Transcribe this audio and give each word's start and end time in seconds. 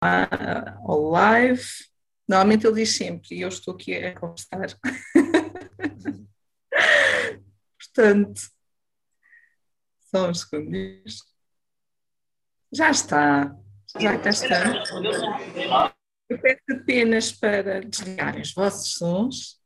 ao 0.00 1.10
live. 1.10 1.64
Normalmente 2.28 2.66
ele 2.66 2.76
diz 2.76 2.96
sempre, 2.96 3.36
e 3.36 3.40
eu 3.42 3.48
estou 3.48 3.74
aqui 3.74 3.94
a 3.94 4.18
conversar. 4.18 4.78
Portanto, 7.78 8.40
só 10.10 10.28
uns 10.28 10.40
segundos. 10.42 11.24
Já 12.72 12.90
está. 12.90 13.56
Já 13.98 14.16
cá 14.18 14.30
está. 14.30 14.84
Eu 16.28 16.38
peço 16.40 16.62
apenas 16.70 17.32
para 17.32 17.80
desligarem 17.80 18.42
os 18.42 18.54
vossos 18.54 18.94
sons. 18.94 19.60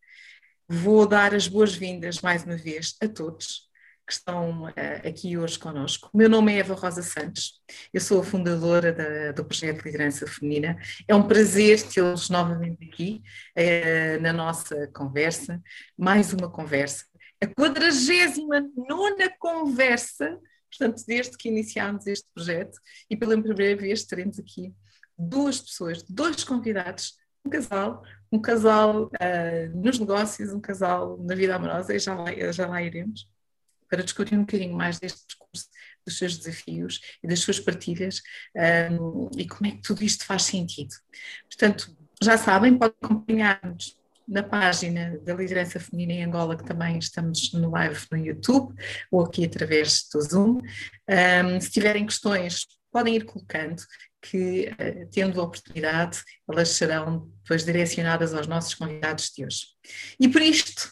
Vou 0.66 1.06
dar 1.06 1.34
as 1.34 1.46
boas-vindas 1.46 2.22
mais 2.22 2.44
uma 2.44 2.56
vez 2.56 2.96
a 3.02 3.08
todos 3.08 3.68
que 4.06 4.12
estão 4.12 4.64
uh, 4.64 5.08
aqui 5.08 5.36
hoje 5.38 5.58
conosco. 5.58 6.10
O 6.12 6.16
meu 6.16 6.28
nome 6.28 6.52
é 6.52 6.58
Eva 6.58 6.74
Rosa 6.74 7.02
Santos, 7.02 7.60
eu 7.92 8.00
sou 8.00 8.20
a 8.20 8.24
fundadora 8.24 8.92
da, 8.92 9.32
do 9.32 9.44
projeto 9.44 9.84
Liderança 9.84 10.26
Feminina. 10.26 10.78
É 11.08 11.14
um 11.14 11.26
prazer 11.26 11.82
tê-los 11.82 12.28
novamente 12.28 12.84
aqui 12.84 13.22
uh, 13.56 14.20
na 14.20 14.32
nossa 14.32 14.88
conversa, 14.88 15.60
mais 15.96 16.32
uma 16.32 16.50
conversa, 16.50 17.06
a 17.42 17.46
49 17.46 19.30
conversa, 19.38 20.38
portanto, 20.70 21.02
desde 21.06 21.36
que 21.36 21.48
iniciámos 21.48 22.06
este 22.06 22.26
projeto, 22.34 22.78
e 23.08 23.16
pela 23.16 23.40
primeira 23.40 23.80
vez 23.80 24.04
teremos 24.04 24.38
aqui 24.38 24.72
duas 25.18 25.60
pessoas, 25.60 26.02
dois 26.02 26.44
convidados 26.44 27.16
um 27.46 27.50
casal, 27.50 28.02
um 28.32 28.40
casal 28.40 29.04
uh, 29.04 29.76
nos 29.76 29.98
negócios, 29.98 30.52
um 30.52 30.60
casal 30.60 31.18
na 31.18 31.34
vida 31.34 31.54
amorosa, 31.54 31.94
e 31.94 31.98
já 31.98 32.14
lá, 32.14 32.30
já 32.52 32.66
lá 32.66 32.82
iremos 32.82 33.28
para 33.94 34.02
discutir 34.02 34.34
um 34.34 34.40
bocadinho 34.40 34.74
mais 34.74 34.98
deste 34.98 35.24
percurso, 35.24 35.68
dos 36.04 36.18
seus 36.18 36.36
desafios 36.36 37.00
e 37.22 37.28
das 37.28 37.38
suas 37.38 37.60
partilhas 37.60 38.20
um, 38.90 39.30
e 39.38 39.46
como 39.46 39.68
é 39.68 39.70
que 39.70 39.82
tudo 39.82 40.02
isto 40.02 40.26
faz 40.26 40.42
sentido. 40.42 40.92
Portanto, 41.48 41.96
já 42.20 42.36
sabem, 42.36 42.76
podem 42.76 42.96
acompanhar-nos 43.00 43.96
na 44.26 44.42
página 44.42 45.16
da 45.18 45.34
Liderança 45.34 45.78
Feminina 45.78 46.12
em 46.14 46.24
Angola, 46.24 46.56
que 46.56 46.64
também 46.64 46.98
estamos 46.98 47.52
no 47.52 47.70
live 47.70 48.04
no 48.10 48.18
YouTube 48.18 48.74
ou 49.12 49.24
aqui 49.24 49.44
através 49.44 50.08
do 50.12 50.20
Zoom. 50.20 50.60
Um, 51.08 51.60
se 51.60 51.70
tiverem 51.70 52.04
questões, 52.04 52.66
podem 52.90 53.14
ir 53.14 53.24
colocando, 53.24 53.80
que, 54.20 54.70
uh, 54.72 55.08
tendo 55.12 55.40
a 55.40 55.44
oportunidade, 55.44 56.20
elas 56.50 56.70
serão 56.70 57.30
depois 57.42 57.64
direcionadas 57.64 58.34
aos 58.34 58.48
nossos 58.48 58.74
convidados 58.74 59.30
de 59.30 59.44
hoje. 59.44 59.66
E 60.18 60.26
por 60.28 60.42
isto, 60.42 60.90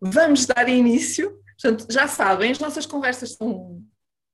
vamos 0.00 0.46
dar 0.46 0.68
início 0.68 1.41
Portanto, 1.62 1.86
já 1.92 2.08
sabem, 2.08 2.50
as 2.50 2.58
nossas 2.58 2.86
conversas 2.86 3.34
são 3.34 3.80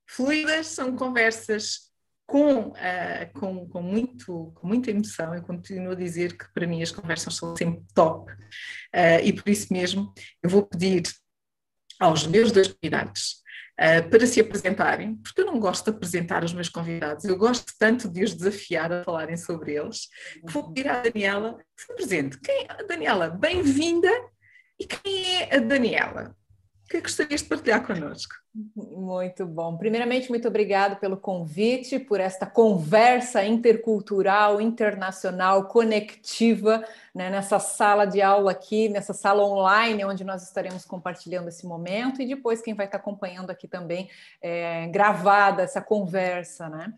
fluidas, 0.06 0.68
são 0.68 0.96
conversas 0.96 1.88
com, 2.26 2.68
uh, 2.68 3.32
com, 3.34 3.68
com, 3.68 3.82
muito, 3.82 4.50
com 4.54 4.66
muita 4.66 4.90
emoção. 4.90 5.34
Eu 5.34 5.42
continuo 5.42 5.92
a 5.92 5.94
dizer 5.94 6.38
que 6.38 6.50
para 6.54 6.66
mim 6.66 6.82
as 6.82 6.90
conversas 6.90 7.34
são 7.34 7.54
sempre 7.54 7.82
top. 7.94 8.32
Uh, 8.32 9.20
e 9.22 9.32
por 9.34 9.46
isso 9.46 9.70
mesmo 9.70 10.12
eu 10.42 10.48
vou 10.48 10.64
pedir 10.64 11.02
aos 12.00 12.26
meus 12.26 12.50
dois 12.50 12.68
convidados 12.68 13.42
uh, 13.78 14.08
para 14.08 14.26
se 14.26 14.40
apresentarem, 14.40 15.16
porque 15.16 15.42
eu 15.42 15.46
não 15.46 15.60
gosto 15.60 15.90
de 15.90 15.96
apresentar 15.96 16.42
os 16.44 16.54
meus 16.54 16.70
convidados, 16.70 17.26
eu 17.26 17.36
gosto 17.36 17.74
tanto 17.78 18.08
de 18.08 18.24
os 18.24 18.34
desafiar 18.34 18.90
a 18.90 19.04
falarem 19.04 19.36
sobre 19.36 19.74
eles. 19.74 20.08
Vou 20.44 20.72
pedir 20.72 20.88
à 20.88 21.02
Daniela 21.02 21.58
que 21.76 21.84
se 21.84 21.92
apresente. 21.92 22.40
Quem, 22.40 22.66
Daniela, 22.88 23.28
bem-vinda. 23.28 24.10
E 24.80 24.86
quem 24.86 25.42
é 25.42 25.56
a 25.56 25.58
Daniela? 25.58 26.37
O 26.88 26.90
que 26.90 27.02
gostarias 27.02 27.42
de 27.42 27.48
partilhar 27.48 27.86
connosco? 27.86 28.34
Muito 28.74 29.44
bom. 29.44 29.76
Primeiramente, 29.76 30.30
muito 30.30 30.48
obrigado 30.48 30.98
pelo 30.98 31.18
convite, 31.18 31.98
por 31.98 32.18
esta 32.18 32.46
conversa 32.46 33.44
intercultural, 33.44 34.58
internacional, 34.58 35.68
conectiva, 35.68 36.82
né, 37.14 37.28
nessa 37.28 37.58
sala 37.58 38.06
de 38.06 38.22
aula 38.22 38.52
aqui, 38.52 38.88
nessa 38.88 39.12
sala 39.12 39.44
online, 39.44 40.02
onde 40.06 40.24
nós 40.24 40.42
estaremos 40.42 40.86
compartilhando 40.86 41.48
esse 41.48 41.66
momento, 41.66 42.22
e 42.22 42.26
depois 42.26 42.62
quem 42.62 42.72
vai 42.72 42.86
estar 42.86 42.96
acompanhando 42.96 43.50
aqui 43.50 43.68
também 43.68 44.08
é, 44.40 44.86
gravada 44.86 45.62
essa 45.62 45.82
conversa, 45.82 46.70
né? 46.70 46.94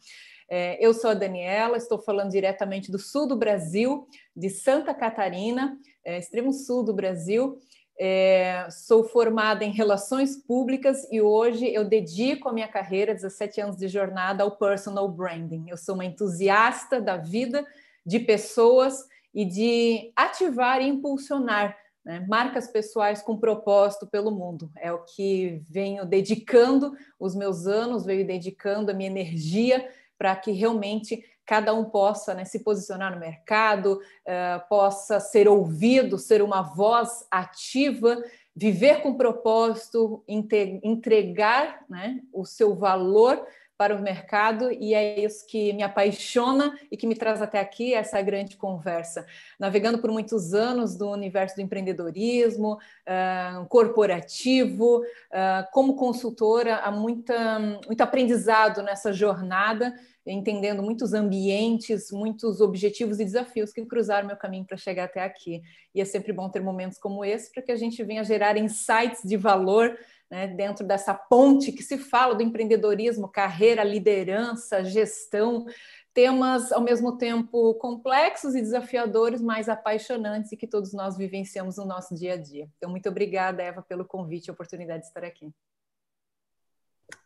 É, 0.49 0.85
eu 0.85 0.95
sou 0.95 1.11
a 1.11 1.15
Daniela, 1.15 1.77
estou 1.77 1.99
falando 1.99 2.31
diretamente 2.31 2.93
do 2.93 2.99
sul 2.99 3.27
do 3.27 3.37
Brasil, 3.37 4.07
de 4.37 4.51
Santa 4.51 4.95
Catarina, 4.95 5.77
é, 6.05 6.17
extremo 6.17 6.53
sul 6.53 6.85
do 6.85 6.93
Brasil, 6.95 7.59
é, 8.03 8.67
sou 8.71 9.05
formada 9.05 9.63
em 9.63 9.71
relações 9.71 10.35
públicas 10.35 11.07
e 11.13 11.21
hoje 11.21 11.71
eu 11.71 11.85
dedico 11.85 12.49
a 12.49 12.53
minha 12.53 12.67
carreira, 12.67 13.15
17 13.15 13.61
anos 13.61 13.77
de 13.77 13.89
jornada, 13.89 14.43
ao 14.43 14.53
personal 14.53 15.07
branding. 15.07 15.67
Eu 15.69 15.77
sou 15.77 15.97
uma 15.97 16.07
entusiasta 16.07 16.99
da 16.99 17.19
vida, 17.19 17.63
de 18.07 18.19
pessoas 18.19 19.07
e 19.35 19.45
de 19.45 20.13
ativar 20.17 20.81
e 20.81 20.89
impulsionar 20.89 21.77
né, 22.03 22.25
marcas 22.27 22.69
pessoais 22.69 23.21
com 23.21 23.37
propósito 23.37 24.07
pelo 24.07 24.31
mundo. 24.31 24.71
É 24.79 24.91
o 24.91 25.05
que 25.05 25.61
venho 25.69 26.07
dedicando 26.07 26.97
os 27.19 27.35
meus 27.35 27.67
anos, 27.67 28.07
venho 28.07 28.27
dedicando 28.27 28.91
a 28.91 28.95
minha 28.95 29.11
energia 29.11 29.87
para 30.17 30.35
que 30.37 30.53
realmente 30.53 31.23
cada 31.47 31.75
um 31.75 31.85
possa 31.85 32.35
né, 32.35 32.45
se 32.45 32.61
posicionar 32.61 33.13
no 33.13 33.21
mercado, 33.21 34.01
uh, 34.27 34.69
possa 34.69 35.19
ser 35.19 35.49
ouvido, 35.49 36.19
ser 36.19 36.43
uma 36.43 36.63
voz 36.63 37.27
ativa, 37.31 38.23
viver 38.55 39.03
com 39.03 39.17
propósito, 39.17 40.23
entregar 40.29 41.85
né, 41.89 42.21
o 42.33 42.45
seu 42.45 42.75
valor 42.75 43.45
para 43.81 43.97
o 43.97 44.03
mercado 44.03 44.71
e 44.71 44.93
é 44.93 45.21
isso 45.21 45.47
que 45.47 45.73
me 45.73 45.83
apaixona 45.83 46.79
e 46.93 46.99
que 46.99 47.07
me 47.07 47.15
traz 47.15 47.41
até 47.41 47.59
aqui 47.59 47.95
essa 47.95 48.21
grande 48.21 48.55
conversa. 48.55 49.25
Navegando 49.59 49.97
por 49.99 50.11
muitos 50.11 50.53
anos 50.53 50.99
do 50.99 51.09
universo 51.11 51.57
do 51.57 51.63
empreendedorismo, 51.63 52.75
uh, 52.75 53.67
corporativo, 53.71 54.99
uh, 54.99 55.67
como 55.73 55.97
consultora, 55.97 56.77
há 56.77 56.91
muita, 56.91 57.59
muito 57.87 58.03
aprendizado 58.03 58.83
nessa 58.83 59.15
jornada 59.15 59.95
entendendo 60.27 60.83
muitos 60.83 61.13
ambientes, 61.13 62.11
muitos 62.11 62.61
objetivos 62.61 63.19
e 63.19 63.25
desafios 63.25 63.73
que 63.73 63.85
cruzaram 63.85 64.27
meu 64.27 64.37
caminho 64.37 64.65
para 64.65 64.77
chegar 64.77 65.05
até 65.05 65.23
aqui. 65.23 65.63
E 65.95 66.01
é 66.01 66.05
sempre 66.05 66.33
bom 66.33 66.49
ter 66.49 66.61
momentos 66.61 66.99
como 66.99 67.25
esse 67.25 67.53
para 67.53 67.63
que 67.63 67.73
a 67.73 67.77
gente 67.77 68.03
venha 68.05 68.23
gerar 68.23 68.57
insights 68.57 69.23
de 69.25 69.37
valor 69.37 69.99
né, 70.31 70.47
dentro 70.47 70.87
dessa 70.87 71.13
ponte 71.13 71.73
que 71.73 71.83
se 71.83 71.99
fala 71.99 72.35
do 72.35 72.43
empreendedorismo, 72.43 73.29
carreira, 73.29 73.83
liderança, 73.83 74.85
gestão, 74.85 75.67
temas 76.15 76.71
ao 76.73 76.81
mesmo 76.81 77.17
tempo 77.17 77.75
complexos 77.75 78.55
e 78.55 78.61
desafiadores, 78.61 79.41
mas 79.41 79.69
apaixonantes 79.69 80.53
e 80.53 80.57
que 80.57 80.67
todos 80.67 80.93
nós 80.93 81.17
vivenciamos 81.17 81.77
no 81.77 81.85
nosso 81.85 82.15
dia 82.15 82.35
a 82.35 82.37
dia. 82.37 82.69
Então, 82.77 82.91
muito 82.91 83.09
obrigada, 83.09 83.63
Eva, 83.63 83.83
pelo 83.83 84.05
convite 84.05 84.49
e 84.49 84.51
oportunidade 84.51 85.03
de 85.03 85.09
estar 85.09 85.25
aqui. 85.25 85.53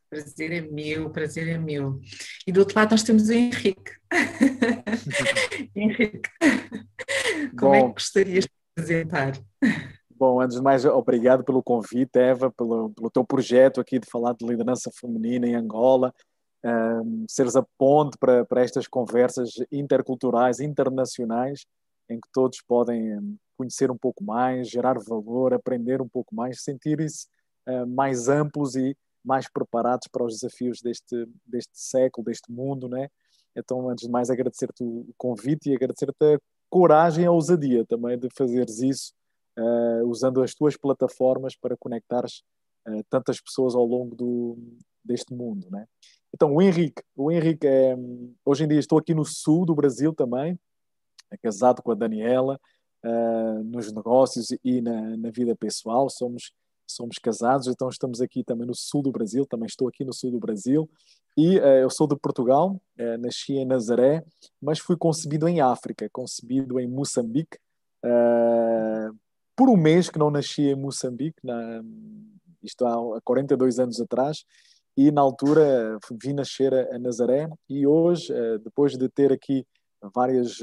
Prazer 0.09 0.53
é 0.53 0.61
meu, 0.61 1.11
prazer 1.11 1.49
é 1.49 1.59
meu. 1.59 2.01
E 2.47 2.53
do 2.53 2.61
outro 2.61 2.79
lado 2.79 2.93
nós 2.93 3.03
temos 3.03 3.29
o 3.29 3.33
Henrique. 3.33 3.93
Henrique, 5.75 6.31
como 7.59 7.73
Bom, 7.73 7.75
é 7.75 7.83
que 7.83 7.95
gostarias 7.95 8.45
de 8.45 8.51
apresentar? 8.77 9.33
Bom, 10.17 10.41
antes 10.41 10.57
de 10.57 10.63
mais, 10.63 10.85
obrigado 10.85 11.45
pelo 11.45 11.63
convite, 11.63 12.17
Eva, 12.19 12.51
pelo, 12.53 12.91
pelo 12.91 13.11
teu 13.11 13.25
projeto 13.25 13.81
aqui 13.81 13.99
de 13.99 14.09
falar 14.09 14.35
de 14.35 14.47
liderança 14.47 14.91
feminina 14.93 15.47
em 15.47 15.55
Angola, 15.55 16.15
um, 16.65 17.27
seres 17.29 17.57
a 17.57 17.67
ponte 17.77 18.17
para, 18.17 18.45
para 18.45 18.63
estas 18.63 18.87
conversas 18.87 19.51
interculturais, 19.71 20.61
internacionais, 20.61 21.67
em 22.09 22.21
que 22.21 22.29
todos 22.33 22.63
podem 22.67 23.19
hum, 23.19 23.37
conhecer 23.57 23.91
um 23.91 23.99
pouco 23.99 24.23
mais, 24.23 24.69
gerar 24.69 24.99
valor, 24.99 25.53
aprender 25.53 26.01
um 26.01 26.09
pouco 26.09 26.35
mais, 26.35 26.63
sentirem-se 26.63 27.27
uh, 27.69 27.87
mais 27.87 28.29
amplos 28.29 28.77
e 28.77 28.97
mais 29.25 29.49
preparados 29.49 30.09
para 30.09 30.25
os 30.25 30.35
desafios 30.35 30.81
deste, 30.83 31.27
deste 31.47 31.73
século, 31.75 32.25
deste 32.25 32.53
mundo, 32.53 32.89
né? 32.89 33.09
Então, 33.57 33.89
antes 33.89 34.07
de 34.07 34.11
mais, 34.11 34.31
agradecer-te 34.31 34.83
o 34.83 35.07
convite 35.17 35.71
e 35.71 35.75
agradecer-te 35.75 36.35
a 36.35 36.39
coragem 36.69 37.25
e 37.25 37.27
a 37.27 37.31
ousadia 37.31 37.87
também 37.87 38.19
de 38.19 38.29
fazeres 38.37 38.81
isso, 38.81 39.13
uh, 39.59 40.07
usando 40.07 40.43
as 40.43 40.55
tuas 40.55 40.77
plataformas 40.77 41.57
para 41.57 41.77
conectares 41.77 42.43
uh, 42.89 43.05
tantas 43.09 43.41
pessoas 43.41 43.75
ao 43.75 43.85
longo 43.85 44.15
do, 44.15 44.59
deste 45.05 45.33
mundo, 45.33 45.69
né? 45.71 45.87
Então, 46.35 46.53
o 46.53 46.61
Henrique, 46.61 47.01
o 47.15 47.31
Henrique 47.31 47.65
é, 47.65 47.97
hoje 48.45 48.65
em 48.65 48.69
dia 48.69 48.81
estou 48.81 48.99
aqui 48.99 49.15
no 49.15 49.25
sul 49.25 49.65
do 49.65 49.75
Brasil 49.75 50.13
também, 50.13 50.59
é 51.31 51.37
casado 51.37 51.81
com 51.81 51.93
a 51.93 51.95
Daniela, 51.95 52.59
uh, 53.05 53.63
nos 53.63 53.93
negócios 53.93 54.49
e 54.65 54.81
na, 54.81 55.17
na 55.17 55.31
vida 55.31 55.55
pessoal, 55.55 56.11
somos 56.11 56.53
somos 56.87 57.17
casados, 57.19 57.67
então 57.67 57.89
estamos 57.89 58.21
aqui 58.21 58.45
também 58.45 58.67
no 58.67 58.75
sul 58.75 59.03
do 59.03 59.11
Brasil, 59.11 59.47
também 59.47 59.67
estou 59.67 59.89
aqui 59.89 60.05
no 60.05 60.13
sul 60.13 60.31
do 60.31 60.39
Brasil, 60.39 60.89
e 61.37 61.59
uh, 61.59 61.83
eu 61.83 61.91
sou 61.91 62.07
de 62.07 62.17
Portugal, 62.17 62.81
uh, 62.99 63.19
nasci 63.19 63.55
em 63.55 63.65
Nazaré, 63.65 64.25
mas 64.63 64.79
fui 64.79 64.97
concebido 64.97 65.49
em 65.49 65.61
África, 65.61 66.09
concebido 66.13 66.79
em 66.79 66.87
Moçambique, 66.87 67.59
uh, 68.05 69.17
por 69.57 69.69
um 69.69 69.77
mês 69.77 70.09
que 70.09 70.19
não 70.19 70.31
nasci 70.31 70.63
em 70.63 70.77
Moçambique, 70.77 71.39
na, 71.43 71.83
isto 72.63 72.87
há 72.87 73.21
42 73.23 73.79
anos 73.79 74.01
atrás, 74.01 74.45
e 74.97 75.11
na 75.11 75.21
altura 75.21 75.99
vi 76.23 76.33
nascer 76.33 76.73
a 76.73 76.99
Nazaré. 77.01 77.49
E 77.69 77.85
hoje, 77.85 78.33
depois 78.63 78.97
de 78.97 79.09
ter 79.09 79.33
aqui 79.33 79.67
várias, 80.15 80.59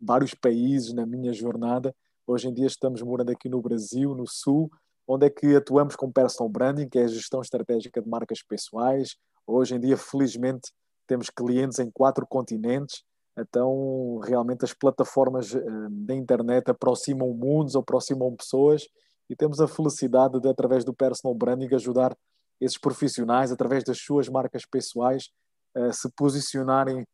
vários 0.00 0.32
países 0.32 0.92
na 0.92 1.04
minha 1.04 1.32
jornada, 1.32 1.92
hoje 2.24 2.48
em 2.48 2.54
dia 2.54 2.68
estamos 2.68 3.02
morando 3.02 3.30
aqui 3.30 3.48
no 3.48 3.60
Brasil, 3.60 4.14
no 4.14 4.26
Sul, 4.28 4.70
onde 5.06 5.26
é 5.26 5.30
que 5.30 5.54
atuamos 5.54 5.94
com 5.96 6.10
personal 6.10 6.48
branding, 6.48 6.88
que 6.88 6.98
é 6.98 7.04
a 7.04 7.08
gestão 7.08 7.40
estratégica 7.40 8.02
de 8.02 8.08
marcas 8.08 8.42
pessoais. 8.42 9.16
Hoje 9.46 9.74
em 9.74 9.80
dia, 9.80 9.96
felizmente, 9.96 10.72
temos 11.06 11.30
clientes 11.30 11.78
em 11.78 11.90
quatro 11.90 12.26
continentes, 12.26 13.02
então 13.38 14.18
realmente 14.24 14.64
as 14.64 14.72
plataformas 14.72 15.52
da 15.90 16.14
internet 16.14 16.70
aproximam 16.70 17.32
mundos, 17.32 17.76
aproximam 17.76 18.34
pessoas 18.34 18.82
e 19.30 19.36
temos 19.36 19.60
a 19.60 19.68
felicidade 19.68 20.40
de, 20.40 20.48
através 20.48 20.84
do 20.84 20.94
personal 20.94 21.34
branding, 21.34 21.72
ajudar 21.74 22.16
esses 22.60 22.78
profissionais, 22.78 23.52
através 23.52 23.84
das 23.84 23.98
suas 23.98 24.28
marcas 24.28 24.64
pessoais, 24.64 25.28
a 25.74 25.92
se 25.92 26.10
posicionarem 26.16 27.06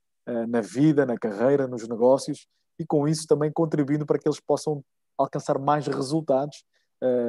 na 0.49 0.61
vida, 0.61 1.05
na 1.05 1.19
carreira, 1.19 1.67
nos 1.67 1.87
negócios 1.89 2.47
e 2.79 2.87
com 2.87 3.09
isso 3.09 3.27
também 3.27 3.51
contribuindo 3.53 4.07
para 4.07 4.19
que 4.19 4.29
eles 4.29 4.41
possam 4.41 4.83
alcançar 5.19 5.59
mais 5.59 5.87
resultados, 5.87 6.65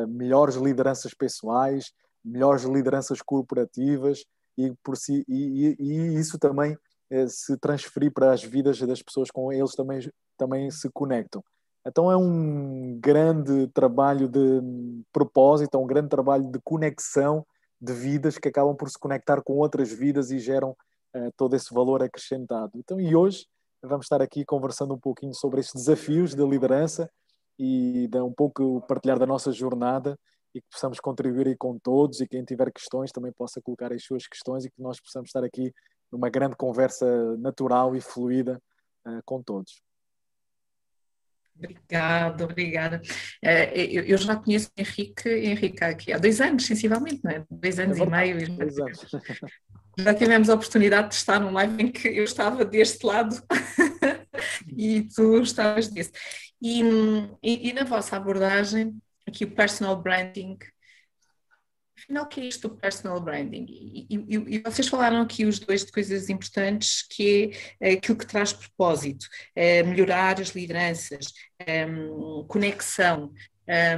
melhores 0.07 0.55
lideranças 0.55 1.13
pessoais, 1.13 1.91
melhores 2.23 2.63
lideranças 2.63 3.21
corporativas 3.21 4.23
e, 4.57 4.71
por 4.83 4.95
si, 4.95 5.25
e, 5.27 5.75
e, 5.79 6.19
isso 6.19 6.37
também 6.37 6.77
se 7.27 7.57
transferir 7.57 8.11
para 8.11 8.31
as 8.31 8.43
vidas 8.43 8.79
das 8.79 9.01
pessoas 9.01 9.29
com 9.29 9.51
eles 9.51 9.75
também, 9.75 9.99
também 10.37 10.69
se 10.71 10.89
conectam. 10.91 11.43
Então 11.85 12.09
é 12.09 12.15
um 12.15 12.97
grande 12.99 13.67
trabalho 13.67 14.27
de 14.27 14.61
propósito, 15.11 15.77
é 15.77 15.79
um 15.79 15.87
grande 15.87 16.07
trabalho 16.07 16.49
de 16.49 16.59
conexão 16.63 17.45
de 17.79 17.91
vidas 17.91 18.37
que 18.37 18.47
acabam 18.47 18.75
por 18.75 18.89
se 18.89 18.97
conectar 18.97 19.41
com 19.41 19.57
outras 19.57 19.91
vidas 19.91 20.31
e 20.31 20.39
geram 20.39 20.71
uh, 20.71 21.31
todo 21.35 21.55
esse 21.55 21.73
valor 21.73 22.01
acrescentado. 22.01 22.71
Então, 22.75 22.99
e 22.99 23.13
hoje 23.13 23.45
vamos 23.81 24.05
estar 24.05 24.21
aqui 24.21 24.45
conversando 24.45 24.93
um 24.93 24.99
pouquinho 24.99 25.33
sobre 25.33 25.59
esses 25.59 25.73
desafios 25.73 26.33
da 26.33 26.45
liderança 26.45 27.11
e 27.57 28.07
de 28.07 28.19
um 28.19 28.31
pouco 28.31 28.81
partilhar 28.87 29.19
da 29.19 29.25
nossa 29.25 29.51
jornada 29.51 30.17
e 30.53 30.61
que 30.61 30.67
possamos 30.71 30.99
contribuir 30.99 31.47
aí 31.47 31.57
com 31.57 31.77
todos 31.79 32.21
e 32.21 32.27
quem 32.27 32.43
tiver 32.43 32.71
questões 32.71 33.11
também 33.11 33.31
possa 33.31 33.61
colocar 33.61 33.91
as 33.91 34.03
suas 34.03 34.27
questões 34.27 34.65
e 34.65 34.69
que 34.69 34.81
nós 34.81 34.99
possamos 34.99 35.29
estar 35.29 35.43
aqui 35.43 35.73
numa 36.11 36.29
grande 36.29 36.55
conversa 36.55 37.35
natural 37.37 37.95
e 37.95 38.01
fluida 38.01 38.61
uh, 39.07 39.21
com 39.25 39.41
todos. 39.41 39.81
Obrigada, 41.55 42.45
obrigada. 42.45 43.01
É, 43.41 43.85
eu 43.85 44.17
já 44.17 44.35
conheço 44.35 44.69
o 44.69 44.81
Henrique, 44.81 45.29
Henrique 45.29 45.83
aqui 45.83 46.11
há 46.11 46.17
dois 46.17 46.41
anos, 46.41 46.65
sensivelmente, 46.65 47.21
não 47.23 47.31
é? 47.31 47.45
Dois 47.49 47.79
anos 47.79 47.99
é 47.99 48.03
e 48.03 48.09
meio. 48.09 48.57
Dois 48.57 48.79
anos. 48.79 49.05
Já 49.95 50.11
tivemos 50.11 50.49
a 50.49 50.55
oportunidade 50.55 51.09
de 51.09 51.13
estar 51.13 51.39
num 51.39 51.51
live 51.51 51.83
em 51.83 51.91
que 51.91 52.07
eu 52.07 52.23
estava 52.23 52.65
deste 52.65 53.05
lado 53.05 53.39
e 54.75 55.03
tu 55.03 55.39
estavas 55.39 55.87
desse. 55.87 56.11
E, 56.63 56.81
e, 57.43 57.69
e, 57.69 57.73
na 57.73 57.83
vossa 57.83 58.15
abordagem, 58.15 58.97
aqui 59.27 59.43
o 59.43 59.51
personal 59.51 60.01
branding, 60.01 60.57
afinal, 61.97 62.23
o 62.23 62.27
que 62.27 62.39
é 62.39 62.45
isto 62.45 62.69
do 62.69 62.77
personal 62.77 63.19
branding? 63.19 63.65
E, 63.67 64.07
e, 64.09 64.55
e, 64.55 64.59
vocês 64.59 64.87
falaram 64.87 65.21
aqui 65.21 65.45
os 65.45 65.59
dois 65.59 65.83
de 65.83 65.91
coisas 65.91 66.29
importantes, 66.29 67.05
que 67.05 67.51
é 67.81 67.91
aquilo 67.91 68.17
que 68.17 68.25
traz 68.25 68.53
propósito, 68.53 69.27
é 69.53 69.83
melhorar 69.83 70.39
as 70.39 70.51
lideranças, 70.51 71.33
é, 71.59 71.85
conexão. 72.47 73.33
É, 73.67 73.97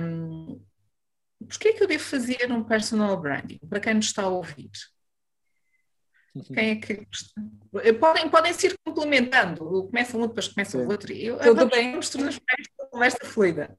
Porquê 1.47 1.67
é 1.67 1.73
que 1.73 1.83
eu 1.83 1.87
devo 1.87 2.03
fazer 2.03 2.51
um 2.51 2.63
personal 2.63 3.15
branding? 3.19 3.59
Para 3.69 3.79
quem 3.79 3.93
nos 3.93 4.07
está 4.07 4.23
a 4.23 4.29
ouvir. 4.29 4.71
Quem 6.53 6.71
é 6.71 6.75
que 6.75 7.07
podem, 7.93 8.29
podem 8.29 8.53
se 8.53 8.67
ir 8.67 8.77
complementando, 8.85 9.85
começa 9.85 10.17
um, 10.17 10.27
depois 10.27 10.47
começa 10.49 10.77
o 10.77 10.87
outro. 10.87 11.13
Eu, 11.13 11.39
Tudo 11.39 11.67
bem. 11.67 11.91
Vamos 11.91 12.09
tornar 12.09 12.29
esta 12.29 12.87
conversa 12.91 13.19
fluida. 13.23 13.77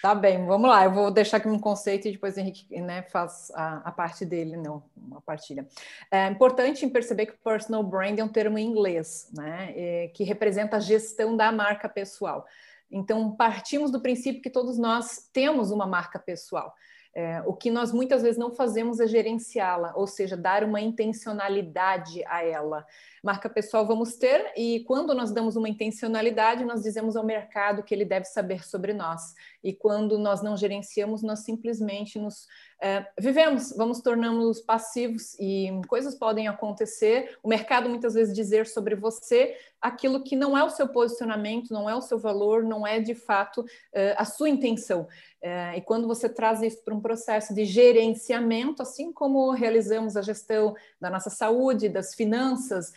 Tá 0.00 0.14
bem, 0.14 0.46
vamos 0.46 0.70
lá. 0.70 0.84
Eu 0.84 0.92
vou 0.92 1.10
deixar 1.10 1.38
aqui 1.38 1.48
um 1.48 1.58
conceito 1.58 2.06
e 2.06 2.12
depois 2.12 2.36
o 2.36 2.40
Henrique 2.40 2.80
né, 2.80 3.02
faz 3.02 3.50
a, 3.54 3.88
a, 3.88 3.92
parte 3.92 4.24
dele, 4.24 4.56
não, 4.56 4.82
uma 4.96 5.20
partilha. 5.20 5.66
É 6.10 6.28
importante 6.28 6.86
perceber 6.86 7.26
que 7.26 7.32
personal 7.32 7.82
brand 7.82 8.16
é 8.18 8.24
um 8.24 8.28
termo 8.28 8.58
em 8.58 8.66
inglês, 8.66 9.28
né, 9.34 9.72
é, 9.76 10.08
que 10.14 10.22
representa 10.22 10.76
a 10.76 10.80
gestão 10.80 11.36
da 11.36 11.50
marca 11.50 11.88
pessoal. 11.88 12.46
Então, 12.90 13.34
partimos 13.34 13.90
do 13.90 14.00
princípio 14.00 14.40
que 14.40 14.48
todos 14.48 14.78
nós 14.78 15.28
temos 15.32 15.70
uma 15.72 15.86
marca 15.86 16.18
pessoal. 16.18 16.74
É, 17.14 17.42
o 17.46 17.52
que 17.52 17.70
nós 17.70 17.92
muitas 17.92 18.22
vezes 18.22 18.38
não 18.38 18.54
fazemos 18.54 19.00
é 19.00 19.06
gerenciá-la, 19.06 19.92
ou 19.96 20.06
seja, 20.06 20.36
dar 20.36 20.62
uma 20.62 20.80
intencionalidade 20.80 22.22
a 22.26 22.44
ela. 22.44 22.86
Marca 23.28 23.50
pessoal 23.50 23.86
vamos 23.86 24.16
ter, 24.16 24.54
e 24.56 24.80
quando 24.84 25.12
nós 25.12 25.30
damos 25.30 25.54
uma 25.54 25.68
intencionalidade, 25.68 26.64
nós 26.64 26.82
dizemos 26.82 27.14
ao 27.14 27.22
mercado 27.22 27.82
que 27.82 27.94
ele 27.94 28.06
deve 28.06 28.24
saber 28.24 28.66
sobre 28.66 28.94
nós. 28.94 29.34
E 29.62 29.70
quando 29.70 30.16
nós 30.16 30.40
não 30.40 30.56
gerenciamos, 30.56 31.22
nós 31.22 31.40
simplesmente 31.40 32.18
nos 32.18 32.46
é, 32.80 33.04
vivemos, 33.18 33.74
vamos 33.76 34.00
tornando-nos 34.00 34.60
passivos 34.60 35.34
e 35.38 35.68
coisas 35.88 36.14
podem 36.14 36.48
acontecer. 36.48 37.36
O 37.42 37.48
mercado 37.48 37.88
muitas 37.88 38.14
vezes 38.14 38.34
dizer 38.34 38.66
sobre 38.66 38.94
você 38.94 39.56
aquilo 39.80 40.22
que 40.22 40.34
não 40.34 40.56
é 40.56 40.64
o 40.64 40.70
seu 40.70 40.88
posicionamento, 40.88 41.72
não 41.72 41.88
é 41.88 41.94
o 41.94 42.00
seu 42.00 42.18
valor, 42.18 42.62
não 42.64 42.86
é 42.86 43.00
de 43.00 43.14
fato 43.14 43.64
é, 43.92 44.14
a 44.16 44.24
sua 44.24 44.48
intenção. 44.48 45.06
É, 45.40 45.76
e 45.76 45.80
quando 45.80 46.08
você 46.08 46.28
traz 46.28 46.62
isso 46.62 46.82
para 46.84 46.94
um 46.94 47.00
processo 47.00 47.54
de 47.54 47.64
gerenciamento, 47.64 48.82
assim 48.82 49.12
como 49.12 49.52
realizamos 49.52 50.16
a 50.16 50.22
gestão 50.22 50.74
da 51.00 51.10
nossa 51.10 51.30
saúde, 51.30 51.88
das 51.88 52.14
finanças, 52.14 52.92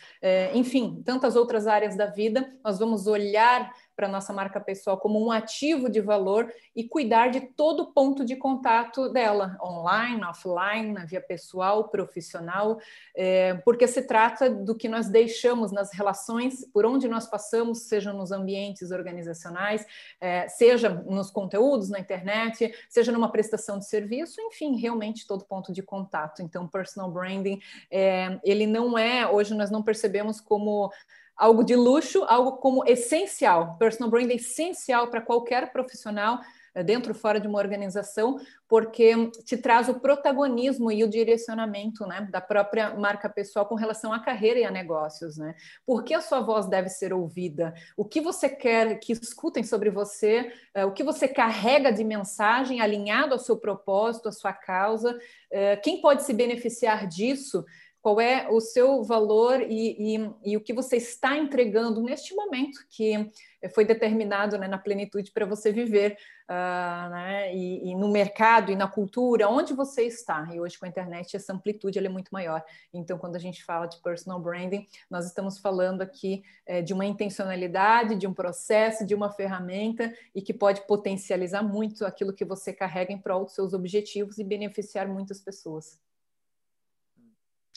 enfim, 0.54 1.02
tantas 1.04 1.34
outras 1.34 1.66
áreas 1.66 1.96
da 1.96 2.06
vida, 2.06 2.52
nós 2.64 2.78
vamos 2.78 3.06
olhar 3.06 3.72
para 4.02 4.08
nossa 4.08 4.32
marca 4.32 4.60
pessoal 4.60 4.98
como 4.98 5.24
um 5.24 5.30
ativo 5.30 5.88
de 5.88 6.00
valor 6.00 6.52
e 6.74 6.82
cuidar 6.82 7.28
de 7.28 7.40
todo 7.40 7.92
ponto 7.92 8.24
de 8.24 8.34
contato 8.34 9.08
dela, 9.08 9.56
online, 9.62 10.24
offline, 10.24 10.92
na 10.92 11.04
via 11.04 11.20
pessoal, 11.20 11.88
profissional, 11.88 12.80
é, 13.14 13.54
porque 13.64 13.86
se 13.86 14.02
trata 14.02 14.50
do 14.50 14.74
que 14.74 14.88
nós 14.88 15.08
deixamos 15.08 15.70
nas 15.70 15.92
relações, 15.92 16.66
por 16.72 16.84
onde 16.84 17.06
nós 17.06 17.28
passamos, 17.28 17.82
seja 17.82 18.12
nos 18.12 18.32
ambientes 18.32 18.90
organizacionais, 18.90 19.86
é, 20.20 20.48
seja 20.48 20.88
nos 20.88 21.30
conteúdos 21.30 21.88
na 21.88 22.00
internet, 22.00 22.74
seja 22.88 23.12
numa 23.12 23.30
prestação 23.30 23.78
de 23.78 23.86
serviço, 23.86 24.40
enfim, 24.40 24.74
realmente 24.80 25.28
todo 25.28 25.44
ponto 25.44 25.72
de 25.72 25.80
contato. 25.80 26.42
Então, 26.42 26.66
personal 26.66 27.08
branding, 27.08 27.60
é, 27.88 28.40
ele 28.42 28.66
não 28.66 28.98
é, 28.98 29.28
hoje 29.28 29.54
nós 29.54 29.70
não 29.70 29.80
percebemos 29.80 30.40
como 30.40 30.90
algo 31.36 31.64
de 31.64 31.74
luxo, 31.74 32.24
algo 32.24 32.52
como 32.58 32.84
essencial. 32.86 33.76
Personal 33.78 34.10
branding 34.10 34.34
é 34.34 34.36
essencial 34.36 35.08
para 35.08 35.20
qualquer 35.20 35.72
profissional, 35.72 36.40
eh, 36.74 36.82
dentro 36.82 37.12
ou 37.12 37.18
fora 37.18 37.38
de 37.38 37.46
uma 37.46 37.58
organização, 37.58 38.38
porque 38.68 39.30
te 39.44 39.56
traz 39.56 39.88
o 39.88 40.00
protagonismo 40.00 40.90
e 40.90 41.04
o 41.04 41.08
direcionamento 41.08 42.06
né, 42.06 42.26
da 42.30 42.40
própria 42.40 42.94
marca 42.94 43.28
pessoal 43.28 43.66
com 43.66 43.74
relação 43.74 44.12
à 44.12 44.20
carreira 44.20 44.60
e 44.60 44.64
a 44.64 44.70
negócios. 44.70 45.36
Né? 45.36 45.54
Por 45.84 46.02
que 46.02 46.14
a 46.14 46.20
sua 46.20 46.40
voz 46.40 46.66
deve 46.66 46.88
ser 46.88 47.12
ouvida? 47.12 47.74
O 47.96 48.04
que 48.04 48.20
você 48.20 48.48
quer 48.48 48.98
que 48.98 49.12
escutem 49.12 49.62
sobre 49.62 49.90
você? 49.90 50.52
Eh, 50.74 50.84
o 50.84 50.92
que 50.92 51.02
você 51.02 51.28
carrega 51.28 51.92
de 51.92 52.04
mensagem 52.04 52.80
alinhado 52.80 53.34
ao 53.34 53.38
seu 53.38 53.56
propósito, 53.56 54.28
à 54.28 54.32
sua 54.32 54.52
causa? 54.52 55.18
Eh, 55.50 55.76
quem 55.76 56.00
pode 56.00 56.22
se 56.22 56.32
beneficiar 56.32 57.06
disso? 57.06 57.64
Qual 58.02 58.20
é 58.20 58.48
o 58.50 58.60
seu 58.60 59.04
valor 59.04 59.60
e, 59.62 60.16
e, 60.16 60.30
e, 60.44 60.56
o 60.56 60.60
que 60.60 60.72
você 60.72 60.96
está 60.96 61.38
entregando 61.38 62.02
neste 62.02 62.34
momento 62.34 62.84
que 62.90 63.30
foi 63.72 63.84
determinado 63.84 64.58
né, 64.58 64.66
na 64.66 64.76
plenitude 64.76 65.30
para 65.30 65.46
você 65.46 65.70
viver 65.70 66.18
uh, 66.50 67.10
né, 67.10 67.54
e, 67.54 67.90
e, 67.90 67.94
no 67.94 68.10
mercado 68.10 68.72
e 68.72 68.76
na 68.76 68.88
cultura, 68.88 69.48
onde 69.48 69.72
você 69.72 70.02
está. 70.02 70.48
E 70.52 70.58
hoje 70.58 70.76
com 70.76 70.84
a 70.84 70.88
internet 70.88 71.36
essa 71.36 71.52
amplitude 71.52 71.96
é 71.96 72.08
muito 72.08 72.30
maior. 72.30 72.64
Então, 72.92 73.16
quando 73.16 73.36
a 73.36 73.38
gente 73.38 73.64
fala 73.64 73.86
de 73.86 74.02
personal 74.02 74.40
branding, 74.40 74.84
nós 75.08 75.24
estamos 75.24 75.58
falando 75.58 76.02
aqui 76.02 76.42
é, 76.66 76.82
de 76.82 76.92
uma 76.92 77.06
intencionalidade, 77.06 78.16
de 78.16 78.26
um 78.26 78.34
processo, 78.34 79.06
de 79.06 79.14
uma 79.14 79.30
ferramenta 79.30 80.12
e 80.34 80.42
que 80.42 80.52
pode 80.52 80.84
potencializar 80.88 81.62
muito 81.62 82.04
aquilo 82.04 82.32
que 82.32 82.44
você 82.44 82.72
carrega 82.72 83.12
em 83.12 83.18
prol 83.18 83.44
dos 83.44 83.54
seus 83.54 83.72
objetivos 83.72 84.38
e 84.38 84.44
beneficiar 84.44 85.06
muitas 85.06 85.40
pessoas. 85.40 86.00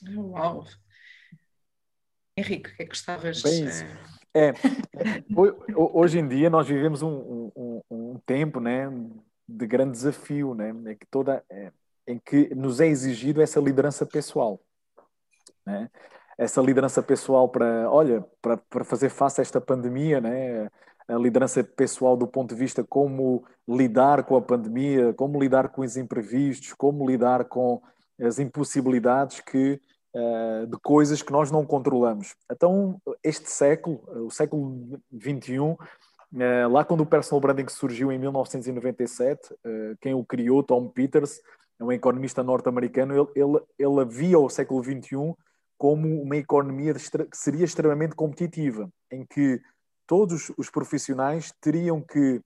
Uau! 0.03 0.65
Henrique, 2.37 2.69
o 2.69 2.75
que 2.75 2.83
é 2.83 2.85
que 2.85 2.89
gostavas 2.89 3.41
Bem, 3.41 3.65
é, 4.33 4.51
hoje 5.73 6.19
em 6.19 6.27
dia 6.27 6.49
nós 6.49 6.67
vivemos 6.67 7.01
um, 7.01 7.49
um, 7.55 7.81
um, 7.89 8.19
tempo 8.25 8.59
né, 8.59 8.91
de 9.47 9.65
grande 9.65 9.93
desafio, 9.93 10.53
né, 10.53 10.73
que 10.99 11.05
toda, 11.05 11.41
é, 11.49 11.71
em 12.05 12.19
que 12.19 12.53
nos 12.53 12.81
é 12.81 12.87
exigido 12.87 13.41
essa 13.41 13.61
liderança 13.61 14.05
pessoal. 14.05 14.59
Né? 15.65 15.89
Essa 16.37 16.61
liderança 16.61 17.01
pessoal 17.01 17.47
para, 17.47 17.89
olha, 17.89 18.25
para, 18.41 18.57
para 18.57 18.83
fazer 18.83 19.07
face 19.07 19.39
a 19.39 19.43
esta 19.43 19.61
pandemia, 19.61 20.19
né? 20.19 20.69
a 21.07 21.13
liderança 21.13 21.63
pessoal 21.63 22.17
do 22.17 22.27
ponto 22.27 22.53
de 22.53 22.59
vista 22.59 22.83
como 22.83 23.45
lidar 23.65 24.25
com 24.25 24.35
a 24.35 24.41
pandemia, 24.41 25.13
como 25.13 25.39
lidar 25.39 25.69
com 25.69 25.81
os 25.81 25.95
imprevistos, 25.95 26.73
como 26.73 27.09
lidar 27.09 27.45
com 27.45 27.81
as 28.19 28.39
impossibilidades 28.39 29.39
que, 29.41 29.79
uh, 30.13 30.67
de 30.67 30.77
coisas 30.81 31.21
que 31.21 31.31
nós 31.31 31.51
não 31.51 31.65
controlamos. 31.65 32.35
Então, 32.51 33.01
este 33.23 33.49
século, 33.49 34.01
o 34.25 34.31
século 34.31 34.99
XXI, 35.13 35.59
uh, 35.59 35.77
lá 36.71 36.83
quando 36.85 37.01
o 37.01 37.05
personal 37.05 37.41
branding 37.41 37.67
surgiu 37.69 38.11
em 38.11 38.17
1997, 38.17 39.53
uh, 39.53 39.57
quem 40.01 40.13
o 40.13 40.23
criou, 40.23 40.63
Tom 40.63 40.87
Peters, 40.87 41.41
é 41.79 41.83
um 41.83 41.91
economista 41.91 42.41
norte-americano, 42.41 43.13
ele, 43.13 43.27
ele, 43.35 43.59
ele 43.77 44.05
via 44.05 44.39
o 44.39 44.49
século 44.49 44.81
XXI 44.83 45.35
como 45.77 46.21
uma 46.21 46.37
economia 46.37 46.93
que 46.93 47.37
seria 47.37 47.65
extremamente 47.65 48.15
competitiva, 48.15 48.89
em 49.11 49.25
que 49.25 49.61
todos 50.07 50.51
os 50.57 50.69
profissionais 50.69 51.53
teriam 51.59 52.01
que, 52.01 52.39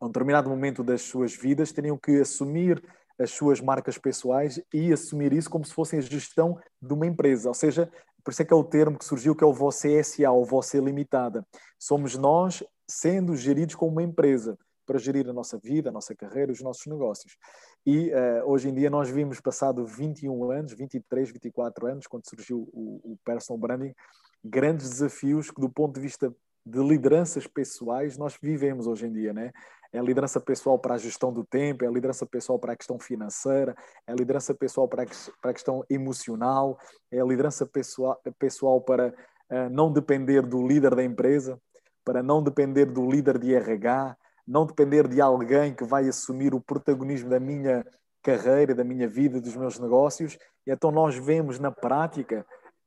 a 0.00 0.06
um 0.06 0.08
determinado 0.08 0.50
momento 0.50 0.82
das 0.82 1.02
suas 1.02 1.34
vidas, 1.34 1.72
teriam 1.72 1.96
que 1.96 2.20
assumir 2.20 2.82
as 3.18 3.30
suas 3.30 3.60
marcas 3.60 3.98
pessoais 3.98 4.60
e 4.72 4.92
assumir 4.92 5.32
isso 5.32 5.50
como 5.50 5.64
se 5.64 5.74
fossem 5.74 5.98
a 5.98 6.02
gestão 6.02 6.58
de 6.80 6.92
uma 6.92 7.06
empresa. 7.06 7.48
Ou 7.48 7.54
seja, 7.54 7.90
por 8.24 8.30
isso 8.30 8.42
é 8.42 8.44
que 8.44 8.52
é 8.52 8.56
o 8.56 8.64
termo 8.64 8.98
que 8.98 9.04
surgiu, 9.04 9.34
que 9.34 9.42
é 9.42 9.46
o 9.46 9.52
você 9.52 10.02
SA, 10.02 10.30
ou 10.30 10.44
você 10.44 10.80
limitada. 10.80 11.44
Somos 11.78 12.16
nós 12.16 12.62
sendo 12.88 13.36
geridos 13.36 13.74
como 13.74 13.92
uma 13.92 14.02
empresa 14.02 14.56
para 14.86 14.98
gerir 14.98 15.28
a 15.28 15.32
nossa 15.32 15.58
vida, 15.58 15.90
a 15.90 15.92
nossa 15.92 16.14
carreira, 16.14 16.50
os 16.50 16.62
nossos 16.62 16.86
negócios. 16.86 17.36
E 17.84 18.10
uh, 18.10 18.46
hoje 18.46 18.70
em 18.70 18.74
dia 18.74 18.88
nós 18.88 19.10
vimos, 19.10 19.40
passado 19.40 19.84
21 19.84 20.50
anos, 20.50 20.72
23, 20.72 21.30
24 21.30 21.86
anos, 21.86 22.06
quando 22.06 22.28
surgiu 22.28 22.68
o, 22.72 23.12
o 23.12 23.18
personal 23.22 23.58
branding, 23.58 23.94
grandes 24.42 24.88
desafios 24.88 25.50
que 25.50 25.60
do 25.60 25.68
ponto 25.68 25.96
de 25.96 26.00
vista 26.00 26.34
de 26.64 26.78
lideranças 26.78 27.46
pessoais 27.46 28.16
nós 28.16 28.38
vivemos 28.40 28.86
hoje 28.86 29.06
em 29.06 29.12
dia, 29.12 29.32
né? 29.32 29.52
É 29.92 29.98
a 29.98 30.02
liderança 30.02 30.40
pessoal 30.40 30.78
para 30.78 30.94
a 30.94 30.98
gestão 30.98 31.32
do 31.32 31.44
tempo, 31.44 31.84
é 31.84 31.88
a 31.88 31.90
liderança 31.90 32.26
pessoal 32.26 32.58
para 32.58 32.72
a 32.72 32.76
questão 32.76 32.98
financeira, 32.98 33.74
é 34.06 34.12
a 34.12 34.14
liderança 34.14 34.54
pessoal 34.54 34.86
para 34.86 35.02
a, 35.02 35.52
questão 35.52 35.84
emocional, 35.88 36.78
é 37.10 37.20
a 37.20 37.24
liderança 37.24 37.64
pessoal, 37.64 38.20
pessoal 38.38 38.80
para 38.80 39.08
uh, 39.08 39.70
não 39.70 39.90
depender 39.90 40.42
do 40.42 40.66
líder 40.66 40.94
da 40.94 41.02
empresa, 41.02 41.58
para 42.04 42.22
não 42.22 42.42
depender 42.42 42.86
do 42.86 43.08
líder 43.08 43.38
de 43.38 43.54
RH, 43.54 44.16
não 44.46 44.66
depender 44.66 45.08
de 45.08 45.20
alguém 45.20 45.74
que 45.74 45.84
vai 45.84 46.08
assumir 46.08 46.54
o 46.54 46.60
protagonismo 46.60 47.30
da 47.30 47.40
minha 47.40 47.84
carreira, 48.22 48.74
da 48.74 48.84
minha 48.84 49.08
vida, 49.08 49.40
dos 49.40 49.56
meus 49.56 49.78
negócios. 49.78 50.38
E 50.66 50.70
então 50.70 50.90
nós 50.90 51.16
vemos 51.16 51.58
na 51.58 51.70
prática 51.70 52.44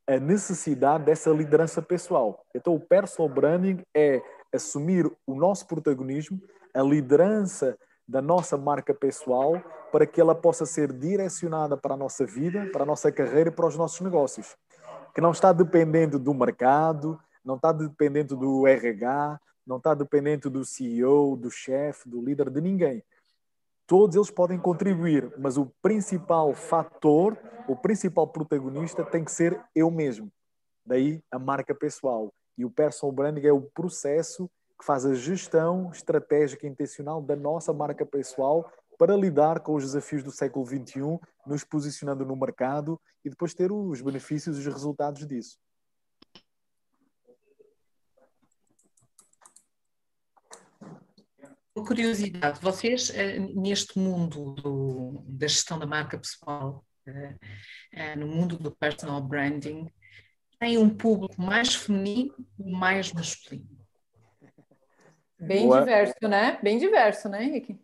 a 0.07 0.19
necessidade 0.19 1.05
dessa 1.05 1.29
liderança 1.29 1.81
pessoal. 1.81 2.43
Então, 2.55 2.75
o 2.75 2.79
personal 2.79 3.29
branding 3.29 3.81
é 3.95 4.21
assumir 4.53 5.09
o 5.25 5.35
nosso 5.35 5.67
protagonismo, 5.67 6.39
a 6.73 6.81
liderança 6.81 7.77
da 8.07 8.21
nossa 8.21 8.57
marca 8.57 8.93
pessoal, 8.93 9.61
para 9.91 10.05
que 10.05 10.19
ela 10.19 10.35
possa 10.35 10.65
ser 10.65 10.91
direcionada 10.91 11.77
para 11.77 11.93
a 11.93 11.97
nossa 11.97 12.25
vida, 12.25 12.69
para 12.71 12.83
a 12.83 12.85
nossa 12.85 13.11
carreira 13.11 13.49
e 13.49 13.53
para 13.53 13.67
os 13.67 13.77
nossos 13.77 14.01
negócios. 14.01 14.55
Que 15.13 15.21
não 15.21 15.31
está 15.31 15.53
dependendo 15.53 16.17
do 16.17 16.33
mercado, 16.33 17.19
não 17.43 17.55
está 17.55 17.71
dependendo 17.71 18.35
do 18.35 18.67
RH, 18.67 19.39
não 19.65 19.77
está 19.77 19.93
dependente 19.93 20.49
do 20.49 20.65
CEO, 20.65 21.35
do 21.35 21.49
chefe, 21.49 22.09
do 22.09 22.21
líder, 22.21 22.49
de 22.49 22.61
ninguém 22.61 23.03
todos 23.91 24.15
eles 24.15 24.31
podem 24.31 24.57
contribuir, 24.57 25.33
mas 25.37 25.57
o 25.57 25.65
principal 25.81 26.53
fator, 26.53 27.37
o 27.67 27.75
principal 27.75 28.25
protagonista 28.25 29.03
tem 29.03 29.21
que 29.21 29.29
ser 29.33 29.61
eu 29.75 29.91
mesmo. 29.91 30.31
Daí 30.85 31.21
a 31.29 31.37
marca 31.37 31.75
pessoal. 31.75 32.33
E 32.57 32.63
o 32.63 32.71
personal 32.71 33.11
branding 33.11 33.45
é 33.45 33.51
o 33.51 33.63
processo 33.63 34.49
que 34.81 34.85
faz 34.85 35.05
a 35.05 35.13
gestão 35.13 35.91
estratégica 35.91 36.65
e 36.65 36.69
intencional 36.69 37.21
da 37.21 37.35
nossa 37.35 37.71
marca 37.71 38.03
pessoal 38.03 38.67
para 38.97 39.15
lidar 39.15 39.59
com 39.59 39.75
os 39.75 39.83
desafios 39.83 40.23
do 40.23 40.31
século 40.31 40.65
XXI, 40.65 41.19
nos 41.45 41.63
posicionando 41.63 42.25
no 42.25 42.35
mercado 42.35 42.99
e 43.23 43.29
depois 43.29 43.53
ter 43.53 43.71
os 43.71 44.01
benefícios 44.01 44.57
e 44.57 44.59
os 44.67 44.73
resultados 44.73 45.25
disso. 45.27 45.57
curiosidade, 51.73 52.59
vocês 52.61 53.09
eh, 53.11 53.39
neste 53.39 53.97
mundo 53.97 54.53
do, 54.53 55.23
da 55.27 55.47
gestão 55.47 55.79
da 55.79 55.85
marca 55.87 56.17
pessoal, 56.17 56.85
eh, 57.07 57.35
eh, 57.91 58.15
no 58.15 58.27
mundo 58.27 58.55
do 58.57 58.69
personal 58.71 59.19
branding, 59.19 59.89
têm 60.59 60.77
um 60.77 60.89
público 60.89 61.41
mais 61.41 61.73
feminino 61.73 62.35
ou 62.59 62.71
mais 62.71 63.11
masculino? 63.13 63.80
Bem 65.41 65.67
Boa. 65.67 65.79
diverso, 65.79 66.27
né? 66.27 66.59
Bem 66.61 66.77
diverso, 66.77 67.27
né, 67.27 67.43
Henrique? 67.43 67.79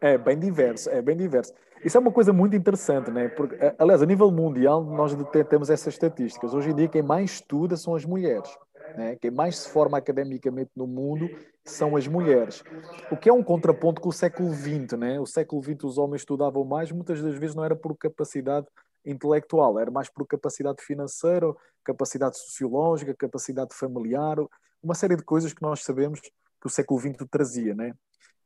É, 0.00 0.16
bem 0.16 0.38
diverso, 0.38 0.88
é 0.90 1.02
bem 1.02 1.16
diverso. 1.16 1.52
Isso 1.84 1.96
é 1.96 2.00
uma 2.00 2.10
coisa 2.10 2.32
muito 2.32 2.56
interessante, 2.56 3.10
né? 3.10 3.28
Porque, 3.28 3.56
aliás, 3.78 4.02
a 4.02 4.06
nível 4.06 4.30
mundial, 4.30 4.82
nós 4.82 5.14
temos 5.48 5.68
essas 5.68 5.94
estatísticas. 5.94 6.54
Hoje 6.54 6.70
em 6.70 6.74
dia, 6.74 6.88
quem 6.88 7.02
mais 7.02 7.32
estuda 7.32 7.76
são 7.76 7.94
as 7.94 8.04
mulheres. 8.04 8.48
Né? 8.96 9.16
Quem 9.16 9.30
mais 9.30 9.58
se 9.58 9.68
forma 9.68 9.98
academicamente 9.98 10.70
no 10.74 10.86
mundo 10.86 11.28
são 11.64 11.96
as 11.96 12.06
mulheres. 12.06 12.64
O 13.10 13.16
que 13.16 13.28
é 13.28 13.32
um 13.32 13.42
contraponto 13.42 14.00
com 14.00 14.08
o 14.08 14.12
século 14.12 14.52
XX. 14.54 14.98
Né? 14.98 15.20
O 15.20 15.26
século 15.26 15.62
XX 15.62 15.84
os 15.84 15.98
homens 15.98 16.22
estudavam 16.22 16.64
mais, 16.64 16.90
muitas 16.90 17.20
das 17.20 17.36
vezes 17.36 17.54
não 17.54 17.64
era 17.64 17.76
por 17.76 17.96
capacidade 17.96 18.66
intelectual, 19.04 19.78
era 19.78 19.90
mais 19.90 20.08
por 20.08 20.26
capacidade 20.26 20.82
financeira, 20.82 21.46
capacidade 21.84 22.38
sociológica, 22.38 23.14
capacidade 23.14 23.74
familiar, 23.74 24.36
uma 24.82 24.94
série 24.94 25.14
de 25.14 25.22
coisas 25.22 25.52
que 25.52 25.62
nós 25.62 25.84
sabemos 25.84 26.20
que 26.60 26.66
o 26.66 26.70
século 26.70 27.00
XX 27.00 27.26
trazia. 27.30 27.74
Né? 27.74 27.92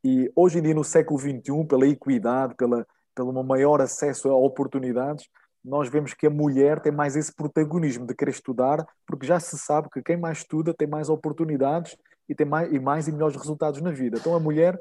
E 0.04 0.30
hoje 0.34 0.58
em 0.58 0.62
dia, 0.62 0.74
no 0.74 0.84
século 0.84 1.18
XXI, 1.18 1.64
pela 1.68 1.86
equidade, 1.86 2.54
pela, 2.54 2.86
pelo 3.14 3.42
maior 3.42 3.80
acesso 3.80 4.30
a 4.30 4.34
oportunidades, 4.34 5.28
nós 5.64 5.88
vemos 5.88 6.14
que 6.14 6.26
a 6.26 6.30
mulher 6.30 6.80
tem 6.80 6.90
mais 6.90 7.16
esse 7.16 7.34
protagonismo 7.34 8.06
de 8.06 8.14
querer 8.14 8.30
estudar, 8.30 8.86
porque 9.06 9.26
já 9.26 9.38
se 9.38 9.58
sabe 9.58 9.88
que 9.90 10.02
quem 10.02 10.16
mais 10.16 10.38
estuda 10.38 10.72
tem 10.72 10.88
mais 10.88 11.08
oportunidades 11.08 11.96
e 12.28 12.34
tem 12.34 12.46
mais 12.46 12.72
e, 12.72 12.78
mais 12.78 13.08
e 13.08 13.12
melhores 13.12 13.36
resultados 13.36 13.80
na 13.82 13.90
vida. 13.90 14.18
Então 14.18 14.34
a 14.34 14.40
mulher, 14.40 14.78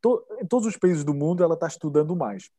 to, 0.00 0.22
em 0.40 0.46
todos 0.46 0.66
os 0.66 0.76
países 0.76 1.02
do 1.02 1.14
mundo, 1.14 1.42
ela 1.42 1.54
está 1.54 1.66
estudando 1.66 2.14
mais. 2.14 2.50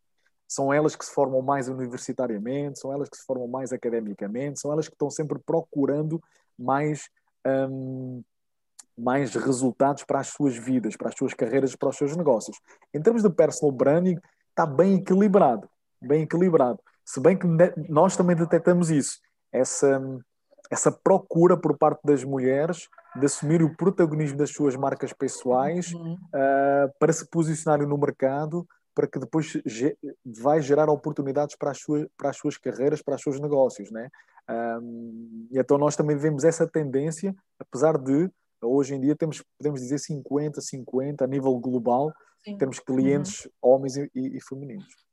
São 0.48 0.74
elas 0.74 0.96
que 0.96 1.06
se 1.06 1.14
formam 1.14 1.42
mais 1.42 1.68
universitariamente, 1.68 2.80
são 2.80 2.92
elas 2.92 3.08
que 3.08 3.18
se 3.18 3.26
formam 3.26 3.48
mais 3.48 3.72
academicamente, 3.72 4.60
são 4.60 4.72
elas 4.72 4.88
que 4.88 4.96
estão 4.96 5.10
sempre 5.10 5.40
procurando 5.40 6.22
mais, 6.58 7.08
hum, 7.46 8.24
mais 8.98 9.34
resultados 9.36 10.04
para 10.04 10.20
as 10.20 10.28
suas 10.28 10.56
vidas, 10.56 10.96
para 10.96 11.10
as 11.10 11.16
suas 11.16 11.34
carreiras, 11.34 11.76
para 11.76 11.90
os 11.90 11.98
seus 11.98 12.16
negócios. 12.16 12.58
Em 12.94 13.02
termos 13.02 13.24
de 13.24 13.30
personal 13.30 13.72
branding, 13.72 14.18
está 14.50 14.66
bem 14.66 14.96
equilibrado, 14.96 15.68
bem 16.02 16.24
equilibrado. 16.24 16.80
Se 17.06 17.20
bem 17.20 17.38
que 17.38 17.48
nós 17.90 18.16
também 18.16 18.36
detectamos 18.36 18.90
isso, 18.90 19.20
essa, 19.52 20.02
essa 20.72 20.92
procura 20.92 21.58
por 21.58 21.78
parte 21.78 22.02
das 22.04 22.24
mulheres 22.24 22.88
de 23.16 23.26
assumir 23.26 23.62
o 23.62 23.76
protagonismo 23.76 24.38
das 24.38 24.52
suas 24.52 24.76
marcas 24.76 25.14
pessoais 25.14 25.94
uhum. 25.94 26.14
uh, 26.14 26.92
para 26.98 27.14
se 27.14 27.28
posicionarem 27.30 27.88
no 27.88 27.98
mercado, 27.98 28.66
para 28.96 29.08
que 29.08 29.20
depois 29.20 29.60
ge 29.66 29.98
vai 30.24 30.62
gerar 30.62 30.90
oportunidades 30.90 31.56
para 31.56 31.72
as 31.72 31.80
suas, 31.80 32.08
para 32.18 32.30
as 32.30 32.38
suas 32.38 32.58
carreiras, 32.58 33.02
para 33.02 33.16
os 33.16 33.22
seus 33.22 33.40
negócios. 33.40 33.92
Né? 33.92 34.10
Um, 34.50 35.48
e 35.52 35.60
então 35.60 35.78
nós 35.78 35.96
também 35.96 36.16
vemos 36.16 36.44
essa 36.44 36.68
tendência, 36.68 37.36
apesar 37.60 37.98
de 37.98 38.30
hoje 38.64 38.96
em 38.96 39.02
dia 39.02 39.16
temos, 39.16 39.44
podemos 39.58 39.82
dizer 39.82 39.98
50-50 39.98 41.22
a 41.22 41.28
nível 41.28 41.58
global, 41.60 42.14
Sim. 42.44 42.58
temos 42.58 42.80
clientes 42.80 43.46
uhum. 43.46 43.52
homens 43.62 43.98
e, 43.98 44.10
e, 44.16 44.38
e 44.38 44.42
femininos. 44.42 45.04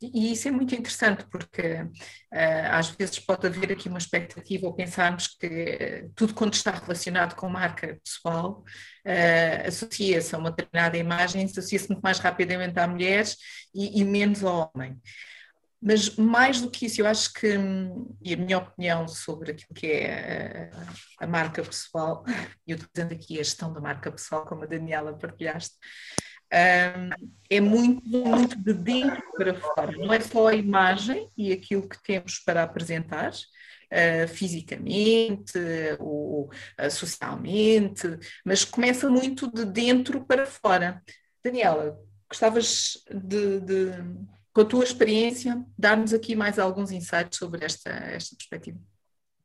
E 0.00 0.32
isso 0.32 0.48
é 0.48 0.50
muito 0.50 0.74
interessante 0.74 1.24
porque 1.30 1.82
uh, 1.82 2.70
às 2.70 2.90
vezes 2.90 3.18
pode 3.20 3.46
haver 3.46 3.72
aqui 3.72 3.88
uma 3.88 3.98
expectativa 3.98 4.66
ou 4.66 4.74
pensarmos 4.74 5.28
que 5.28 6.08
tudo 6.14 6.34
quanto 6.34 6.54
está 6.54 6.72
relacionado 6.72 7.34
com 7.36 7.48
marca 7.48 8.00
pessoal 8.02 8.64
uh, 9.06 9.68
associa-se 9.68 10.34
a 10.34 10.38
uma 10.38 10.50
determinada 10.50 10.96
imagem, 10.96 11.44
associa-se 11.44 11.88
muito 11.88 12.02
mais 12.02 12.18
rapidamente 12.18 12.78
a 12.78 12.86
mulheres 12.86 13.36
e, 13.74 14.00
e, 14.00 14.04
menos 14.04 14.42
ao 14.42 14.72
homem. 14.74 15.00
Mas 15.82 16.14
mais 16.16 16.60
do 16.60 16.70
que 16.70 16.86
isso, 16.86 17.00
eu 17.00 17.06
acho 17.06 17.32
que, 17.32 17.48
e 18.22 18.34
a 18.34 18.36
minha 18.36 18.58
opinião 18.58 19.08
sobre 19.08 19.50
aquilo 19.50 19.74
que 19.74 19.88
é 19.88 20.70
a, 21.18 21.24
a 21.24 21.26
marca 21.26 21.62
pessoal, 21.62 22.24
e 22.66 22.70
eu 22.70 22.76
utilizando 22.76 23.12
aqui 23.12 23.34
a 23.34 23.42
gestão 23.42 23.72
da 23.72 23.80
marca 23.80 24.10
pessoal, 24.10 24.46
como 24.46 24.62
a 24.62 24.66
Daniela 24.66 25.18
partilhaste, 25.18 25.74
é 27.48 27.60
muito, 27.60 28.06
muito 28.06 28.56
de 28.58 28.74
dentro 28.74 29.22
para 29.36 29.54
fora, 29.54 29.92
não 29.92 30.12
é 30.12 30.20
só 30.20 30.48
a 30.48 30.54
imagem 30.54 31.30
e 31.36 31.50
aquilo 31.50 31.88
que 31.88 32.02
temos 32.02 32.38
para 32.40 32.62
apresentar, 32.62 33.30
uh, 33.30 34.28
fisicamente 34.28 35.58
ou 35.98 36.50
uh, 36.78 36.90
socialmente, 36.90 38.06
mas 38.44 38.64
começa 38.64 39.08
muito 39.08 39.50
de 39.50 39.64
dentro 39.64 40.24
para 40.26 40.44
fora. 40.44 41.02
Daniela, 41.42 41.98
gostavas 42.28 43.02
de, 43.10 43.60
de 43.60 43.92
com 44.52 44.60
a 44.60 44.64
tua 44.64 44.84
experiência, 44.84 45.64
dar-nos 45.78 46.12
aqui 46.12 46.36
mais 46.36 46.58
alguns 46.58 46.90
insights 46.90 47.38
sobre 47.38 47.64
esta, 47.64 47.90
esta 47.90 48.36
perspectiva? 48.36 48.78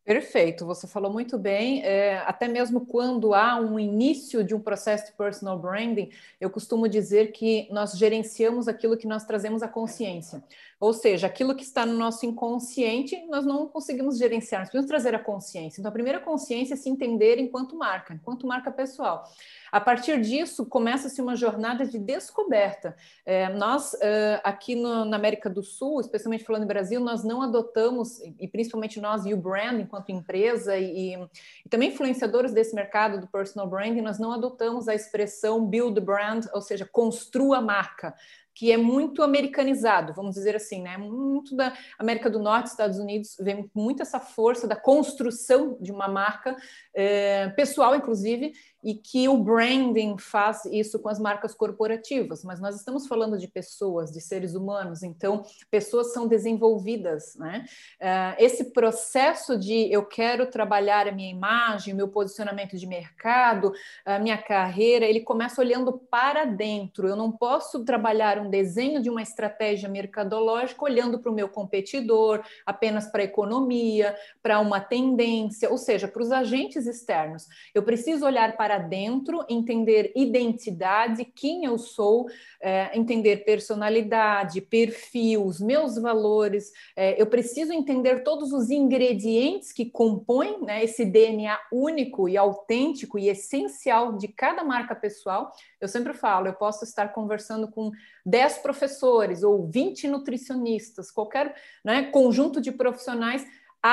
Perfeito, 0.08 0.66
você 0.66 0.88
falou 0.88 1.12
muito 1.12 1.38
bem. 1.38 1.84
É, 1.84 2.20
até 2.20 2.48
mesmo 2.48 2.86
quando 2.86 3.34
há 3.34 3.60
um 3.60 3.78
início 3.78 4.42
de 4.42 4.56
um 4.56 4.60
processo 4.60 5.08
de 5.08 5.12
personal 5.18 5.60
branding, 5.60 6.10
eu 6.40 6.50
costumo 6.50 6.88
dizer 6.88 7.34
que 7.34 7.68
nós 7.74 7.92
gerenciamos 7.98 8.70
aquilo 8.70 8.96
que 8.96 9.06
nós 9.06 9.26
trazemos 9.26 9.62
à 9.62 9.68
consciência. 9.68 10.42
Ou 10.80 10.94
seja, 10.94 11.26
aquilo 11.26 11.56
que 11.56 11.64
está 11.64 11.86
no 11.88 11.94
nosso 11.94 12.24
inconsciente, 12.24 13.26
nós 13.28 13.44
não 13.44 13.68
conseguimos 13.68 14.18
gerenciar, 14.18 14.62
nós 14.62 14.70
precisamos 14.70 14.88
trazer 14.88 15.16
a 15.16 15.20
consciência. 15.20 15.80
Então, 15.82 15.90
a 15.90 15.94
primeira 15.94 16.20
consciência 16.20 16.76
é 16.76 16.78
se 16.78 16.88
entender 16.88 17.40
enquanto 17.40 17.76
marca, 17.76 18.14
enquanto 18.14 18.46
marca 18.46 18.72
pessoal. 18.72 19.24
A 19.72 19.82
partir 19.82 20.22
disso, 20.22 20.68
começa-se 20.68 21.20
uma 21.20 21.36
jornada 21.36 21.84
de 21.84 21.98
descoberta. 21.98 22.96
É, 23.26 23.50
nós, 23.50 23.94
uh, 23.94 24.40
aqui 24.44 24.76
no, 24.76 25.04
na 25.04 25.18
América 25.18 25.50
do 25.50 25.64
Sul, 25.64 26.00
especialmente 26.00 26.44
falando 26.44 26.64
em 26.64 26.68
Brasil, 26.68 27.02
nós 27.02 27.24
não 27.24 27.42
adotamos, 27.42 28.20
e 28.40 28.48
principalmente 28.48 29.02
nós 29.02 29.26
e 29.26 29.34
o 29.34 29.38
brand, 29.38 29.80
enquanto 29.80 30.12
empresa, 30.12 30.78
e, 30.78 31.16
e, 31.16 31.70
também 31.70 31.90
influenciadores 31.90 32.54
desse 32.54 32.76
mercado 32.76 33.20
do 33.20 33.28
personal 33.28 33.68
branding, 33.68 34.02
nós 34.02 34.20
não 34.20 34.32
adotamos 34.32 34.88
a 34.88 34.94
expressão 34.94 35.66
build 35.66 36.00
brand, 36.02 36.46
ou 36.54 36.62
seja, 36.62 36.86
construa 36.86 37.60
marca 37.60 38.14
que 38.58 38.72
é 38.72 38.78
muito 38.78 39.22
americanizado, 39.22 40.16
vamos 40.16 40.34
dizer 40.34 40.56
assim, 40.56 40.82
né? 40.82 40.98
Muito 40.98 41.56
da 41.56 41.72
América 42.00 42.28
do 42.28 42.40
Norte, 42.40 42.72
Estados 42.72 42.98
Unidos, 42.98 43.38
vem 43.40 43.70
muito 43.72 44.02
essa 44.02 44.20
força 44.20 44.68
da 44.68 44.76
construção 44.76 45.78
de 45.80 45.92
uma 45.92 46.08
marca 46.08 46.56
é, 46.92 47.50
pessoal, 47.50 47.96
inclusive, 47.96 48.54
e 48.84 48.94
que 48.94 49.28
o 49.28 49.38
branding 49.38 50.18
faz 50.18 50.66
isso 50.66 51.00
com 51.00 51.10
as 51.10 51.20
marcas 51.20 51.54
corporativas, 51.54 52.44
mas 52.44 52.60
nós 52.60 52.76
estamos 52.76 53.08
falando 53.08 53.38
de 53.38 53.48
pessoas, 53.48 54.12
de 54.12 54.22
seres 54.22 54.54
humanos, 54.54 55.04
então 55.04 55.44
pessoas 55.70 56.14
são 56.14 56.28
desenvolvidas, 56.28 57.36
né? 57.36 57.66
Uh, 58.00 58.36
esse 58.38 58.72
processo 58.72 59.58
de 59.58 59.92
eu 59.92 60.06
quero 60.06 60.50
trabalhar 60.50 61.08
a 61.08 61.12
minha 61.12 61.30
imagem, 61.30 61.94
meu 61.94 62.08
posicionamento 62.08 62.78
de 62.78 62.86
mercado, 62.86 63.74
a 64.06 64.20
minha 64.20 64.38
carreira, 64.38 65.06
ele 65.06 65.22
começa 65.22 65.62
olhando 65.62 65.94
para 66.10 66.46
dentro. 66.46 67.08
Eu 67.08 67.16
não 67.16 67.32
posso 67.32 67.84
trabalhar 67.84 68.40
um 68.40 68.50
desenho 68.50 69.02
de 69.02 69.10
uma 69.10 69.22
estratégia 69.22 69.90
mercadológica 69.90 70.84
olhando 70.84 71.20
para 71.20 71.32
o 71.32 71.36
meu 71.36 71.50
competidor, 71.50 72.44
apenas 72.66 73.08
para 73.08 73.22
a 73.22 73.26
economia, 73.26 74.16
para 74.42 74.60
uma 74.60 74.80
tendência, 74.80 75.70
ou 75.70 75.78
seja, 75.78 76.08
para 76.08 76.22
os 76.22 76.32
agentes 76.32 76.86
externos. 76.86 77.48
Eu 77.74 77.84
preciso 77.84 78.26
olhar 78.26 78.56
para 78.56 78.67
dentro, 78.78 79.46
entender 79.48 80.12
identidade, 80.16 81.24
quem 81.24 81.64
eu 81.64 81.78
sou, 81.78 82.28
é, 82.60 82.98
entender 82.98 83.46
personalidade, 83.46 84.60
perfil, 84.60 85.46
os 85.46 85.62
meus 85.62 85.98
valores. 85.98 86.74
É, 86.96 87.22
eu 87.22 87.28
preciso 87.28 87.72
entender 87.72 88.24
todos 88.24 88.52
os 88.52 88.70
ingredientes 88.70 89.72
que 89.72 89.86
compõem 89.86 90.60
né, 90.62 90.84
esse 90.84 91.06
DNA 91.06 91.58
único 91.72 92.28
e 92.28 92.36
autêntico 92.36 93.18
e 93.18 93.30
essencial 93.30 94.18
de 94.18 94.28
cada 94.28 94.64
marca 94.66 94.94
pessoal. 94.94 95.54
Eu 95.80 95.88
sempre 95.88 96.14
falo, 96.14 96.48
eu 96.48 96.54
posso 96.54 96.84
estar 96.84 97.14
conversando 97.14 97.70
com 97.70 97.92
10 98.26 98.58
professores 98.58 99.44
ou 99.44 99.66
20 99.68 100.10
nutricionistas, 100.10 101.10
qualquer 101.10 101.56
né, 101.86 102.04
conjunto 102.12 102.60
de 102.60 102.72
profissionais 102.72 103.46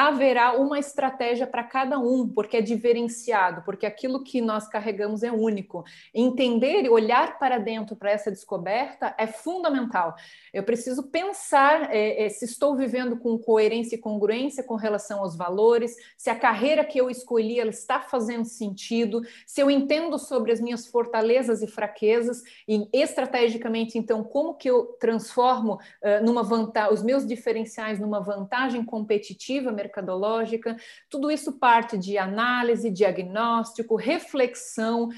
haverá 0.02 0.52
uma 0.58 0.78
estratégia 0.78 1.46
para 1.46 1.62
cada 1.62 1.98
um, 1.98 2.28
porque 2.28 2.56
é 2.56 2.60
diferenciado, 2.60 3.62
porque 3.62 3.86
aquilo 3.86 4.22
que 4.22 4.40
nós 4.40 4.66
carregamos 4.68 5.22
é 5.22 5.30
único. 5.30 5.84
Entender 6.12 6.84
e 6.84 6.88
olhar 6.88 7.38
para 7.38 7.58
dentro 7.58 7.96
para 7.96 8.10
essa 8.10 8.30
descoberta 8.30 9.14
é 9.18 9.26
fundamental. 9.26 10.14
Eu 10.52 10.62
preciso 10.62 11.04
pensar 11.04 11.94
é, 11.94 12.24
é, 12.24 12.28
se 12.28 12.44
estou 12.44 12.76
vivendo 12.76 13.16
com 13.16 13.38
coerência 13.38 13.96
e 13.96 13.98
congruência 13.98 14.62
com 14.62 14.74
relação 14.74 15.20
aos 15.20 15.36
valores, 15.36 15.96
se 16.16 16.30
a 16.30 16.38
carreira 16.38 16.84
que 16.84 17.00
eu 17.00 17.10
escolhi 17.10 17.60
ela 17.60 17.70
está 17.70 18.00
fazendo 18.00 18.44
sentido, 18.44 19.22
se 19.46 19.60
eu 19.60 19.70
entendo 19.70 20.18
sobre 20.18 20.52
as 20.52 20.60
minhas 20.60 20.86
fortalezas 20.86 21.62
e 21.62 21.66
fraquezas 21.66 22.42
e 22.66 22.88
estrategicamente 22.92 23.98
então 23.98 24.22
como 24.22 24.54
que 24.54 24.68
eu 24.68 24.96
transformo 24.98 25.74
uh, 25.74 26.24
numa 26.24 26.42
vantagem 26.42 26.94
os 26.94 27.02
meus 27.02 27.26
diferenciais 27.26 27.98
numa 27.98 28.20
vantagem 28.20 28.84
competitiva 28.84 29.72
mercadológica, 29.84 30.76
tudo 31.08 31.30
isso 31.30 31.58
parte 31.58 31.96
de 31.98 32.16
análise, 32.16 32.90
diagnóstico, 32.90 33.96
reflexão, 33.96 35.10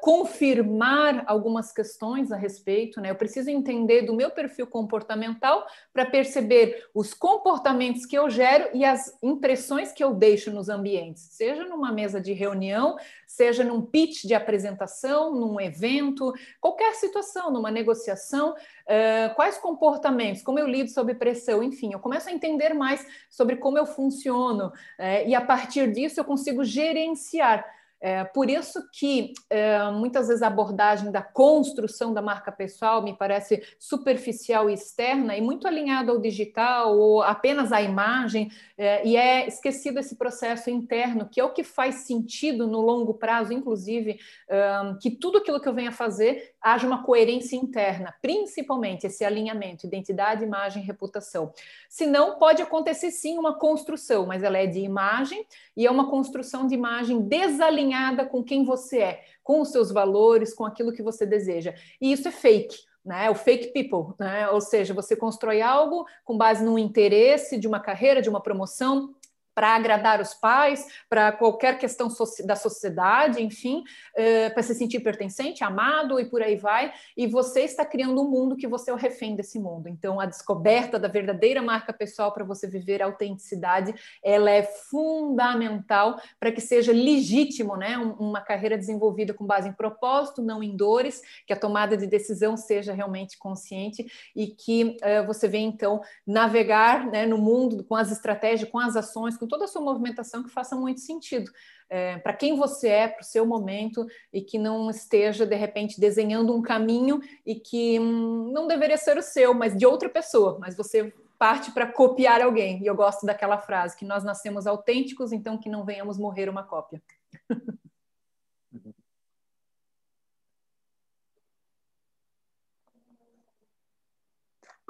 confirmar 0.00 1.24
algumas 1.26 1.72
questões 1.72 2.30
a 2.30 2.36
respeito, 2.36 3.00
né? 3.00 3.10
Eu 3.10 3.14
preciso 3.14 3.48
entender 3.48 4.02
do 4.02 4.14
meu 4.14 4.30
perfil 4.30 4.66
comportamental 4.66 5.66
para 5.92 6.04
perceber 6.04 6.86
os 6.94 7.14
comportamentos 7.14 8.04
que 8.04 8.16
eu 8.16 8.28
gero 8.28 8.68
e 8.74 8.84
as 8.84 9.16
impressões 9.22 9.92
que 9.92 10.04
eu 10.04 10.12
deixo 10.12 10.50
nos 10.50 10.68
ambientes, 10.68 11.22
seja 11.30 11.64
numa 11.64 11.92
mesa 11.92 12.20
de 12.20 12.32
reunião, 12.32 12.96
seja 13.26 13.64
num 13.64 13.82
pitch 13.82 14.24
de 14.24 14.34
apresentação, 14.34 15.34
num 15.34 15.60
evento, 15.60 16.32
qualquer 16.60 16.94
situação, 16.94 17.50
numa 17.50 17.70
negociação, 17.70 18.50
uh, 18.52 19.34
quais 19.34 19.58
comportamentos, 19.58 20.42
como 20.42 20.58
eu 20.58 20.66
lido 20.66 20.90
sob 20.90 21.14
pressão, 21.14 21.62
enfim, 21.62 21.92
eu 21.92 21.98
começo 21.98 22.28
a 22.28 22.32
entender 22.32 22.74
mais 22.74 23.04
sobre 23.30 23.56
como 23.56 23.78
eu 23.78 23.86
funciono 23.86 24.68
uh, 24.68 25.26
e 25.26 25.34
a 25.34 25.40
partir 25.40 25.90
disso 25.92 26.20
eu 26.20 26.24
consigo 26.24 26.64
gerenciar 26.64 27.64
é, 28.04 28.22
por 28.22 28.50
isso 28.50 28.86
que 28.92 29.32
é, 29.48 29.90
muitas 29.90 30.28
vezes 30.28 30.42
a 30.42 30.48
abordagem 30.48 31.10
da 31.10 31.22
construção 31.22 32.12
da 32.12 32.20
marca 32.20 32.52
pessoal 32.52 33.02
me 33.02 33.16
parece 33.16 33.62
superficial 33.78 34.68
e 34.68 34.74
externa 34.74 35.34
e 35.34 35.40
muito 35.40 35.66
alinhada 35.66 36.12
ao 36.12 36.18
digital 36.18 36.98
ou 36.98 37.22
apenas 37.22 37.72
à 37.72 37.80
imagem, 37.80 38.50
é, 38.76 39.06
e 39.06 39.16
é 39.16 39.48
esquecido 39.48 39.98
esse 39.98 40.16
processo 40.16 40.68
interno, 40.68 41.26
que 41.26 41.40
é 41.40 41.44
o 41.44 41.54
que 41.54 41.64
faz 41.64 41.94
sentido 42.06 42.66
no 42.66 42.82
longo 42.82 43.14
prazo, 43.14 43.54
inclusive, 43.54 44.20
é, 44.50 44.96
que 45.00 45.10
tudo 45.10 45.38
aquilo 45.38 45.58
que 45.58 45.68
eu 45.70 45.72
venha 45.72 45.90
fazer 45.90 46.52
haja 46.60 46.86
uma 46.86 47.02
coerência 47.04 47.56
interna, 47.56 48.14
principalmente 48.20 49.06
esse 49.06 49.24
alinhamento, 49.24 49.86
identidade, 49.86 50.44
imagem, 50.44 50.82
reputação. 50.82 51.54
Senão, 51.88 52.38
pode 52.38 52.60
acontecer 52.60 53.10
sim 53.10 53.38
uma 53.38 53.58
construção, 53.58 54.26
mas 54.26 54.42
ela 54.42 54.58
é 54.58 54.66
de 54.66 54.80
imagem 54.80 55.46
e 55.74 55.86
é 55.86 55.90
uma 55.90 56.10
construção 56.10 56.66
de 56.66 56.74
imagem 56.74 57.22
desalinhada 57.22 57.93
alinhada 57.94 58.26
com 58.26 58.42
quem 58.42 58.64
você 58.64 58.98
é, 58.98 59.24
com 59.42 59.60
os 59.60 59.70
seus 59.70 59.90
valores, 59.90 60.52
com 60.52 60.64
aquilo 60.64 60.92
que 60.92 61.02
você 61.02 61.24
deseja. 61.24 61.74
E 62.00 62.12
isso 62.12 62.28
é 62.28 62.30
fake. 62.30 62.78
Né, 63.04 63.28
o 63.28 63.34
fake 63.34 63.66
people, 63.74 64.14
né? 64.18 64.48
ou 64.48 64.62
seja, 64.62 64.94
você 64.94 65.14
constrói 65.14 65.60
algo 65.60 66.06
com 66.24 66.38
base 66.38 66.64
no 66.64 66.78
interesse 66.78 67.58
de 67.58 67.68
uma 67.68 67.78
carreira, 67.78 68.22
de 68.22 68.30
uma 68.30 68.40
promoção, 68.40 69.14
para 69.54 69.74
agradar 69.76 70.20
os 70.20 70.34
pais, 70.34 70.86
para 71.08 71.32
qualquer 71.32 71.78
questão 71.78 72.08
da 72.44 72.56
sociedade, 72.56 73.42
enfim, 73.42 73.84
uh, 74.16 74.52
para 74.52 74.62
se 74.62 74.74
sentir 74.74 75.00
pertencente, 75.00 75.62
amado 75.62 76.18
e 76.18 76.24
por 76.24 76.42
aí 76.42 76.56
vai. 76.56 76.92
E 77.16 77.26
você 77.26 77.60
está 77.60 77.84
criando 77.84 78.20
um 78.20 78.28
mundo 78.28 78.56
que 78.56 78.66
você 78.66 78.90
é 78.90 78.94
o 78.94 78.96
refém 78.96 79.36
desse 79.36 79.58
mundo. 79.58 79.88
Então, 79.88 80.20
a 80.20 80.26
descoberta 80.26 80.98
da 80.98 81.08
verdadeira 81.08 81.62
marca 81.62 81.92
pessoal 81.92 82.32
para 82.32 82.44
você 82.44 82.66
viver 82.66 83.02
a 83.02 83.06
autenticidade, 83.06 83.94
ela 84.22 84.50
é 84.50 84.62
fundamental 84.62 86.20
para 86.40 86.50
que 86.50 86.60
seja 86.60 86.92
legítimo, 86.92 87.76
né? 87.76 87.96
uma 87.96 88.40
carreira 88.40 88.76
desenvolvida 88.76 89.32
com 89.32 89.46
base 89.46 89.68
em 89.68 89.72
propósito, 89.72 90.42
não 90.42 90.62
em 90.62 90.76
dores, 90.76 91.22
que 91.46 91.52
a 91.52 91.56
tomada 91.56 91.96
de 91.96 92.06
decisão 92.06 92.56
seja 92.56 92.92
realmente 92.92 93.38
consciente 93.38 94.06
e 94.34 94.48
que 94.48 94.96
uh, 95.02 95.26
você 95.26 95.46
venha, 95.46 95.68
então, 95.68 96.00
navegar 96.26 97.06
né, 97.06 97.26
no 97.26 97.38
mundo 97.38 97.84
com 97.84 97.94
as 97.94 98.10
estratégias, 98.10 98.70
com 98.70 98.78
as 98.78 98.96
ações, 98.96 99.36
com 99.44 99.48
toda 99.48 99.66
a 99.66 99.68
sua 99.68 99.82
movimentação 99.82 100.42
que 100.42 100.48
faça 100.48 100.74
muito 100.74 101.00
sentido 101.00 101.52
é, 101.90 102.16
para 102.18 102.32
quem 102.32 102.56
você 102.56 102.88
é, 102.88 103.08
para 103.08 103.20
o 103.20 103.24
seu 103.24 103.44
momento 103.44 104.06
e 104.32 104.40
que 104.40 104.58
não 104.58 104.88
esteja 104.88 105.46
de 105.46 105.54
repente 105.54 106.00
desenhando 106.00 106.56
um 106.56 106.62
caminho 106.62 107.20
e 107.44 107.54
que 107.54 108.00
hum, 108.00 108.50
não 108.52 108.66
deveria 108.66 108.96
ser 108.96 109.18
o 109.18 109.22
seu, 109.22 109.52
mas 109.52 109.76
de 109.76 109.84
outra 109.84 110.08
pessoa, 110.08 110.58
mas 110.58 110.74
você 110.74 111.12
parte 111.38 111.72
para 111.72 111.86
copiar 111.92 112.40
alguém. 112.40 112.82
E 112.82 112.86
eu 112.86 112.94
gosto 112.94 113.26
daquela 113.26 113.58
frase 113.58 113.96
que 113.96 114.04
nós 114.04 114.24
nascemos 114.24 114.66
autênticos, 114.66 115.30
então 115.30 115.58
que 115.58 115.68
não 115.68 115.84
venhamos 115.84 116.16
morrer 116.16 116.48
uma 116.48 116.62
cópia. 116.62 117.02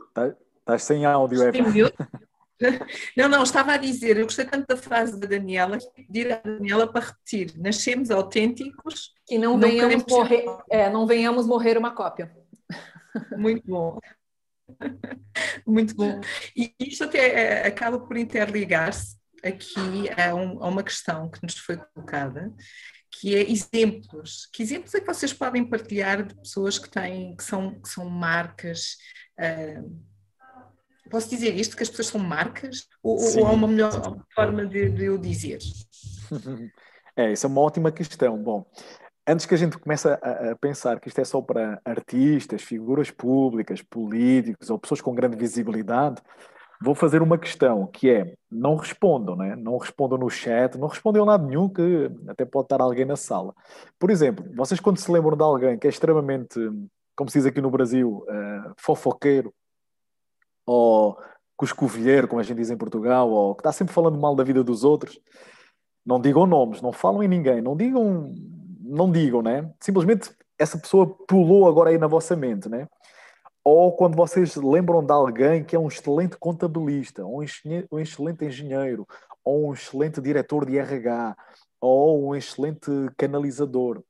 Estás 0.06 0.36
tá 0.64 0.78
sem 0.78 1.04
áudio, 1.04 1.42
Eva. 1.42 1.58
Não, 3.16 3.28
não, 3.28 3.42
estava 3.42 3.72
a 3.72 3.76
dizer, 3.76 4.16
eu 4.16 4.24
gostei 4.24 4.44
tanto 4.44 4.66
da 4.66 4.76
frase 4.76 5.18
da 5.18 5.26
Daniela, 5.26 5.78
pedir 5.94 6.32
à 6.32 6.36
Daniela 6.36 6.90
para 6.90 7.06
repetir, 7.06 7.52
nascemos 7.56 8.10
autênticos. 8.10 9.12
Que 9.26 9.38
não, 9.38 9.56
não 9.56 9.68
venhamos, 9.68 10.04
morrer, 10.08 10.44
é, 10.70 10.90
não 10.90 11.06
venhamos 11.06 11.46
morrer 11.46 11.76
uma 11.76 11.94
cópia. 11.94 12.32
Muito 13.36 13.66
bom. 13.66 13.98
Muito 15.66 15.94
bom. 15.94 16.20
E 16.56 16.74
isto 16.78 17.04
até 17.04 17.62
é, 17.62 17.66
acaba 17.66 17.98
por 17.98 18.16
interligar-se 18.16 19.16
aqui 19.42 20.08
a, 20.16 20.34
um, 20.34 20.62
a, 20.62 20.68
uma 20.68 20.82
questão 20.82 21.30
que 21.30 21.42
nos 21.42 21.58
foi 21.58 21.76
colocada, 21.76 22.52
que 23.10 23.34
é 23.34 23.50
exemplos. 23.50 24.48
Que 24.52 24.62
exemplos 24.62 24.94
é 24.94 25.00
que 25.00 25.06
vocês 25.06 25.32
podem 25.32 25.64
partilhar 25.64 26.22
de 26.22 26.34
pessoas 26.34 26.78
que 26.78 26.88
têm, 26.88 27.36
que 27.36 27.44
são, 27.44 27.80
que 27.80 27.88
são 27.88 28.08
marcas? 28.08 28.96
Uh, 29.38 30.13
Posso 31.10 31.28
dizer 31.28 31.54
isto, 31.54 31.76
que 31.76 31.82
as 31.82 31.90
pessoas 31.90 32.08
são 32.08 32.20
marcas? 32.20 32.88
Ou, 33.02 33.18
ou 33.18 33.46
há 33.46 33.52
uma 33.52 33.68
melhor 33.68 34.18
forma 34.34 34.66
de, 34.66 34.88
de 34.90 35.04
eu 35.04 35.18
dizer? 35.18 35.58
É, 37.16 37.30
isso 37.30 37.46
é 37.46 37.48
uma 37.48 37.60
ótima 37.60 37.92
questão. 37.92 38.36
Bom, 38.36 38.66
antes 39.24 39.46
que 39.46 39.54
a 39.54 39.56
gente 39.56 39.78
comece 39.78 40.08
a, 40.08 40.14
a, 40.14 40.56
pensar 40.56 40.98
que 40.98 41.08
isto 41.08 41.20
é 41.20 41.24
só 41.24 41.40
para 41.40 41.80
artistas, 41.84 42.62
figuras 42.62 43.08
públicas, 43.10 43.80
políticos 43.82 44.68
ou 44.68 44.80
pessoas 44.80 45.00
com 45.00 45.14
grande 45.14 45.36
visibilidade, 45.36 46.20
vou 46.82 46.94
fazer 46.94 47.22
uma 47.22 47.38
questão 47.38 47.86
que 47.86 48.10
é 48.10 48.34
não 48.50 48.74
respondam, 48.76 49.36
né? 49.36 49.54
não 49.56 49.78
respondam 49.78 50.18
no 50.18 50.28
chat, 50.28 50.76
não 50.76 50.88
respondam 50.88 51.22
a 51.22 51.26
lado 51.26 51.46
nenhum 51.46 51.68
que 51.68 52.10
até 52.28 52.44
pode 52.44 52.66
estar 52.66 52.80
alguém 52.80 53.04
na 53.04 53.16
sala. 53.16 53.54
Por 53.98 54.10
exemplo, 54.10 54.44
vocês 54.54 54.80
quando 54.80 54.98
se 54.98 55.10
lembram 55.10 55.36
de 55.36 55.42
alguém 55.44 55.78
que 55.78 55.86
é 55.86 55.90
extremamente, 55.90 56.58
como 57.16 57.30
se 57.30 57.38
diz 57.38 57.46
aqui 57.46 57.60
no 57.60 57.70
Brasil, 57.70 58.24
uh, 58.28 58.74
fofoqueiro 58.76 59.54
ou 60.66 61.18
cuscovilheiro, 61.56 62.28
como 62.28 62.40
a 62.40 62.42
gente 62.42 62.56
diz 62.56 62.70
em 62.70 62.76
Portugal, 62.76 63.30
ou 63.30 63.54
que 63.54 63.60
está 63.60 63.72
sempre 63.72 63.94
falando 63.94 64.18
mal 64.18 64.34
da 64.34 64.44
vida 64.44 64.64
dos 64.64 64.84
outros, 64.84 65.20
não 66.04 66.20
digam 66.20 66.46
nomes, 66.46 66.82
não 66.82 66.92
falam 66.92 67.22
em 67.22 67.28
ninguém, 67.28 67.62
não 67.62 67.76
digam, 67.76 68.34
não 68.80 69.10
digam, 69.10 69.40
né? 69.42 69.70
Simplesmente 69.80 70.30
essa 70.58 70.78
pessoa 70.78 71.06
pulou 71.26 71.68
agora 71.68 71.90
aí 71.90 71.98
na 71.98 72.06
vossa 72.06 72.36
mente, 72.36 72.68
né? 72.68 72.86
Ou 73.62 73.96
quando 73.96 74.14
vocês 74.14 74.56
lembram 74.56 75.04
de 75.04 75.12
alguém 75.12 75.64
que 75.64 75.74
é 75.74 75.78
um 75.78 75.88
excelente 75.88 76.36
contabilista, 76.36 77.24
um 77.24 77.42
excelente 77.42 78.44
engenheiro, 78.44 79.06
ou 79.42 79.68
um 79.68 79.72
excelente 79.72 80.20
diretor 80.20 80.66
de 80.66 80.76
RH, 80.76 81.34
ou 81.80 82.28
um 82.28 82.34
excelente 82.34 82.90
canalizador. 83.16 84.02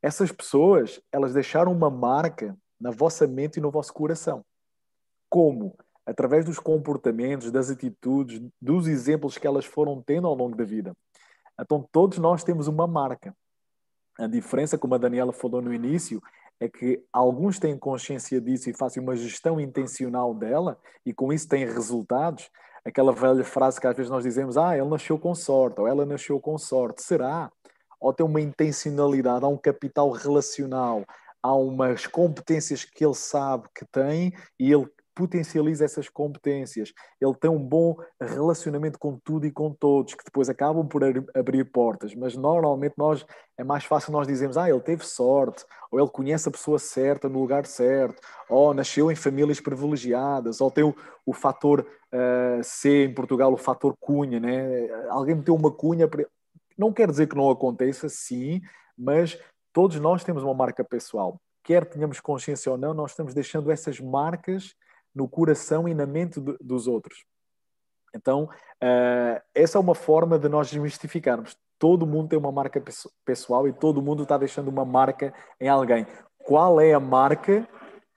Essas 0.00 0.30
pessoas, 0.30 1.00
elas 1.10 1.34
deixaram 1.34 1.72
uma 1.72 1.90
marca 1.90 2.56
na 2.80 2.92
vossa 2.92 3.26
mente 3.26 3.56
e 3.56 3.60
no 3.60 3.70
vosso 3.70 3.92
coração. 3.92 4.44
Como? 5.28 5.76
Através 6.06 6.44
dos 6.44 6.58
comportamentos, 6.58 7.50
das 7.50 7.70
atitudes, 7.70 8.40
dos 8.60 8.86
exemplos 8.86 9.36
que 9.36 9.46
elas 9.46 9.64
foram 9.64 10.02
tendo 10.02 10.26
ao 10.26 10.34
longo 10.34 10.56
da 10.56 10.64
vida. 10.64 10.94
Então, 11.60 11.86
todos 11.92 12.18
nós 12.18 12.44
temos 12.44 12.68
uma 12.68 12.86
marca. 12.86 13.34
A 14.18 14.26
diferença, 14.26 14.78
como 14.78 14.94
a 14.94 14.98
Daniela 14.98 15.32
falou 15.32 15.60
no 15.60 15.72
início, 15.72 16.20
é 16.60 16.68
que 16.68 17.02
alguns 17.12 17.58
têm 17.58 17.78
consciência 17.78 18.40
disso 18.40 18.68
e 18.68 18.74
fazem 18.74 19.02
uma 19.02 19.16
gestão 19.16 19.60
intencional 19.60 20.34
dela 20.34 20.78
e 21.06 21.12
com 21.12 21.32
isso 21.32 21.48
têm 21.48 21.64
resultados. 21.64 22.50
Aquela 22.84 23.12
velha 23.12 23.44
frase 23.44 23.80
que 23.80 23.86
às 23.86 23.96
vezes 23.96 24.10
nós 24.10 24.24
dizemos, 24.24 24.56
ah, 24.56 24.76
ele 24.76 24.88
nasceu 24.88 25.18
com 25.18 25.34
sorte, 25.34 25.80
ou 25.80 25.86
ela 25.86 26.06
nasceu 26.06 26.40
com 26.40 26.56
sorte. 26.58 27.02
Será? 27.02 27.50
Ou 28.00 28.12
tem 28.12 28.24
uma 28.24 28.40
intencionalidade, 28.40 29.44
há 29.44 29.48
um 29.48 29.56
capital 29.56 30.10
relacional, 30.10 31.04
há 31.42 31.54
umas 31.54 32.06
competências 32.06 32.84
que 32.84 33.04
ele 33.04 33.14
sabe 33.14 33.68
que 33.74 33.84
tem 33.86 34.32
e 34.58 34.72
ele 34.72 34.88
potencializa 35.18 35.84
essas 35.84 36.08
competências, 36.08 36.92
ele 37.20 37.34
tem 37.34 37.50
um 37.50 37.58
bom 37.58 37.96
relacionamento 38.20 39.00
com 39.00 39.18
tudo 39.18 39.46
e 39.46 39.50
com 39.50 39.74
todos, 39.74 40.14
que 40.14 40.22
depois 40.24 40.48
acabam 40.48 40.86
por 40.86 41.02
abrir 41.34 41.64
portas, 41.64 42.14
mas 42.14 42.36
normalmente 42.36 42.94
nós 42.96 43.26
é 43.58 43.64
mais 43.64 43.82
fácil 43.82 44.12
nós 44.12 44.28
dizermos, 44.28 44.56
ah, 44.56 44.70
ele 44.70 44.80
teve 44.80 45.04
sorte, 45.04 45.64
ou 45.90 45.98
ele 45.98 46.08
conhece 46.08 46.48
a 46.48 46.52
pessoa 46.52 46.78
certa 46.78 47.28
no 47.28 47.40
lugar 47.40 47.66
certo, 47.66 48.22
ou 48.48 48.72
nasceu 48.72 49.10
em 49.10 49.16
famílias 49.16 49.60
privilegiadas, 49.60 50.60
ou 50.60 50.70
tem 50.70 50.84
o, 50.84 50.94
o 51.26 51.32
fator 51.32 51.80
uh, 51.80 52.62
C 52.62 53.06
em 53.06 53.12
Portugal, 53.12 53.52
o 53.52 53.56
fator 53.56 53.96
cunha, 53.98 54.38
né? 54.38 54.88
Alguém 55.08 55.34
meteu 55.34 55.56
uma 55.56 55.72
cunha, 55.72 56.08
não 56.78 56.92
quer 56.92 57.10
dizer 57.10 57.26
que 57.26 57.34
não 57.34 57.50
aconteça, 57.50 58.08
sim, 58.08 58.60
mas 58.96 59.36
todos 59.72 59.98
nós 59.98 60.22
temos 60.22 60.44
uma 60.44 60.54
marca 60.54 60.84
pessoal. 60.84 61.40
Quer 61.64 61.84
tenhamos 61.86 62.20
consciência 62.20 62.70
ou 62.70 62.78
não, 62.78 62.94
nós 62.94 63.10
estamos 63.10 63.34
deixando 63.34 63.72
essas 63.72 63.98
marcas 63.98 64.76
no 65.14 65.28
coração 65.28 65.88
e 65.88 65.94
na 65.94 66.06
mente 66.06 66.40
dos 66.60 66.86
outros. 66.86 67.24
Então, 68.14 68.44
uh, 68.44 69.42
essa 69.54 69.78
é 69.78 69.80
uma 69.80 69.94
forma 69.94 70.38
de 70.38 70.48
nós 70.48 70.70
desmistificarmos. 70.70 71.56
Todo 71.78 72.06
mundo 72.06 72.28
tem 72.28 72.38
uma 72.38 72.50
marca 72.52 72.82
pessoal 73.24 73.68
e 73.68 73.72
todo 73.72 74.02
mundo 74.02 74.24
está 74.24 74.36
deixando 74.36 74.68
uma 74.68 74.84
marca 74.84 75.32
em 75.60 75.68
alguém. 75.68 76.06
Qual 76.38 76.80
é 76.80 76.92
a 76.92 77.00
marca 77.00 77.68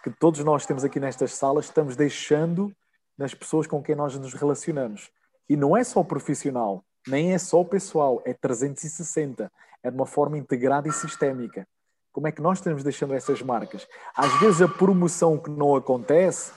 que 0.04 0.10
todos 0.10 0.44
nós 0.44 0.66
temos 0.66 0.84
aqui 0.84 1.00
nestas 1.00 1.34
salas 1.34 1.66
estamos 1.66 1.96
deixando 1.96 2.74
nas 3.18 3.34
pessoas 3.34 3.68
com 3.68 3.84
quem 3.84 3.96
nós 3.96 4.18
nos 4.18 4.34
relacionamos? 4.34 5.12
E 5.48 5.56
não 5.56 5.76
é 5.76 5.84
só 5.84 6.04
profissional, 6.04 6.84
nem 7.08 7.34
é 7.34 7.38
só 7.38 7.64
pessoal, 7.64 8.22
é 8.26 8.34
360. 8.34 9.52
É 9.84 9.90
de 9.90 9.96
uma 9.96 10.06
forma 10.06 10.38
integrada 10.38 10.88
e 10.88 10.92
sistémica. 10.92 11.68
Como 12.12 12.28
é 12.28 12.32
que 12.32 12.42
nós 12.42 12.58
estamos 12.58 12.84
deixando 12.84 13.14
essas 13.14 13.42
marcas? 13.42 13.88
Às 14.16 14.40
vezes 14.40 14.62
a 14.62 14.68
promoção 14.68 15.38
que 15.38 15.50
não 15.50 15.76
acontece 15.76 16.52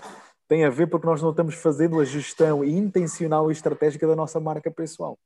tem 0.55 0.65
a 0.65 0.71
ver 0.71 0.87
porque 0.87 1.05
nós 1.05 1.21
não 1.21 1.31
estamos 1.31 1.57
fazendo 1.57 1.99
a 1.99 2.05
gestão 2.05 2.65
intencional 2.65 3.51
e 3.51 3.53
estratégica 3.53 4.07
da 4.07 4.15
nossa 4.15 4.39
marca 4.39 4.71
pessoal. 4.71 5.19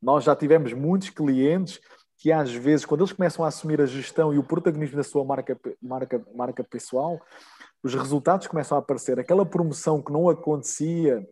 Nós 0.00 0.24
já 0.24 0.36
tivemos 0.36 0.74
muitos 0.74 1.08
clientes 1.08 1.80
que 2.18 2.30
às 2.30 2.52
vezes, 2.52 2.84
quando 2.84 3.00
eles 3.00 3.14
começam 3.14 3.46
a 3.46 3.48
assumir 3.48 3.80
a 3.80 3.86
gestão 3.86 4.34
e 4.34 4.38
o 4.38 4.44
protagonismo 4.44 4.98
da 4.98 5.02
sua 5.02 5.24
marca, 5.24 5.58
marca, 5.80 6.22
marca 6.34 6.62
pessoal, 6.62 7.18
os 7.82 7.94
resultados 7.94 8.46
começam 8.46 8.76
a 8.76 8.80
aparecer. 8.80 9.18
Aquela 9.18 9.46
promoção 9.46 10.02
que 10.02 10.12
não 10.12 10.28
acontecia, 10.28 11.26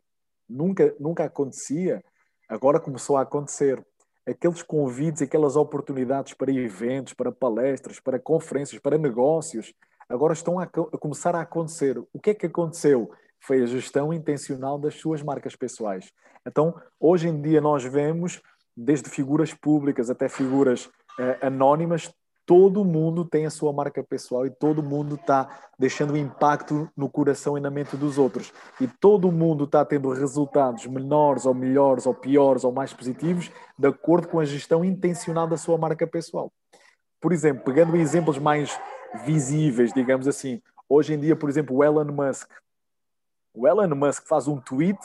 nunca, 0.49 0.97
nunca 0.99 1.25
acontecia, 1.25 2.03
agora 2.49 2.81
começou 2.81 3.19
a 3.19 3.21
acontecer. 3.21 3.85
Aqueles 4.27 4.63
convites, 4.63 5.21
aquelas 5.21 5.57
oportunidades 5.57 6.33
para 6.33 6.51
eventos, 6.51 7.13
para 7.13 7.31
palestras, 7.31 8.01
para 8.01 8.19
conferências, 8.19 8.81
para 8.81 8.97
negócios, 8.97 9.75
agora 10.09 10.33
estão 10.33 10.59
a, 10.59 10.67
começar 10.67 11.35
a 11.35 11.41
acontecer. 11.41 11.99
O 12.13 12.21
que 12.21 12.31
é 12.31 12.35
que 12.35 12.47
aconteceu? 12.47 13.11
Foi 13.41 13.63
a 13.63 13.67
gestão 13.67 14.13
intencional 14.13 14.79
das 14.79 14.95
suas 14.95 15.23
marcas 15.23 15.55
pessoais. 15.55 16.13
Então, 16.47 16.75
hoje 16.99 17.29
em 17.29 17.41
dia, 17.41 17.61
nós 17.61 17.85
vemos, 17.85 18.41
desde 18.77 19.11
figuras 19.11 19.53
públicas 19.53 20.11
até 20.11 20.29
figuras 20.29 20.89
eh, 21.19 21.39
anónimas, 21.43 22.13
todo 22.47 22.85
mundo 22.85 23.25
tem 23.25 23.45
a 23.45 23.51
sua 23.51 23.73
marca 23.73 24.03
pessoal 24.05 24.47
e 24.47 24.51
todo 24.51 24.83
mundo 24.83 25.17
está 25.17 25.49
deixando 25.77 26.17
impacto 26.17 26.89
no 26.97 27.11
coração 27.11 27.59
e 27.59 27.61
na 27.61 27.71
mente 27.71 27.97
dos 27.97 28.17
outros. 28.17 28.53
E 28.81 28.87
todo 28.87 29.33
mundo 29.33 29.65
está 29.65 29.85
tendo 29.85 30.13
resultados 30.13 30.87
menores 30.87 31.45
ou 31.45 31.53
melhores 31.53 32.07
ou 32.07 32.15
piores 32.15 32.63
ou 32.63 32.71
mais 32.71 32.95
positivos 32.95 33.51
de 33.77 33.89
acordo 33.89 34.29
com 34.29 34.39
a 34.39 34.45
gestão 34.45 34.85
intencional 34.85 35.49
da 35.49 35.57
sua 35.57 35.77
marca 35.77 36.07
pessoal. 36.07 36.53
Por 37.21 37.33
exemplo, 37.33 37.65
pegando 37.65 37.97
exemplos 37.97 38.39
mais 38.39 38.79
visíveis, 39.25 39.93
digamos 39.93 40.29
assim. 40.29 40.61
Hoje 40.89 41.15
em 41.15 41.19
dia, 41.19 41.35
por 41.35 41.49
exemplo, 41.49 41.77
o 41.77 41.85
Elon 41.85 42.05
Musk. 42.05 42.51
O 43.55 43.67
Elon 43.67 43.95
Musk 43.95 44.27
faz 44.27 44.47
um 44.47 44.61
tweet 44.61 44.99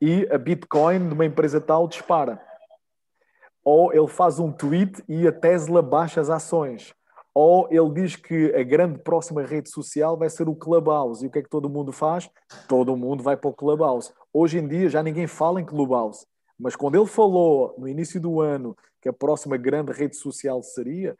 e 0.00 0.26
a 0.30 0.38
Bitcoin 0.38 1.08
de 1.08 1.14
uma 1.14 1.24
empresa 1.24 1.60
tal 1.60 1.86
dispara. 1.86 2.40
Ou 3.62 3.92
ele 3.92 4.08
faz 4.08 4.38
um 4.38 4.50
tweet 4.50 5.02
e 5.08 5.26
a 5.26 5.32
Tesla 5.32 5.82
baixa 5.82 6.20
as 6.20 6.30
ações. 6.30 6.94
Ou 7.34 7.68
ele 7.70 7.90
diz 7.90 8.16
que 8.16 8.54
a 8.54 8.62
grande 8.62 8.98
próxima 8.98 9.42
rede 9.42 9.70
social 9.70 10.16
vai 10.16 10.30
ser 10.30 10.48
o 10.48 10.54
Clubhouse. 10.54 11.24
E 11.24 11.28
o 11.28 11.30
que 11.30 11.38
é 11.38 11.42
que 11.42 11.48
todo 11.48 11.68
mundo 11.68 11.92
faz? 11.92 12.30
Todo 12.66 12.96
mundo 12.96 13.22
vai 13.22 13.36
para 13.36 13.50
o 13.50 13.54
Clubhouse. 13.54 14.12
Hoje 14.32 14.58
em 14.58 14.66
dia 14.66 14.88
já 14.88 15.02
ninguém 15.02 15.26
fala 15.26 15.60
em 15.60 15.64
Clubhouse. 15.64 16.26
Mas 16.58 16.74
quando 16.74 16.96
ele 16.96 17.06
falou 17.06 17.74
no 17.78 17.88
início 17.88 18.20
do 18.20 18.40
ano 18.40 18.76
que 19.00 19.08
a 19.08 19.12
próxima 19.12 19.56
grande 19.56 19.92
rede 19.92 20.16
social 20.16 20.62
seria, 20.62 21.16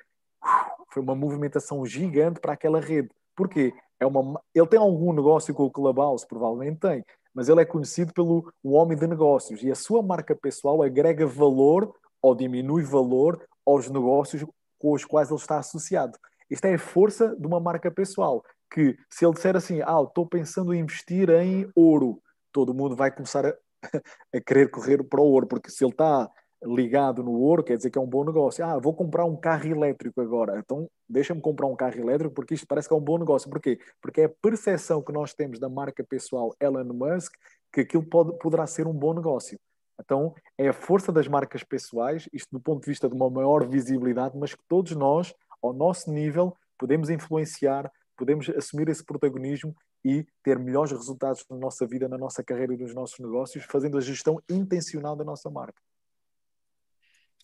foi 0.92 1.03
uma 1.03 1.14
movimentação 1.14 1.85
gigante 1.87 2.40
para 2.40 2.53
aquela 2.53 2.81
rede. 2.81 3.09
Porquê? 3.37 3.72
É 3.98 4.07
uma, 4.07 4.40
ele 4.55 4.66
tem 4.66 4.79
algum 4.79 5.12
negócio 5.12 5.55
com 5.55 5.64
o 5.64 5.70
Clubhouse, 5.70 6.26
provavelmente 6.26 6.81
tem, 6.81 7.05
mas 7.35 7.48
ele 7.48 7.61
é 7.61 7.64
conhecido 7.64 8.12
pelo 8.12 8.53
homem 8.64 8.96
de 8.96 9.07
negócios 9.07 9.62
e 9.62 9.70
a 9.70 9.74
sua 9.74 10.03
marca 10.03 10.35
pessoal 10.35 10.83
agrega 10.83 11.26
valor 11.26 11.94
ou 12.22 12.35
diminui 12.35 12.83
valor 12.83 13.42
aos 13.66 13.88
negócios 13.88 14.44
com 14.79 14.92
os 14.92 15.05
quais 15.05 15.31
ele 15.31 15.38
está 15.38 15.59
associado. 15.59 16.18
Isto 16.50 16.64
é 16.64 16.74
a 16.74 16.79
força 16.79 17.37
de 17.37 17.46
uma 17.46 17.61
marca 17.61 17.90
pessoal, 17.90 18.42
que 18.72 18.96
se 19.09 19.24
ele 19.24 19.35
disser 19.35 19.57
assim, 19.57 19.81
ah, 19.83 20.03
estou 20.03 20.26
pensando 20.26 20.74
em 20.74 20.81
investir 20.81 21.29
em 21.31 21.70
ouro, 21.74 22.20
todo 22.50 22.74
mundo 22.74 22.96
vai 22.96 23.11
começar 23.11 23.46
a, 23.46 23.55
a 24.35 24.40
querer 24.40 24.70
correr 24.70 25.03
para 25.05 25.20
o 25.20 25.24
ouro, 25.24 25.46
porque 25.46 25.70
se 25.70 25.85
ele 25.85 25.92
está 25.92 26.29
ligado 26.62 27.22
no 27.22 27.32
ouro, 27.32 27.64
quer 27.64 27.76
dizer 27.76 27.90
que 27.90 27.98
é 27.98 28.00
um 28.00 28.06
bom 28.06 28.24
negócio. 28.24 28.64
Ah, 28.64 28.78
vou 28.78 28.94
comprar 28.94 29.24
um 29.24 29.36
carro 29.36 29.66
elétrico 29.66 30.20
agora. 30.20 30.58
Então, 30.58 30.88
deixa-me 31.08 31.40
comprar 31.40 31.66
um 31.66 31.76
carro 31.76 31.98
elétrico 31.98 32.34
porque 32.34 32.54
isto 32.54 32.66
parece 32.66 32.86
que 32.88 32.94
é 32.94 32.96
um 32.96 33.00
bom 33.00 33.18
negócio. 33.18 33.48
Porquê? 33.48 33.78
Porque 34.00 34.22
é 34.22 34.24
a 34.24 34.28
percepção 34.28 35.02
que 35.02 35.12
nós 35.12 35.32
temos 35.32 35.58
da 35.58 35.68
marca 35.68 36.04
pessoal 36.04 36.54
Elon 36.60 36.84
Musk 36.84 37.34
que 37.72 37.80
aquilo 37.80 38.02
pode, 38.02 38.36
poderá 38.38 38.66
ser 38.66 38.86
um 38.86 38.92
bom 38.92 39.14
negócio. 39.14 39.58
Então, 39.98 40.34
é 40.56 40.68
a 40.68 40.72
força 40.72 41.12
das 41.12 41.28
marcas 41.28 41.62
pessoais, 41.62 42.28
isto 42.32 42.48
do 42.50 42.60
ponto 42.60 42.82
de 42.82 42.90
vista 42.90 43.08
de 43.08 43.14
uma 43.14 43.30
maior 43.30 43.66
visibilidade, 43.68 44.36
mas 44.36 44.54
que 44.54 44.62
todos 44.66 44.92
nós, 44.92 45.34
ao 45.62 45.72
nosso 45.72 46.10
nível, 46.10 46.56
podemos 46.78 47.10
influenciar, 47.10 47.90
podemos 48.16 48.48
assumir 48.50 48.88
esse 48.88 49.04
protagonismo 49.04 49.76
e 50.02 50.26
ter 50.42 50.58
melhores 50.58 50.92
resultados 50.92 51.44
na 51.50 51.56
nossa 51.56 51.86
vida, 51.86 52.08
na 52.08 52.16
nossa 52.16 52.42
carreira 52.42 52.72
e 52.72 52.78
nos 52.78 52.94
nossos 52.94 53.18
negócios, 53.18 53.64
fazendo 53.64 53.98
a 53.98 54.00
gestão 54.00 54.40
intencional 54.48 55.14
da 55.14 55.24
nossa 55.24 55.50
marca 55.50 55.80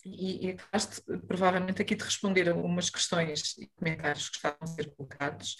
e, 0.05 0.47
e 0.47 0.51
acabaste 0.51 1.01
provavelmente 1.27 1.81
aqui 1.81 1.95
de 1.95 2.03
responder 2.03 2.49
a 2.49 2.53
algumas 2.53 2.89
questões 2.89 3.57
e 3.57 3.67
comentários 3.75 4.29
que 4.29 4.37
estavam 4.37 4.59
a 4.61 4.67
ser 4.67 4.91
colocados, 4.95 5.55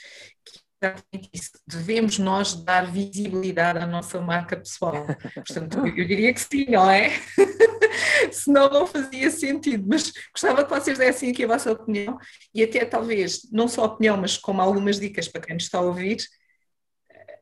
exatamente 0.82 1.30
isso. 1.34 1.52
Devemos 1.68 2.20
nós 2.20 2.54
dar 2.64 2.92
visibilidade 2.92 3.80
à 3.80 3.88
nossa 3.88 4.22
marca 4.22 4.56
pessoal. 4.56 5.06
Portanto, 5.34 5.86
eu 5.86 6.08
diria 6.08 6.34
que 6.34 6.40
sim, 6.40 6.66
não 6.70 6.90
é? 6.90 7.12
Senão 8.32 8.70
não 8.70 8.88
fazia 8.88 9.30
sentido. 9.32 9.86
Mas 9.88 10.12
gostava 10.32 10.64
que 10.64 10.70
vocês 10.70 10.98
dessem 10.98 11.32
aqui 11.32 11.44
a 11.44 11.48
vossa 11.48 11.72
opinião 11.72 12.18
e 12.54 12.64
até 12.64 12.86
talvez, 12.86 13.50
não 13.52 13.68
só 13.68 13.86
opinião, 13.86 14.18
mas 14.18 14.38
como 14.38 14.62
algumas 14.62 15.00
dicas 15.00 15.28
para 15.28 15.42
quem 15.42 15.56
nos 15.56 15.64
está 15.64 15.80
a 15.80 15.82
ouvir, 15.82 16.18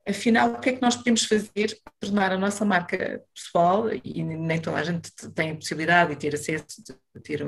afinal, 0.07 0.53
o 0.53 0.59
que 0.59 0.69
é 0.69 0.73
que 0.73 0.81
nós 0.81 0.95
podemos 0.95 1.25
fazer 1.25 1.79
para 1.83 1.93
tornar 1.99 2.31
a 2.31 2.37
nossa 2.37 2.63
marca 2.63 3.23
pessoal, 3.33 3.85
e 3.91 4.23
nem 4.23 4.61
toda 4.61 4.77
a 4.77 4.83
gente 4.83 5.11
tem 5.33 5.51
a 5.51 5.55
possibilidade 5.55 6.11
de 6.11 6.17
ter 6.17 6.35
acesso, 6.35 6.83
de 6.83 7.21
ter 7.21 7.43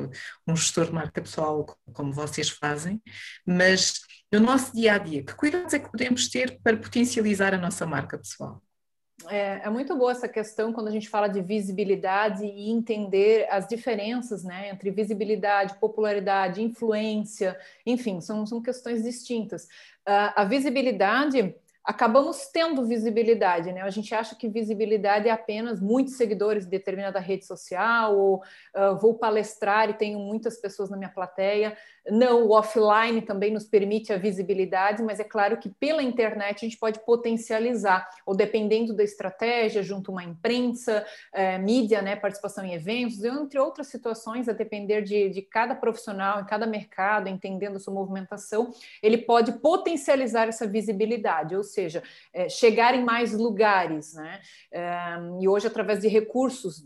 um 0.48 0.56
gestor 0.56 0.86
de 0.86 0.94
marca 0.94 1.22
pessoal 1.22 1.66
como 1.94 2.14
vocês 2.14 2.50
fazem, 2.50 3.02
mas 3.46 4.02
no 4.32 4.40
nosso 4.40 4.74
dia 4.76 4.94
a 4.94 4.98
dia, 4.98 5.24
que 5.24 5.36
cuidados 5.36 5.74
é 5.74 5.80
que 5.80 5.92
podemos 5.92 6.28
ter 6.30 6.60
para 6.62 6.76
potencializar 6.76 7.54
a 7.54 7.58
nossa 7.58 7.86
marca 7.86 8.18
pessoal? 8.18 8.62
É, 9.30 9.62
é, 9.64 9.70
muito 9.70 9.96
boa 9.96 10.12
essa 10.12 10.28
questão 10.28 10.72
quando 10.72 10.90
a 10.90 10.92
gente 10.92 11.10
fala 11.10 11.28
de 11.28 11.42
visibilidade 11.42 12.46
e 12.46 12.70
entender 12.70 13.48
as 13.50 13.68
diferenças 13.68 14.44
né, 14.44 14.70
entre 14.70 14.92
visibilidade, 14.92 15.80
popularidade, 15.80 16.62
influência, 16.62 17.58
enfim, 17.86 18.22
são, 18.22 18.46
são 18.46 18.62
questões 18.62 19.04
distintas. 19.04 19.64
Uh, 20.08 20.32
a 20.36 20.46
visibilidade 20.46 21.56
acabamos 21.88 22.48
tendo 22.48 22.86
visibilidade, 22.86 23.72
né? 23.72 23.82
A 23.82 23.90
gente 23.90 24.14
acha 24.14 24.36
que 24.36 24.50
visibilidade 24.50 25.30
é 25.30 25.32
apenas 25.32 25.80
muitos 25.80 26.18
seguidores 26.18 26.66
de 26.66 26.70
determinada 26.70 27.18
rede 27.18 27.46
social, 27.46 28.14
ou 28.18 28.44
uh, 28.76 29.00
vou 29.00 29.14
palestrar 29.14 29.90
e 29.90 29.94
tenho 29.94 30.20
muitas 30.20 30.60
pessoas 30.60 30.90
na 30.90 30.98
minha 30.98 31.10
plateia. 31.10 31.78
Não, 32.10 32.46
o 32.46 32.52
offline 32.52 33.22
também 33.22 33.52
nos 33.52 33.66
permite 33.66 34.14
a 34.14 34.18
visibilidade, 34.18 35.04
mas 35.04 35.20
é 35.20 35.24
claro 35.24 35.58
que 35.58 35.70
pela 35.70 36.02
internet 36.02 36.58
a 36.58 36.68
gente 36.68 36.78
pode 36.78 37.00
potencializar, 37.06 38.08
ou 38.26 38.36
dependendo 38.36 38.94
da 38.94 39.04
estratégia, 39.04 39.84
junto 39.84 40.12
a 40.12 40.14
uma 40.14 40.24
imprensa, 40.24 41.06
é, 41.34 41.58
mídia, 41.58 42.02
né, 42.02 42.16
participação 42.16 42.64
em 42.64 42.74
eventos, 42.74 43.24
entre 43.24 43.60
outras 43.60 43.88
situações, 43.88 44.48
a 44.48 44.54
depender 44.54 45.02
de, 45.02 45.30
de 45.30 45.42
cada 45.42 45.76
profissional, 45.76 46.42
em 46.42 46.46
cada 46.46 46.66
mercado, 46.66 47.28
entendendo 47.28 47.76
a 47.76 47.80
sua 47.80 47.94
movimentação, 47.94 48.72
ele 49.04 49.18
pode 49.18 49.54
potencializar 49.60 50.48
essa 50.48 50.66
visibilidade, 50.66 51.56
ou 51.56 51.64
seja, 51.64 52.02
é, 52.34 52.48
chegar 52.48 52.96
em 52.96 53.04
mais 53.04 53.34
lugares, 53.34 54.14
né? 54.14 54.40
É, 54.72 55.18
e 55.42 55.48
hoje, 55.48 55.68
através 55.68 56.00
de 56.00 56.08
recursos, 56.08 56.86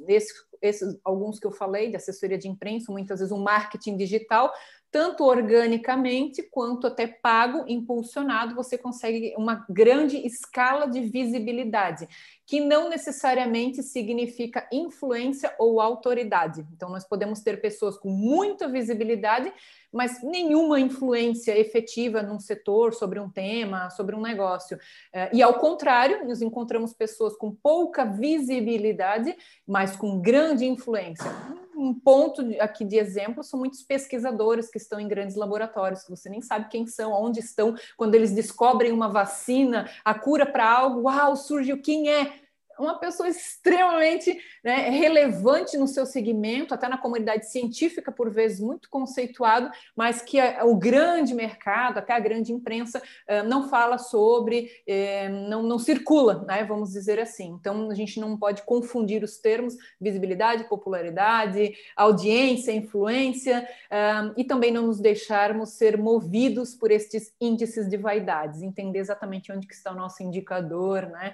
esses, 0.61 0.99
alguns 1.03 1.39
que 1.39 1.47
eu 1.47 1.51
falei, 1.51 1.89
de 1.89 1.95
assessoria 1.95 2.37
de 2.37 2.47
imprensa, 2.47 2.91
muitas 2.91 3.19
vezes 3.19 3.31
um 3.31 3.41
marketing 3.41 3.97
digital, 3.97 4.51
tanto 4.91 5.23
organicamente 5.23 6.43
quanto 6.43 6.85
até 6.85 7.07
pago, 7.07 7.63
impulsionado, 7.65 8.53
você 8.53 8.77
consegue 8.77 9.33
uma 9.37 9.65
grande 9.69 10.17
escala 10.17 10.85
de 10.85 10.99
visibilidade, 10.99 12.07
que 12.45 12.59
não 12.59 12.89
necessariamente 12.89 13.81
significa 13.81 14.67
influência 14.69 15.55
ou 15.57 15.79
autoridade. 15.79 16.67
Então, 16.75 16.89
nós 16.89 17.05
podemos 17.05 17.39
ter 17.39 17.61
pessoas 17.61 17.97
com 17.97 18.09
muita 18.09 18.67
visibilidade, 18.67 19.53
mas 19.93 20.21
nenhuma 20.21 20.77
influência 20.77 21.57
efetiva 21.57 22.21
num 22.21 22.39
setor, 22.39 22.93
sobre 22.93 23.17
um 23.17 23.29
tema, 23.29 23.89
sobre 23.91 24.13
um 24.13 24.21
negócio. 24.21 24.77
Eh, 25.13 25.29
e 25.37 25.41
ao 25.41 25.53
contrário, 25.53 26.27
nós 26.27 26.41
encontramos 26.41 26.93
pessoas 26.93 27.37
com 27.37 27.49
pouca 27.49 28.03
visibilidade, 28.03 29.33
mas 29.65 29.95
com 29.95 30.19
grande 30.19 30.65
influência 30.65 31.31
um 31.75 31.93
ponto 31.93 32.41
aqui 32.59 32.85
de 32.85 32.97
exemplo 32.97 33.43
são 33.43 33.59
muitos 33.59 33.81
pesquisadores 33.81 34.69
que 34.69 34.77
estão 34.77 34.99
em 34.99 35.07
grandes 35.07 35.35
laboratórios, 35.35 36.03
que 36.03 36.09
você 36.09 36.29
nem 36.29 36.41
sabe 36.41 36.69
quem 36.69 36.85
são, 36.87 37.11
onde 37.11 37.39
estão, 37.39 37.75
quando 37.97 38.15
eles 38.15 38.31
descobrem 38.31 38.91
uma 38.91 39.07
vacina, 39.07 39.89
a 40.03 40.13
cura 40.13 40.45
para 40.45 40.69
algo, 40.69 41.01
uau, 41.01 41.35
surgiu 41.35 41.81
quem 41.81 42.09
é? 42.09 42.33
Uma 42.81 42.97
pessoa 42.97 43.29
extremamente 43.29 44.37
né, 44.63 44.89
relevante 44.89 45.77
no 45.77 45.87
seu 45.87 46.05
segmento, 46.05 46.73
até 46.73 46.87
na 46.87 46.97
comunidade 46.97 47.49
científica, 47.49 48.11
por 48.11 48.29
vezes 48.29 48.59
muito 48.59 48.89
conceituado, 48.89 49.69
mas 49.95 50.21
que 50.21 50.39
a, 50.39 50.65
o 50.65 50.75
grande 50.75 51.33
mercado, 51.33 51.97
até 51.97 52.13
a 52.13 52.19
grande 52.19 52.51
imprensa, 52.51 52.99
uh, 52.99 53.47
não 53.47 53.69
fala 53.69 53.97
sobre, 53.97 54.69
eh, 54.87 55.29
não, 55.29 55.63
não 55.63 55.79
circula, 55.79 56.43
né, 56.47 56.63
vamos 56.63 56.91
dizer 56.91 57.19
assim. 57.19 57.49
Então, 57.59 57.89
a 57.89 57.95
gente 57.95 58.19
não 58.19 58.37
pode 58.37 58.63
confundir 58.63 59.23
os 59.23 59.37
termos 59.37 59.75
visibilidade, 59.99 60.65
popularidade, 60.65 61.73
audiência, 61.95 62.71
influência, 62.71 63.67
uh, 63.91 64.33
e 64.37 64.43
também 64.43 64.71
não 64.71 64.87
nos 64.87 64.99
deixarmos 64.99 65.71
ser 65.71 65.97
movidos 65.97 66.75
por 66.75 66.91
estes 66.91 67.33
índices 67.39 67.87
de 67.87 67.97
vaidades, 67.97 68.61
entender 68.61 68.99
exatamente 68.99 69.51
onde 69.51 69.67
que 69.67 69.73
está 69.73 69.91
o 69.91 69.95
nosso 69.95 70.23
indicador, 70.23 71.07
né, 71.07 71.33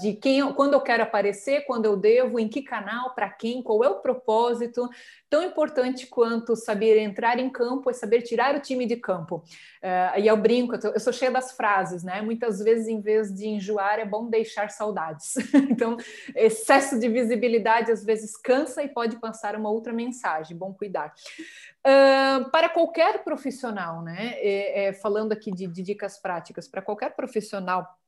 de 0.00 0.14
quem, 0.14 0.52
quando 0.52 0.69
quando 0.70 0.74
eu 0.74 0.80
quero 0.82 1.02
aparecer, 1.02 1.64
quando 1.66 1.86
eu 1.86 1.96
devo, 1.96 2.38
em 2.38 2.48
que 2.48 2.62
canal, 2.62 3.12
para 3.12 3.28
quem, 3.28 3.60
qual 3.60 3.82
é 3.82 3.88
o 3.88 3.96
propósito. 3.96 4.88
Tão 5.28 5.42
importante 5.42 6.06
quanto 6.06 6.54
saber 6.54 6.96
entrar 6.98 7.40
em 7.40 7.50
campo 7.50 7.90
é 7.90 7.92
saber 7.92 8.22
tirar 8.22 8.54
o 8.54 8.60
time 8.60 8.86
de 8.86 8.94
campo. 8.94 9.42
Uh, 9.82 10.20
e 10.20 10.28
eu 10.28 10.36
brinco, 10.36 10.76
eu, 10.76 11.00
sou 11.00 11.12
cheia 11.12 11.30
das 11.32 11.50
frases, 11.50 12.04
né? 12.04 12.22
Muitas 12.22 12.60
vezes, 12.60 12.86
em 12.86 13.00
vez 13.00 13.34
de 13.34 13.48
enjoar, 13.48 13.98
é 13.98 14.04
bom 14.04 14.30
deixar 14.30 14.70
saudades. 14.70 15.34
então, 15.68 15.96
excesso 16.36 17.00
de 17.00 17.08
visibilidade 17.08 17.90
às 17.90 18.04
vezes 18.04 18.36
cansa 18.36 18.80
e 18.80 18.88
pode 18.88 19.16
passar 19.16 19.56
uma 19.56 19.70
outra 19.70 19.92
mensagem. 19.92 20.56
Bom 20.56 20.72
cuidar. 20.72 21.12
Uh, 21.84 22.48
para 22.52 22.68
qualquer 22.68 23.24
profissional, 23.24 24.02
né? 24.02 24.34
É, 24.36 24.84
é, 24.84 24.92
falando 24.92 25.32
aqui 25.32 25.50
de, 25.50 25.66
de 25.66 25.82
dicas 25.82 26.16
práticas, 26.16 26.68
para 26.68 26.80
qualquer 26.80 27.16
profissional 27.16 27.99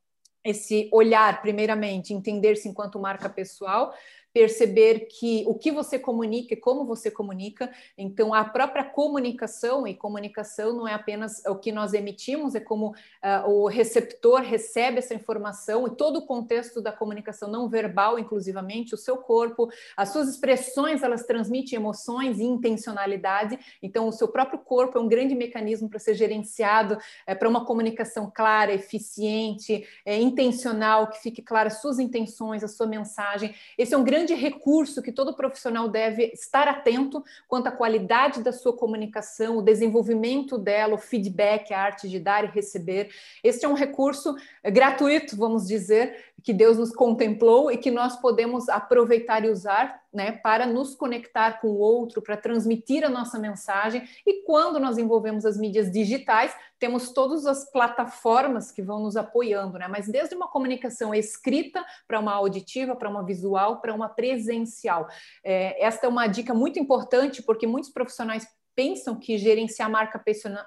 esse 0.43 0.89
olhar, 0.91 1.41
primeiramente, 1.41 2.13
entender-se 2.13 2.67
enquanto 2.67 2.99
marca 2.99 3.29
pessoal, 3.29 3.93
perceber 4.33 5.01
que 5.01 5.43
o 5.47 5.53
que 5.53 5.71
você 5.71 5.99
comunica 5.99 6.55
e 6.55 6.57
como 6.57 6.83
você 6.83 7.11
comunica. 7.11 7.71
Então, 7.95 8.33
a 8.33 8.43
própria 8.43 8.83
comunicação, 8.83 9.87
e 9.87 9.93
comunicação 9.93 10.73
não 10.73 10.87
é 10.87 10.93
apenas 10.93 11.43
o 11.45 11.55
que 11.55 11.71
nós 11.71 11.93
emitimos, 11.93 12.55
é 12.55 12.59
como 12.59 12.89
uh, 12.89 13.49
o 13.49 13.67
receptor 13.67 14.41
recebe 14.41 14.97
essa 14.97 15.13
informação 15.13 15.87
e 15.87 15.95
todo 15.95 16.17
o 16.17 16.25
contexto 16.25 16.81
da 16.81 16.91
comunicação 16.91 17.49
não 17.49 17.69
verbal, 17.69 18.17
inclusivamente, 18.17 18.95
o 18.95 18.97
seu 18.97 19.17
corpo, 19.17 19.69
as 19.95 20.09
suas 20.09 20.27
expressões, 20.27 21.03
elas 21.03 21.25
transmitem 21.25 21.77
emoções 21.77 22.39
e 22.39 22.43
intencionalidade. 22.43 23.59
Então, 23.83 24.07
o 24.07 24.11
seu 24.11 24.27
próprio 24.27 24.57
corpo 24.57 24.97
é 24.97 25.01
um 25.01 25.07
grande 25.07 25.35
mecanismo 25.35 25.87
para 25.87 25.99
ser 25.99 26.15
gerenciado 26.15 26.97
é, 27.27 27.35
para 27.35 27.47
uma 27.47 27.65
comunicação 27.65 28.31
clara, 28.33 28.73
eficiente, 28.73 29.87
é, 30.03 30.17
intencional, 30.19 31.07
que 31.07 31.21
fique 31.21 31.41
clara 31.41 31.67
as 31.67 31.81
suas 31.81 31.99
intenções, 31.99 32.63
a 32.63 32.67
sua 32.67 32.87
mensagem. 32.87 33.53
Esse 33.77 33.93
é 33.93 33.97
um 33.97 34.03
grande 34.03 34.22
grande 34.23 34.33
recurso 34.35 35.01
que 35.01 35.11
todo 35.11 35.35
profissional 35.35 35.89
deve 35.89 36.31
estar 36.33 36.67
atento 36.67 37.23
quanto 37.47 37.67
à 37.67 37.71
qualidade 37.71 38.41
da 38.41 38.53
sua 38.53 38.73
comunicação, 38.73 39.57
o 39.57 39.61
desenvolvimento 39.61 40.57
dela, 40.57 40.95
o 40.95 40.97
feedback, 40.97 41.73
a 41.73 41.81
arte 41.81 42.07
de 42.07 42.19
dar 42.19 42.45
e 42.45 42.47
receber. 42.47 43.09
Este 43.43 43.65
é 43.65 43.67
um 43.67 43.73
recurso 43.73 44.35
gratuito, 44.63 45.35
vamos 45.35 45.67
dizer, 45.67 46.31
que 46.41 46.53
Deus 46.53 46.77
nos 46.77 46.93
contemplou 46.93 47.69
e 47.69 47.77
que 47.77 47.91
nós 47.91 48.15
podemos 48.15 48.69
aproveitar 48.69 49.43
e 49.43 49.49
usar 49.49 50.02
né, 50.13 50.31
para 50.31 50.65
nos 50.65 50.93
conectar 50.95 51.59
com 51.59 51.67
o 51.67 51.79
outro, 51.79 52.21
para 52.21 52.37
transmitir 52.37 53.03
a 53.03 53.09
nossa 53.09 53.39
mensagem. 53.39 54.07
E 54.25 54.43
quando 54.43 54.79
nós 54.79 54.97
envolvemos 54.97 55.45
as 55.45 55.57
mídias 55.57 55.91
digitais, 55.91 56.55
temos 56.77 57.11
todas 57.11 57.45
as 57.45 57.69
plataformas 57.71 58.71
que 58.71 58.81
vão 58.81 58.99
nos 58.99 59.15
apoiando, 59.15 59.79
né? 59.79 59.87
Mas 59.87 60.07
desde 60.07 60.35
uma 60.35 60.47
comunicação 60.47 61.15
escrita 61.15 61.83
para 62.07 62.19
uma 62.19 62.33
auditiva, 62.33 62.95
para 62.95 63.09
uma 63.09 63.23
visual, 63.23 63.79
para 63.79 63.93
uma 63.93 64.09
presencial. 64.09 65.07
É, 65.43 65.83
esta 65.83 66.05
é 66.05 66.09
uma 66.09 66.27
dica 66.27 66.53
muito 66.53 66.77
importante 66.77 67.41
porque 67.41 67.65
muitos 67.65 67.89
profissionais 67.89 68.47
pensam 68.75 69.15
que 69.15 69.37
gerenciar 69.37 69.89
marca, 69.89 70.21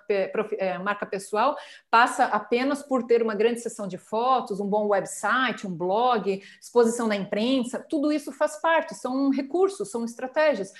é, 0.08 0.78
marca 0.78 1.06
pessoal 1.06 1.56
passa 1.90 2.24
apenas 2.24 2.82
por 2.82 3.04
ter 3.04 3.22
uma 3.22 3.34
grande 3.34 3.60
sessão 3.60 3.86
de 3.86 3.98
fotos, 3.98 4.60
um 4.60 4.66
bom 4.66 4.88
website, 4.88 5.66
um 5.66 5.74
blog, 5.74 6.42
exposição 6.60 7.06
na 7.06 7.16
imprensa, 7.16 7.84
tudo 7.88 8.12
isso 8.12 8.32
faz 8.32 8.60
parte, 8.60 8.94
são 8.94 9.30
recursos, 9.30 9.90
são 9.90 10.04
estratégias, 10.04 10.72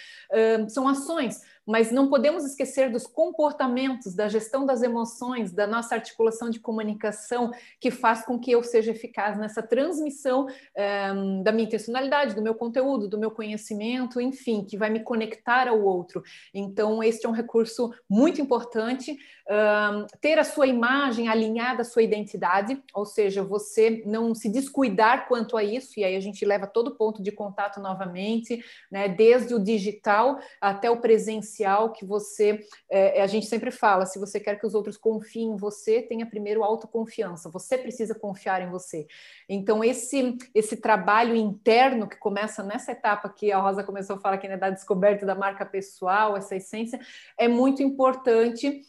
são 0.69 0.89
ações 0.89 1.41
mas 1.67 1.91
não 1.91 2.09
podemos 2.09 2.45
esquecer 2.45 2.91
dos 2.91 3.07
comportamentos, 3.07 4.15
da 4.15 4.29
gestão 4.29 4.65
das 4.65 4.83
emoções, 4.83 5.53
da 5.53 5.67
nossa 5.67 5.95
articulação 5.95 6.49
de 6.49 6.61
comunicação, 6.61 7.51
que 7.81 7.91
faz 7.91 8.25
com 8.25 8.39
que 8.39 8.53
eu 8.53 8.63
seja 8.63 8.93
eficaz 8.93 9.37
nessa 9.37 9.63
transmissão 9.63 10.47
um, 10.47 10.49
eh, 10.77 11.43
da 11.43 11.51
minha 11.51 11.67
intencionalidade, 11.67 12.35
do 12.35 12.43
meu 12.43 12.55
conteúdo, 12.55 13.09
do 13.09 13.19
meu 13.19 13.31
conhecimento, 13.31 14.21
enfim, 14.21 14.65
que 14.65 14.77
vai 14.77 14.91
me 14.91 15.01
conectar 15.01 15.67
ao 15.67 15.83
outro. 15.83 16.23
Então, 16.55 17.03
este 17.03 17.27
é 17.27 17.29
um 17.29 17.33
recurso 17.33 17.93
muito 18.09 18.41
importante. 18.41 19.19
Um, 19.49 20.07
ter 20.21 20.41
a 20.41 20.45
sua 20.45 20.67
imagem 20.67 21.29
alinhada 21.29 21.83
à 21.83 21.85
sua 21.85 22.03
identidade, 22.03 22.83
ou 22.93 23.05
seja, 23.05 23.45
você 23.45 24.03
não 24.05 24.35
se 24.35 24.49
descuidar 24.49 25.29
quanto 25.29 25.57
a 25.57 25.63
isso, 25.63 26.01
e 26.01 26.05
aí 26.05 26.17
a 26.17 26.21
gente 26.21 26.45
leva 26.45 26.67
todo 26.67 26.97
ponto 26.97 27.23
de 27.23 27.31
contato 27.31 27.79
novamente, 27.79 28.61
né, 28.91 29.09
desde 29.09 29.55
o 29.55 29.61
digital 29.61 30.41
até 30.61 30.91
o 30.91 31.01
presencial 31.01 31.56
essencial 31.57 31.93
que 31.93 32.05
você, 32.05 32.61
é, 32.91 33.23
a 33.23 33.27
gente 33.27 33.47
sempre 33.47 33.71
fala, 33.71 34.05
se 34.05 34.19
você 34.19 34.39
quer 34.39 34.59
que 34.59 34.67
os 34.67 34.75
outros 34.75 34.97
confiem 34.97 35.53
em 35.53 35.57
você, 35.57 36.03
tenha 36.03 36.27
primeiro 36.27 36.63
autoconfiança. 36.63 37.51
Você 37.51 37.79
precisa 37.79 38.15
confiar 38.15 38.63
em 38.63 38.71
você. 38.71 39.07
Então 39.49 39.83
esse 39.83 40.37
esse 40.55 40.77
trabalho 40.77 41.35
interno 41.35 42.09
que 42.09 42.17
começa 42.17 42.63
nessa 42.63 42.93
etapa 42.93 43.29
que 43.29 43.51
a 43.51 43.59
Rosa 43.59 43.83
começou 43.83 44.17
a 44.17 44.21
falar 44.21 44.37
aqui, 44.37 44.49
né, 44.49 44.57
da 44.57 44.71
descoberta 44.71 45.25
da 45.25 45.35
marca 45.35 45.65
pessoal, 45.65 46.37
essa 46.37 46.57
essência, 46.57 47.01
é 47.39 47.49
muito 47.49 47.83
importante 47.83 48.83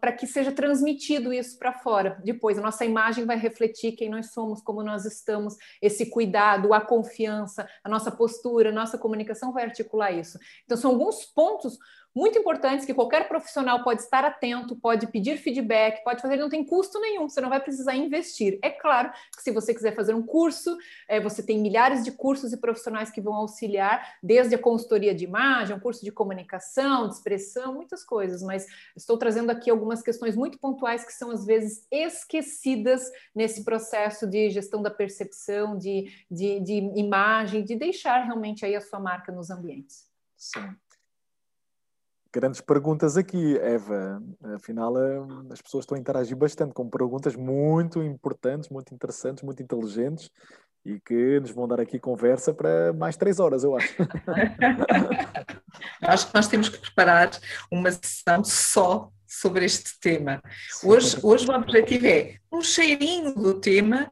para 0.00 0.12
que 0.12 0.26
seja 0.26 0.52
transmitido 0.52 1.32
isso 1.32 1.58
para 1.58 1.72
fora. 1.72 2.20
Depois, 2.24 2.58
a 2.58 2.62
nossa 2.62 2.84
imagem 2.84 3.24
vai 3.24 3.38
refletir 3.38 3.92
quem 3.92 4.10
nós 4.10 4.32
somos, 4.32 4.60
como 4.60 4.82
nós 4.82 5.04
estamos, 5.04 5.56
esse 5.80 6.06
cuidado, 6.10 6.74
a 6.74 6.80
confiança, 6.80 7.68
a 7.82 7.88
nossa 7.88 8.10
postura, 8.10 8.68
a 8.68 8.72
nossa 8.72 8.98
comunicação 8.98 9.52
vai 9.52 9.64
articular 9.64 10.12
isso. 10.12 10.38
Então, 10.64 10.76
são 10.76 10.90
alguns 10.90 11.24
pontos 11.24 11.78
muito 12.14 12.38
importantes 12.38 12.84
que 12.84 12.94
qualquer 12.94 13.28
profissional 13.28 13.82
pode 13.84 14.02
estar 14.02 14.24
atento, 14.24 14.74
pode 14.76 15.06
pedir 15.06 15.36
feedback, 15.38 16.02
pode 16.02 16.20
fazer, 16.20 16.36
não 16.36 16.48
tem 16.48 16.64
custo 16.64 17.00
nenhum, 17.00 17.28
você 17.28 17.40
não 17.40 17.48
vai 17.48 17.60
precisar 17.60 17.94
investir. 17.94 18.58
É 18.62 18.70
claro 18.70 19.12
que 19.36 19.42
se 19.42 19.50
você 19.50 19.74
quiser 19.74 19.94
fazer 19.94 20.14
um 20.14 20.22
curso, 20.22 20.76
é, 21.06 21.20
você 21.20 21.42
tem 21.42 21.60
milhares 21.60 22.04
de 22.04 22.10
cursos 22.10 22.52
e 22.52 22.56
profissionais 22.56 23.10
que 23.10 23.20
vão 23.20 23.34
auxiliar, 23.34 24.16
desde 24.22 24.54
a 24.54 24.58
consultoria 24.58 25.14
de 25.14 25.24
imagem, 25.24 25.76
um 25.76 25.80
curso 25.80 26.04
de 26.04 26.10
comunicação, 26.10 27.08
de 27.08 27.14
expressão, 27.14 27.74
muitas 27.74 28.04
coisas, 28.04 28.42
mas 28.42 28.66
estou 28.96 29.16
trazendo 29.16 29.50
aqui 29.50 29.70
algumas 29.70 30.02
questões 30.02 30.34
muito 30.34 30.58
pontuais 30.58 31.04
que 31.04 31.12
são 31.12 31.30
às 31.30 31.44
vezes 31.44 31.86
esquecidas 31.90 33.10
nesse 33.34 33.64
processo 33.64 34.26
de 34.26 34.50
gestão 34.50 34.82
da 34.82 34.90
percepção, 34.90 35.78
de, 35.78 36.10
de, 36.30 36.60
de 36.60 36.74
imagem, 36.96 37.62
de 37.62 37.76
deixar 37.76 38.24
realmente 38.24 38.64
aí 38.64 38.74
a 38.74 38.80
sua 38.80 38.98
marca 38.98 39.30
nos 39.30 39.50
ambientes. 39.50 40.08
Sim 40.36 40.76
grandes 42.38 42.60
perguntas 42.60 43.16
aqui, 43.16 43.58
Eva. 43.58 44.22
Afinal, 44.54 44.96
eh, 44.96 45.18
as 45.50 45.60
pessoas 45.60 45.82
estão 45.82 45.96
a 45.96 46.00
interagir 46.00 46.36
bastante 46.36 46.72
com 46.72 46.88
perguntas 46.88 47.34
muito 47.34 48.00
importantes, 48.00 48.68
muito 48.68 48.94
interessantes, 48.94 49.42
muito 49.42 49.60
inteligentes 49.60 50.30
e 50.84 51.00
que 51.00 51.40
nos 51.40 51.50
vão 51.50 51.66
dar 51.66 51.80
aqui 51.80 51.98
conversa 51.98 52.54
para 52.54 52.92
mais 52.92 53.16
três 53.16 53.40
horas, 53.40 53.64
eu 53.64 53.76
acho. 53.76 53.92
acho 56.00 56.28
que 56.28 56.34
nós 56.34 56.46
temos 56.46 56.68
que 56.68 56.78
preparar 56.78 57.28
uma 57.72 57.90
sessão 57.90 58.44
só 58.44 59.10
sobre 59.26 59.64
este 59.64 59.98
tema. 59.98 60.40
Hoje, 60.84 61.18
hoje 61.24 61.50
o 61.50 61.52
objetivo 61.52 62.06
é 62.06 62.36
um 62.52 62.62
cheirinho 62.62 63.34
do 63.34 63.60
tema, 63.60 64.08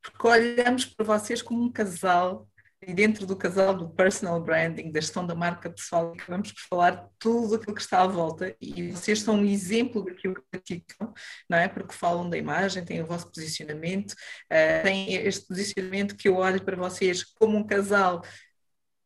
porque 0.00 0.28
olhamos 0.28 0.86
para 0.86 1.04
vocês 1.04 1.42
como 1.42 1.64
um 1.64 1.72
casal 1.72 2.47
e 2.80 2.94
dentro 2.94 3.26
do 3.26 3.36
casal 3.36 3.76
do 3.76 3.88
personal 3.88 4.40
branding, 4.40 4.92
da 4.92 5.00
gestão 5.00 5.26
da 5.26 5.34
marca 5.34 5.68
pessoal, 5.68 6.12
acabamos 6.12 6.52
por 6.52 6.60
falar 6.60 7.08
tudo 7.18 7.56
aquilo 7.56 7.74
que 7.74 7.80
está 7.80 8.02
à 8.02 8.06
volta 8.06 8.54
e 8.60 8.92
vocês 8.92 9.20
são 9.20 9.36
um 9.36 9.44
exemplo 9.44 10.04
daquilo 10.04 10.34
que 10.34 10.42
praticam, 10.50 11.12
não 11.48 11.58
é? 11.58 11.66
Porque 11.68 11.92
falam 11.92 12.30
da 12.30 12.38
imagem, 12.38 12.84
têm 12.84 13.02
o 13.02 13.06
vosso 13.06 13.30
posicionamento, 13.32 14.12
uh, 14.12 14.84
têm 14.84 15.14
este 15.14 15.46
posicionamento 15.46 16.16
que 16.16 16.28
eu 16.28 16.36
olho 16.36 16.62
para 16.62 16.76
vocês 16.76 17.24
como 17.24 17.56
um 17.56 17.66
casal 17.66 18.22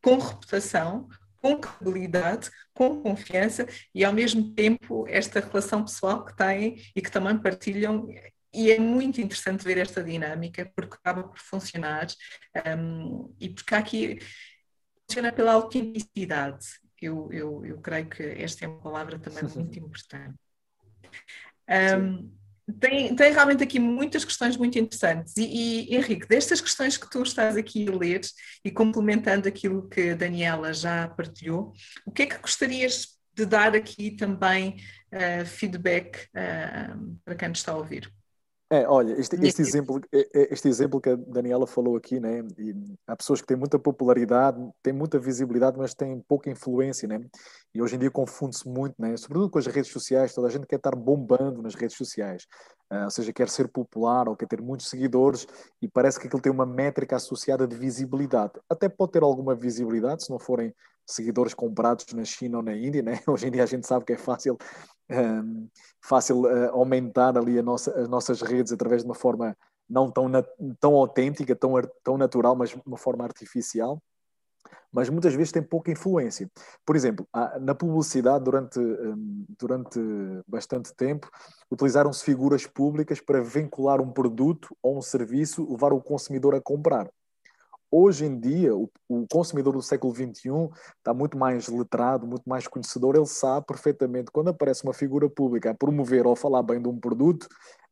com 0.03 0.19
reputação, 0.19 1.09
com 1.37 1.59
credibilidade, 1.59 2.51
com 2.75 3.03
confiança 3.03 3.67
e 3.95 4.05
ao 4.05 4.13
mesmo 4.13 4.53
tempo 4.55 5.07
esta 5.09 5.41
relação 5.41 5.85
pessoal 5.85 6.25
que 6.25 6.37
têm 6.37 6.77
e 6.95 7.01
que 7.01 7.11
também 7.11 7.39
partilham 7.39 8.07
e 8.53 8.71
é 8.71 8.79
muito 8.79 9.21
interessante 9.21 9.65
ver 9.65 9.79
esta 9.79 10.03
dinâmica 10.03 10.71
porque 10.77 10.97
acaba 10.97 11.25
por 11.25 11.39
funcionar 11.39 12.07
um, 12.79 13.35
e 13.41 13.49
porque 13.49 13.75
aqui 13.75 14.19
funciona 15.07 15.33
pela 15.33 15.53
autenticidade. 15.53 16.67
Eu, 17.01 17.29
eu, 17.33 17.67
eu 17.67 17.81
creio 17.81 18.09
que 18.09 18.23
esta 18.23 18.65
é 18.65 18.69
uma 18.69 18.81
palavra 18.81 19.19
também 19.19 19.43
muito 19.55 19.79
importante. 19.79 20.37
Um, 21.69 22.31
tem, 22.79 23.15
tem 23.15 23.33
realmente 23.33 23.63
aqui 23.63 23.79
muitas 23.79 24.25
questões 24.25 24.57
muito 24.57 24.79
interessantes. 24.79 25.37
E, 25.37 25.91
e, 25.91 25.97
Henrique, 25.97 26.29
destas 26.29 26.61
questões 26.61 26.97
que 26.97 27.11
tu 27.11 27.23
estás 27.23 27.57
aqui 27.57 27.89
a 27.89 27.97
ler 27.97 28.21
e 28.65 28.71
complementando 28.71 29.49
aquilo 29.49 29.89
que 29.89 30.11
a 30.11 30.15
Daniela 30.15 30.73
já 30.73 31.09
partilhou, 31.09 31.73
o 32.07 32.13
que 32.13 32.23
é 32.23 32.27
que 32.27 32.39
gostarias 32.39 33.19
de 33.35 33.47
dar 33.47 33.75
aqui 33.75 34.11
também 34.11 34.77
uh, 35.13 35.45
feedback 35.47 36.29
uh, 36.29 37.19
para 37.25 37.35
quem 37.35 37.49
nos 37.49 37.59
está 37.59 37.73
a 37.73 37.77
ouvir? 37.77 38.13
É, 38.73 38.89
olha, 38.89 39.13
este, 39.21 39.37
este, 39.45 39.61
exemplo, 39.61 40.01
é, 40.11 40.21
é, 40.33 40.55
este 40.55 40.67
exemplo 40.67 40.99
que 40.99 41.11
a 41.11 41.15
Daniela 41.15 41.67
falou 41.67 41.95
aqui, 41.95 42.19
né? 42.19 42.43
E 42.57 42.75
há 43.07 43.15
pessoas 43.15 43.43
que 43.43 43.47
têm 43.47 43.55
muita 43.55 43.79
popularidade, 43.79 44.59
têm 44.83 44.95
muita 44.95 45.19
visibilidade, 45.19 45.77
mas 45.77 45.93
têm 45.93 46.19
pouca 46.27 46.49
influência, 46.49 47.07
né? 47.07 47.21
E 47.75 47.83
hoje 47.83 47.97
em 47.97 47.99
dia 47.99 48.11
confunde-se 48.11 48.67
muito, 48.67 48.95
né? 48.99 49.15
Sobretudo 49.19 49.51
com 49.51 49.59
as 49.59 49.67
redes 49.67 49.93
sociais, 49.93 50.33
toda 50.33 50.49
a 50.49 50.51
gente 50.51 50.67
quer 50.67 50.77
estar 50.77 50.97
bombando 50.97 51.61
nas 51.61 51.75
redes 51.75 51.99
sociais, 51.99 52.47
uh, 52.91 53.05
ou 53.05 53.11
seja, 53.11 53.31
quer 53.31 53.51
ser 53.51 53.69
popular 53.69 54.27
ou 54.27 54.35
quer 54.35 54.47
ter 54.47 54.63
muitos 54.63 54.89
seguidores 54.89 55.47
e 55.83 55.87
parece 55.87 56.19
que 56.19 56.27
aquilo 56.27 56.41
tem 56.41 56.51
uma 56.51 56.65
métrica 56.65 57.17
associada 57.17 57.67
de 57.67 57.77
visibilidade. 57.77 58.55
Até 58.71 58.89
pode 58.89 59.13
ter 59.13 59.23
alguma 59.23 59.55
visibilidade 59.55 60.25
se 60.25 60.31
não 60.31 60.39
forem 60.39 60.75
seguidores 61.07 61.55
comprados 61.55 62.07
na 62.15 62.25
China 62.25 62.59
ou 62.59 62.63
na 62.63 62.75
Índia, 62.77 63.03
né? 63.03 63.21
Hoje 63.29 63.47
em 63.47 63.51
dia 63.51 63.63
a 63.63 63.67
gente 63.67 63.87
sabe 63.87 64.05
que 64.05 64.13
é 64.13 64.19
fácil 64.19 64.57
um, 65.11 65.69
fácil 66.01 66.43
uh, 66.43 66.71
aumentar 66.71 67.37
ali 67.37 67.61
nossa, 67.63 67.91
as 68.01 68.09
nossas 68.09 68.41
redes 68.41 68.73
através 68.73 69.03
de 69.03 69.09
uma 69.09 69.15
forma 69.15 69.57
não 69.89 70.11
tão, 70.11 70.31
tão 70.81 70.95
autêntica, 70.95 71.55
tão, 71.55 71.75
tão 72.03 72.17
natural, 72.17 72.57
mas 72.57 72.71
de 72.71 72.81
uma 72.87 72.97
forma 72.97 73.25
artificial. 73.25 74.03
Mas 74.91 75.09
muitas 75.09 75.35
vezes 75.35 75.53
tem 75.53 75.63
pouca 75.63 75.91
influência. 75.91 76.51
Por 76.85 76.97
exemplo, 76.97 77.27
na 77.61 77.75
publicidade, 77.75 78.45
durante, 78.45 78.79
durante 79.59 79.99
bastante 80.47 80.95
tempo, 80.95 81.29
utilizaram-se 81.71 82.25
figuras 82.25 82.67
públicas 82.67 83.21
para 83.21 83.43
vincular 83.43 84.01
um 84.01 84.13
produto 84.13 84.75
ou 84.83 84.99
um 84.99 85.03
serviço, 85.03 85.69
levar 85.71 85.93
o 85.93 86.01
consumidor 86.01 86.55
a 86.55 86.61
comprar 86.61 87.11
hoje 87.93 88.25
em 88.25 88.41
dia, 88.41 88.75
o, 88.75 88.91
o, 89.09 89.27
consumidor 89.29 89.75
do 89.75 89.83
século 89.83 90.15
XXI 90.15 90.71
está 90.99 91.13
muito 91.13 91.37
mais 91.37 91.69
letrado, 91.69 92.27
muito 92.27 92.49
mais 92.49 92.67
conhecedor, 92.67 93.15
ele 93.15 93.27
sabe 93.27 93.67
perfeitamente 93.67 94.31
quando 94.33 94.49
aparece 94.49 94.83
uma 94.83 94.95
figura 94.95 95.29
pública 95.29 95.71
a 95.71 95.75
promover 95.75 96.27
ou 96.27 96.35
falar 96.35 96.63
bem 96.63 96.81
de 96.81 96.89
um 96.89 96.99
produto, 96.99 97.47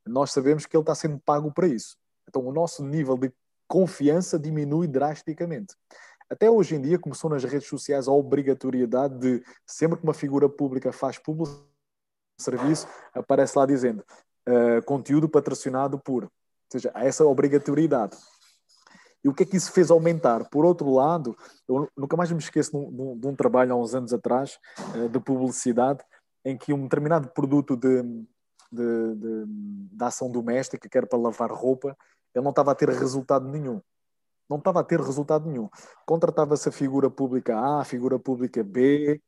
nós 0.06 0.32
sabemos 0.32 0.66
que 0.66 0.76
ele 0.76 0.82
está 0.82 0.94
sendo 0.94 1.20
pago 1.20 1.52
para 1.52 1.68
isso. 1.68 1.96
Então, 2.28 2.44
o 2.46 2.52
nosso 2.52 2.82
nível 2.82 3.16
de 3.16 3.30
confiança 3.68 4.38
diminui 4.38 4.88
drasticamente. 4.88 5.76
Até 6.28 6.48
hoje 6.50 6.76
em 6.76 6.80
dia 6.80 6.98
começou 6.98 7.28
nas 7.28 7.44
redes 7.44 7.68
sociais 7.68 8.08
a 8.08 8.12
obrigatoriedade 8.12 9.18
de, 9.18 9.44
sempre 9.66 9.98
que 9.98 10.04
uma 10.04 10.14
figura 10.14 10.48
pública 10.48 10.92
faz 10.92 11.18
publicidade 11.18 11.70
serviço, 12.40 12.88
aparece 13.14 13.56
lá 13.56 13.66
dizendo 13.66 14.02
uh, 14.48 14.84
conteúdo 14.84 15.28
patrocinado 15.28 15.98
por. 15.98 16.24
Ou 16.24 16.30
seja, 16.72 16.90
há 16.94 17.04
essa 17.04 17.24
obrigatoriedade. 17.24 18.16
E 19.22 19.28
o 19.28 19.34
que 19.34 19.42
é 19.42 19.46
que 19.46 19.56
isso 19.56 19.72
fez 19.72 19.90
aumentar? 19.90 20.48
Por 20.48 20.64
outro 20.64 20.90
lado, 20.90 21.36
eu 21.68 21.88
nunca 21.96 22.16
mais 22.16 22.32
me 22.32 22.38
esqueço 22.38 22.70
de 22.70 22.76
um, 22.76 23.18
de 23.18 23.26
um 23.26 23.36
trabalho 23.36 23.72
há 23.72 23.76
uns 23.76 23.94
anos 23.94 24.12
atrás, 24.12 24.58
eh, 24.94 25.08
de 25.08 25.20
publicidade, 25.20 26.02
em 26.44 26.56
que 26.56 26.72
um 26.72 26.84
determinado 26.84 27.28
produto 27.28 27.76
de, 27.76 28.02
de, 28.72 29.14
de, 29.14 29.44
de 29.92 30.04
ação 30.04 30.30
doméstica, 30.30 30.88
que 30.88 30.96
era 30.96 31.06
para 31.06 31.18
lavar 31.18 31.52
roupa, 31.52 31.96
ele 32.34 32.42
não 32.42 32.50
estava 32.50 32.72
a 32.72 32.74
ter 32.74 32.88
resultado 32.88 33.46
nenhum. 33.46 33.82
Não 34.48 34.56
estava 34.56 34.80
a 34.80 34.84
ter 34.84 35.00
resultado 35.00 35.48
nenhum. 35.48 35.68
Contratava-se 36.06 36.68
a 36.68 36.72
figura 36.72 37.10
pública 37.10 37.56
A, 37.56 37.82
a 37.82 37.84
figura 37.84 38.18
pública 38.18 38.64
B, 38.64 39.20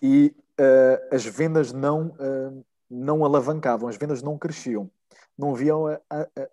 e 0.00 0.34
uh, 0.58 1.14
as 1.14 1.24
vendas 1.24 1.72
não, 1.72 2.08
uh, 2.08 2.64
não 2.90 3.24
alavancavam, 3.24 3.88
as 3.88 3.96
vendas 3.96 4.22
não 4.22 4.36
cresciam 4.36 4.90
não 5.38 5.54
havia, 5.54 5.74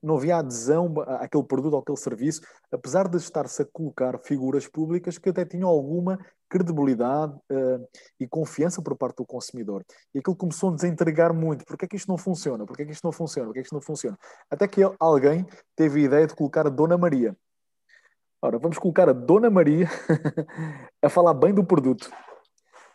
não 0.01 0.17
havia 0.17 0.37
adesão 0.37 0.93
àquele 1.19 1.43
produto, 1.43 1.77
àquele 1.77 1.97
serviço, 1.97 2.41
apesar 2.71 3.07
de 3.07 3.17
estar-se 3.17 3.61
a 3.61 3.65
colocar 3.65 4.17
figuras 4.19 4.67
públicas 4.67 5.17
que 5.17 5.29
até 5.29 5.45
tinham 5.45 5.69
alguma 5.69 6.19
credibilidade 6.49 7.33
uh, 7.51 7.87
e 8.19 8.27
confiança 8.27 8.81
por 8.81 8.97
parte 8.97 9.17
do 9.17 9.25
consumidor. 9.25 9.85
E 10.13 10.19
aquilo 10.19 10.35
começou 10.35 10.71
a 10.71 10.75
desentregar 10.75 11.33
muito. 11.33 11.63
Porquê 11.63 11.85
é 11.85 11.87
que 11.87 11.95
isto 11.95 12.07
não 12.07 12.17
funciona? 12.17 12.65
Porquê 12.65 12.81
é 12.81 12.85
que 12.85 12.91
isto 12.91 13.03
não 13.03 13.11
funciona? 13.11 13.47
Porquê 13.47 13.59
é 13.59 13.61
que 13.61 13.67
isto 13.67 13.75
não 13.75 13.81
funciona? 13.81 14.17
Até 14.49 14.67
que 14.67 14.81
alguém 14.99 15.45
teve 15.75 16.01
a 16.01 16.03
ideia 16.05 16.27
de 16.27 16.35
colocar 16.35 16.65
a 16.65 16.69
Dona 16.69 16.97
Maria. 16.97 17.37
Ora, 18.41 18.57
vamos 18.57 18.79
colocar 18.79 19.07
a 19.07 19.13
Dona 19.13 19.49
Maria 19.49 19.87
a 21.03 21.09
falar 21.09 21.33
bem 21.33 21.53
do 21.53 21.63
produto. 21.63 22.09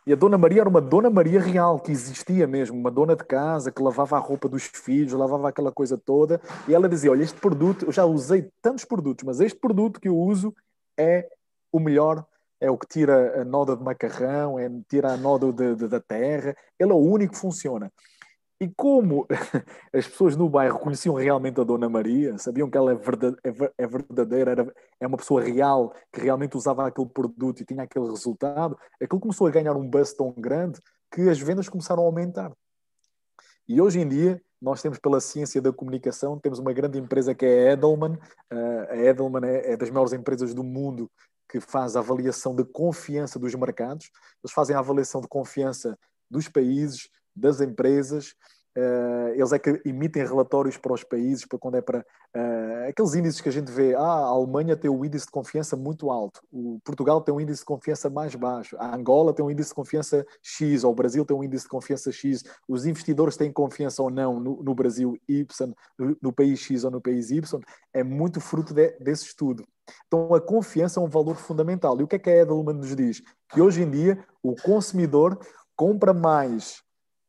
E 0.06 0.12
a 0.12 0.16
Dona 0.16 0.36
Maria 0.36 0.60
era 0.60 0.68
uma 0.68 0.82
Dona 0.82 1.08
Maria 1.08 1.40
real, 1.40 1.80
que 1.80 1.90
existia 1.90 2.46
mesmo, 2.46 2.78
uma 2.78 2.90
dona 2.90 3.16
de 3.16 3.24
casa 3.24 3.72
que 3.72 3.82
lavava 3.82 4.16
a 4.16 4.20
roupa 4.20 4.46
dos 4.48 4.64
filhos, 4.64 5.14
lavava 5.14 5.48
aquela 5.48 5.72
coisa 5.72 5.96
toda. 5.96 6.40
E 6.68 6.74
ela 6.74 6.88
dizia: 6.88 7.10
Olha, 7.10 7.22
este 7.22 7.40
produto, 7.40 7.86
eu 7.86 7.92
já 7.92 8.04
usei 8.04 8.50
tantos 8.60 8.84
produtos, 8.84 9.24
mas 9.24 9.40
este 9.40 9.58
produto 9.58 9.98
que 9.98 10.08
eu 10.08 10.16
uso 10.16 10.54
é 10.98 11.26
o 11.72 11.80
melhor, 11.80 12.22
é 12.60 12.70
o 12.70 12.76
que 12.76 12.86
tira 12.86 13.40
a 13.40 13.44
noda 13.46 13.74
de 13.74 13.82
macarrão, 13.82 14.58
é 14.58 14.70
tira 14.88 15.12
a 15.12 15.16
noda 15.16 15.50
de, 15.50 15.74
de, 15.74 15.88
da 15.88 16.00
terra, 16.00 16.54
ele 16.78 16.92
é 16.92 16.94
o 16.94 16.98
único 16.98 17.32
que 17.32 17.40
funciona. 17.40 17.90
E 18.64 18.72
como 18.74 19.26
as 19.92 20.08
pessoas 20.08 20.36
no 20.36 20.48
bairro 20.48 20.78
conheciam 20.78 21.14
realmente 21.14 21.60
a 21.60 21.64
Dona 21.64 21.86
Maria, 21.86 22.38
sabiam 22.38 22.70
que 22.70 22.78
ela 22.78 22.92
é, 22.92 22.96
é, 22.96 23.72
é 23.76 23.86
verdadeira, 23.86 24.50
era, 24.52 24.74
é 24.98 25.06
uma 25.06 25.18
pessoa 25.18 25.42
real, 25.42 25.92
que 26.10 26.22
realmente 26.22 26.56
usava 26.56 26.86
aquele 26.86 27.08
produto 27.10 27.60
e 27.60 27.64
tinha 27.66 27.82
aquele 27.82 28.08
resultado, 28.08 28.74
aquilo 29.02 29.20
começou 29.20 29.46
a 29.46 29.50
ganhar 29.50 29.76
um 29.76 29.86
buzz 29.86 30.14
tão 30.14 30.32
grande 30.32 30.80
que 31.12 31.28
as 31.28 31.38
vendas 31.38 31.68
começaram 31.68 32.02
a 32.02 32.06
aumentar. 32.06 32.50
E 33.68 33.82
hoje 33.82 34.00
em 34.00 34.08
dia, 34.08 34.40
nós 34.62 34.80
temos 34.80 34.98
pela 34.98 35.20
ciência 35.20 35.60
da 35.60 35.70
comunicação, 35.70 36.38
temos 36.38 36.58
uma 36.58 36.72
grande 36.72 36.98
empresa 36.98 37.34
que 37.34 37.44
é 37.44 37.68
a 37.68 37.72
Edelman. 37.72 38.14
Uh, 38.50 38.90
a 38.90 38.96
Edelman 38.96 39.44
é, 39.44 39.72
é 39.72 39.76
das 39.76 39.90
maiores 39.90 40.14
empresas 40.14 40.54
do 40.54 40.64
mundo 40.64 41.10
que 41.50 41.60
faz 41.60 41.96
a 41.96 42.00
avaliação 42.00 42.56
de 42.56 42.64
confiança 42.64 43.38
dos 43.38 43.54
mercados. 43.54 44.10
Eles 44.42 44.54
fazem 44.54 44.74
a 44.74 44.78
avaliação 44.78 45.20
de 45.20 45.28
confiança 45.28 45.98
dos 46.30 46.48
países, 46.48 47.10
das 47.36 47.60
empresas 47.60 48.34
eles 49.36 49.52
é 49.52 49.58
que 49.58 49.80
emitem 49.84 50.26
relatórios 50.26 50.76
para 50.76 50.92
os 50.92 51.04
países, 51.04 51.46
para 51.46 51.58
quando 51.58 51.76
é 51.76 51.80
para 51.80 52.00
uh, 52.00 52.88
aqueles 52.88 53.14
índices 53.14 53.40
que 53.40 53.48
a 53.48 53.52
gente 53.52 53.70
vê. 53.70 53.94
Ah, 53.94 54.00
a 54.00 54.26
Alemanha 54.26 54.76
tem 54.76 54.90
um 54.90 55.04
índice 55.04 55.26
de 55.26 55.30
confiança 55.30 55.76
muito 55.76 56.10
alto, 56.10 56.40
o 56.52 56.80
Portugal 56.84 57.20
tem 57.20 57.32
um 57.32 57.40
índice 57.40 57.60
de 57.60 57.66
confiança 57.66 58.10
mais 58.10 58.34
baixo, 58.34 58.76
a 58.78 58.94
Angola 58.94 59.32
tem 59.32 59.44
um 59.44 59.50
índice 59.50 59.68
de 59.68 59.74
confiança 59.74 60.26
X, 60.42 60.82
ou 60.82 60.92
o 60.92 60.94
Brasil 60.94 61.24
tem 61.24 61.36
um 61.36 61.44
índice 61.44 61.64
de 61.64 61.70
confiança 61.70 62.10
X. 62.10 62.42
Os 62.68 62.84
investidores 62.84 63.36
têm 63.36 63.52
confiança 63.52 64.02
ou 64.02 64.10
não 64.10 64.40
no, 64.40 64.62
no 64.62 64.74
Brasil 64.74 65.16
Y, 65.28 65.74
no, 65.98 66.16
no, 66.20 66.32
país 66.32 66.58
X 66.58 66.84
ou 66.84 66.90
no 66.90 67.00
país 67.00 67.30
Y. 67.30 67.60
É 67.92 68.02
muito 68.02 68.40
fruto 68.40 68.74
de, 68.74 68.90
desse 68.98 69.26
estudo. 69.26 69.64
Então, 70.06 70.34
a 70.34 70.40
confiança 70.40 70.98
é 70.98 71.02
um 71.02 71.08
valor 71.08 71.36
fundamental. 71.36 72.00
E 72.00 72.02
o 72.02 72.08
que 72.08 72.16
é 72.16 72.18
que 72.18 72.30
a 72.30 72.36
Edelman 72.36 72.74
nos 72.74 72.94
diz? 72.96 73.22
Que 73.48 73.60
hoje 73.60 73.82
em 73.82 73.90
dia 73.90 74.24
o 74.42 74.54
consumidor 74.54 75.38
compra 75.76 76.12
mais 76.12 76.82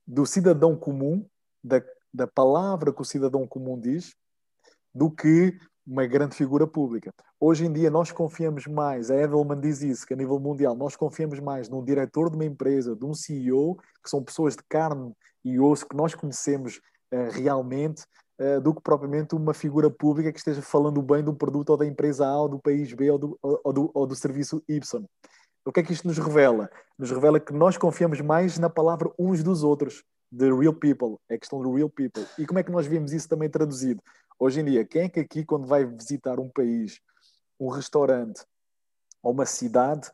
do 0.07 0.25
cidadão 0.25 0.75
comum 0.75 1.25
da, 1.65 1.81
da 2.13 2.27
palavra 2.27 2.93
que 2.93 3.01
o 3.01 3.05
cidadão 3.05 3.47
comum 3.47 3.79
diz 3.79 4.15
do 4.93 5.09
que 5.09 5.57
uma 5.85 6.05
grande 6.05 6.35
figura 6.35 6.65
pública. 6.65 7.11
Hoje 7.39 7.65
em 7.65 7.71
dia 7.71 7.89
nós 7.89 8.11
confiamos 8.11 8.65
mais, 8.65 9.11
a 9.11 9.15
Edelman 9.15 9.59
diz 9.59 9.81
isso, 9.81 10.05
que 10.05 10.13
a 10.13 10.17
nível 10.17 10.39
mundial 10.39 10.75
nós 10.75 10.95
confiamos 10.95 11.39
mais 11.39 11.69
num 11.69 11.83
diretor 11.83 12.29
de 12.29 12.35
uma 12.35 12.45
empresa, 12.45 12.95
de 12.95 13.05
um 13.05 13.13
CEO, 13.13 13.75
que 14.03 14.09
são 14.09 14.23
pessoas 14.23 14.55
de 14.55 14.63
carne 14.69 15.13
e 15.43 15.59
osso 15.59 15.87
que 15.87 15.95
nós 15.95 16.15
conhecemos 16.15 16.77
uh, 17.13 17.29
realmente, 17.31 18.03
uh, 18.39 18.61
do 18.61 18.73
que 18.73 18.81
propriamente 18.81 19.35
uma 19.35 19.53
figura 19.53 19.89
pública 19.91 20.31
que 20.31 20.39
esteja 20.39 20.61
falando 20.61 21.01
bem 21.01 21.23
do 21.23 21.35
produto 21.35 21.71
ou 21.71 21.77
da 21.77 21.85
empresa 21.85 22.25
A 22.25 22.41
ou 22.41 22.49
do 22.49 22.59
país 22.59 22.91
B 22.93 23.11
ou 23.11 23.17
do, 23.19 23.39
ou 23.41 23.73
do, 23.73 23.91
ou 23.93 24.07
do 24.07 24.15
serviço 24.15 24.63
Y. 24.67 25.05
O 25.65 25.71
que 25.71 25.79
é 25.79 25.83
que 25.83 25.93
isto 25.93 26.07
nos 26.07 26.17
revela? 26.17 26.69
Nos 26.97 27.11
revela 27.11 27.39
que 27.39 27.53
nós 27.53 27.75
confiamos 27.75 28.21
mais 28.21 28.57
na 28.57 28.69
palavra 28.69 29.11
uns 29.19 29.43
dos 29.43 29.63
outros 29.63 30.03
de 30.31 30.51
real 30.53 30.73
people, 30.73 31.17
é 31.29 31.37
questão 31.37 31.61
do 31.61 31.73
real 31.73 31.89
people. 31.89 32.25
E 32.37 32.45
como 32.45 32.59
é 32.59 32.63
que 32.63 32.71
nós 32.71 32.85
vemos 32.85 33.13
isso 33.13 33.27
também 33.27 33.49
traduzido? 33.49 34.01
Hoje 34.37 34.59
em 34.59 34.65
dia, 34.65 34.85
quem 34.85 35.03
é 35.03 35.09
que 35.09 35.19
aqui, 35.19 35.45
quando 35.45 35.65
vai 35.65 35.85
visitar 35.85 36.39
um 36.39 36.49
país, 36.49 36.99
um 37.59 37.69
restaurante 37.69 38.43
ou 39.23 39.31
uma 39.31 39.45
cidade, 39.45 40.11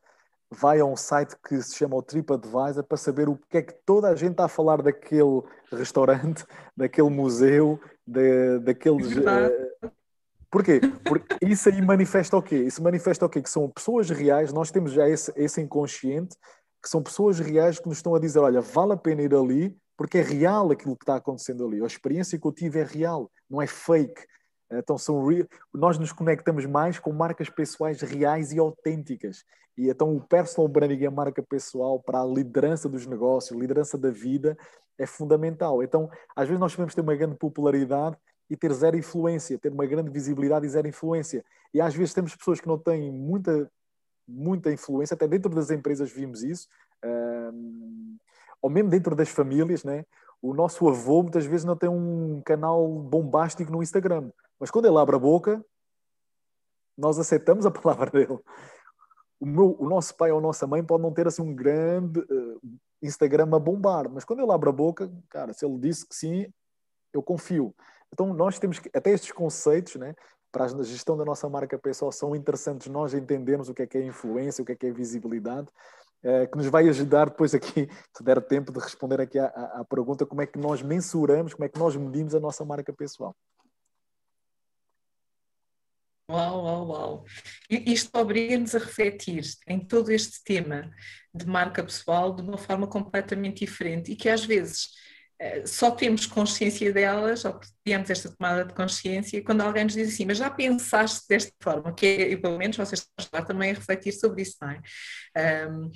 vai 0.51 0.80
a 0.80 0.86
um 0.86 0.97
site 0.97 1.36
que 1.47 1.62
se 1.62 1.76
chama 1.76 1.95
o 1.95 2.03
TripAdvisor 2.03 2.84
para 2.84 2.97
saber 2.97 3.30
o 3.30 3.39
que 3.49 3.57
é 3.57 3.62
que 3.62 3.74
toda 3.86 4.09
a 4.09 4.16
gente 4.16 4.32
está 4.32 4.45
a 4.45 4.49
falar 4.49 4.82
daquele 4.82 5.41
restaurante, 5.72 6.45
daquele 6.76 7.09
museu, 7.09 7.80
de, 8.05 8.59
daqueles. 8.59 9.16
Uh... 9.16 9.91
Porquê? 10.51 10.82
Porque 11.05 11.38
isso 11.41 11.70
aí 11.70 11.82
manifesta 11.82 12.36
o 12.36 12.43
quê? 12.43 12.57
Isso 12.57 12.84
manifesta 12.84 13.26
o 13.26 13.30
quê? 13.30 13.41
Que 13.41 13.49
são 13.49 13.70
pessoas 13.70 14.09
reais, 14.09 14.51
nós 14.51 14.70
temos 14.70 14.91
já 14.91 15.07
esse, 15.07 15.32
esse 15.38 15.62
inconsciente, 15.62 16.36
que 16.84 16.89
são 16.89 17.01
pessoas 17.01 17.39
reais 17.39 17.80
que 17.80 17.88
nos 17.88 17.99
estão 17.99 18.14
a 18.14 18.20
dizer: 18.20 18.39
olha, 18.39 18.59
vale 18.59 18.91
a 18.91 18.97
pena 18.97 19.22
ir 19.22 19.34
ali 19.34 19.78
porque 20.02 20.18
é 20.18 20.22
real 20.24 20.72
aquilo 20.72 20.97
que 20.97 21.04
está 21.04 21.16
acontecendo 21.18 21.64
ali. 21.64 21.80
A 21.80 21.86
experiência 21.86 22.39
que 22.39 22.47
eu 22.47 22.52
tive 22.52 22.80
é 22.80 22.84
real, 22.84 23.30
não 23.47 23.62
é 23.62 23.68
fake. 23.68 24.26
Então 24.72 24.97
são 24.97 25.24
real. 25.28 25.45
nós 25.72 25.99
nos 25.99 26.12
conectamos 26.12 26.66
mais 26.66 26.97
com 26.97 27.14
marcas 27.14 27.52
pessoais 27.52 28.02
reais 28.02 28.52
e 28.52 28.58
autênticas. 28.58 29.45
E 29.78 29.89
então 29.89 30.16
o 30.16 30.20
personal 30.20 30.68
branding, 30.68 31.06
a 31.06 31.12
marca 31.12 31.43
pessoal 31.43 31.99
para 31.99 32.20
a 32.20 32.26
liderança 32.26 32.89
dos 32.89 33.06
negócios, 33.06 33.56
liderança 33.56 33.95
da 33.95 34.10
vida, 34.10 34.58
é 34.97 35.06
fundamental. 35.06 35.84
Então, 35.84 36.10
às 36.36 36.47
vezes 36.47 36.60
nós 36.60 36.74
podemos 36.74 36.95
ter 36.95 37.02
uma 37.02 37.16
grande 37.16 37.36
popularidade 37.36 38.18
e 38.49 38.58
ter 38.58 38.74
zero 38.74 38.97
influência, 38.97 39.60
ter 39.60 39.72
uma 39.72 39.86
grande 39.86 40.10
visibilidade 40.10 40.66
e 40.66 40.70
zero 40.70 40.88
influência. 40.88 41.45
E 41.72 41.80
às 41.80 41.93
vezes 41.93 42.12
temos 42.12 42.36
pessoas 42.36 42.60
que 42.60 42.68
não 42.68 42.80
têm 42.80 43.12
muita 43.12 43.70
muita 44.28 44.72
influência, 44.72 45.14
até 45.14 45.28
dentro 45.28 45.54
das 45.54 45.70
empresas 45.70 46.12
vimos 46.12 46.41
isso 46.41 46.68
ou 48.62 48.70
mesmo 48.70 48.89
dentro 48.89 49.16
das 49.16 49.30
famílias, 49.30 49.84
né? 49.84 50.05
o 50.41 50.53
nosso 50.53 50.89
avô 50.89 51.22
muitas 51.22 51.45
vezes 51.45 51.64
não 51.64 51.76
tem 51.76 51.89
um 51.89 52.41
canal 52.43 52.88
bombástico 52.88 53.72
no 53.72 53.84
Instagram, 53.84 54.32
mas 54.59 54.72
quando 54.72 54.86
ele 54.86 54.97
abre 54.97 55.16
a 55.16 55.20
boca, 55.20 55.64
nós 56.97 57.20
aceitamos 57.20 57.66
a 57.66 57.72
palavra 57.72 58.09
dele. 58.09 58.39
O, 59.39 59.45
meu, 59.45 59.76
o 59.80 59.88
nosso 59.88 60.16
pai 60.16 60.32
ou 60.32 60.39
a 60.39 60.41
nossa 60.41 60.66
mãe 60.66 60.84
pode 60.84 61.03
não 61.03 61.14
ter 61.14 61.28
assim 61.28 61.41
um 61.41 61.53
grande 61.53 62.20
uh, 62.20 62.62
Instagram 63.01 63.49
a 63.55 63.59
bombar, 63.59 64.09
mas 64.09 64.26
quando 64.26 64.41
ele 64.41 64.51
abre 64.51 64.70
a 64.70 64.74
boca, 64.74 65.12
cara, 65.30 65.53
se 65.53 65.66
ele 65.66 65.78
disse 65.78 66.07
que 66.07 66.16
sim, 66.16 66.51
eu 67.14 67.22
confio. 67.22 67.74
Então 68.12 68.34
nós 68.34 68.57
temos 68.57 68.80
que, 68.80 68.89
até 68.95 69.12
estes 69.12 69.32
conceitos, 69.32 69.95
né, 69.95 70.16
para 70.51 70.66
a 70.66 70.84
gestão 70.84 71.16
da 71.16 71.24
nossa 71.24 71.47
marca 71.47 71.78
pessoal 71.78 72.12
são 72.12 72.36
interessantes 72.36 72.88
nós 72.88 73.14
entendermos 73.14 73.70
o 73.70 73.74
que 73.74 73.84
é 73.84 73.88
que 73.88 73.97
é 73.97 74.05
influência, 74.05 74.62
o 74.62 74.66
que 74.66 74.74
é 74.74 74.76
que 74.76 74.88
é 74.88 74.91
visibilidade, 74.91 75.70
eh, 76.24 76.47
que 76.47 76.57
nos 76.57 76.67
vai 76.67 76.88
ajudar 76.88 77.30
depois 77.30 77.53
aqui, 77.53 77.88
se 78.15 78.24
der 78.24 78.41
tempo 78.41 78.72
de 78.72 78.80
responder 78.80 79.22
aqui 79.22 79.39
à, 79.39 79.45
à, 79.45 79.86
pergunta, 79.86 80.26
como 80.26 80.41
é 80.41 80.47
que 80.47 80.59
nós 80.59 80.82
mensuramos, 80.82 81.53
como 81.53 81.65
é 81.65 81.69
que 81.69 81.80
nós 81.80 81.95
medimos 81.95 82.36
a 82.36 82.39
nossa 82.39 82.63
marca 82.63 82.93
pessoal. 82.93 83.36
Uau, 86.30 86.63
uau, 86.63 86.88
uau. 86.88 87.26
Isto 87.69 88.17
obriga-nos 88.17 88.74
a 88.74 88.80
refletir 88.80 89.43
em 89.67 89.80
todo 89.80 90.11
este 90.11 90.41
tema 90.43 90.89
de 91.34 91.45
marca 91.45 91.84
pessoal 91.84 92.34
de 92.34 92.41
uma 92.41 92.57
forma 92.57 92.88
completamente 92.88 93.65
diferente 93.65 94.11
e 94.11 94.15
que 94.15 94.30
às 94.30 94.45
vezes 94.45 94.91
só 95.66 95.92
temos 95.92 96.26
consciência 96.26 96.94
delas, 96.94 97.46
ou 97.46 97.60
temos 97.84 98.10
esta 98.10 98.30
tomada 98.30 98.66
de 98.66 98.74
consciência, 98.74 99.44
quando 99.44 99.62
alguém 99.62 99.86
nos 99.86 99.94
diz 99.94 100.14
assim, 100.14 100.26
mas 100.26 100.38
já 100.38 100.50
pensaste 100.50 101.28
desta 101.28 101.52
forma, 101.62 101.94
que 101.94 102.06
é, 102.06 102.32
e 102.32 102.38
pelo 102.38 102.58
menos 102.58 102.78
vocês 102.78 103.08
estão 103.20 103.44
também 103.46 103.72
a 103.72 103.74
refletir 103.74 104.14
sobre 104.14 104.44
isso, 104.44 104.58
não 104.62 104.70
é? 104.70 105.68
Um, 105.68 105.92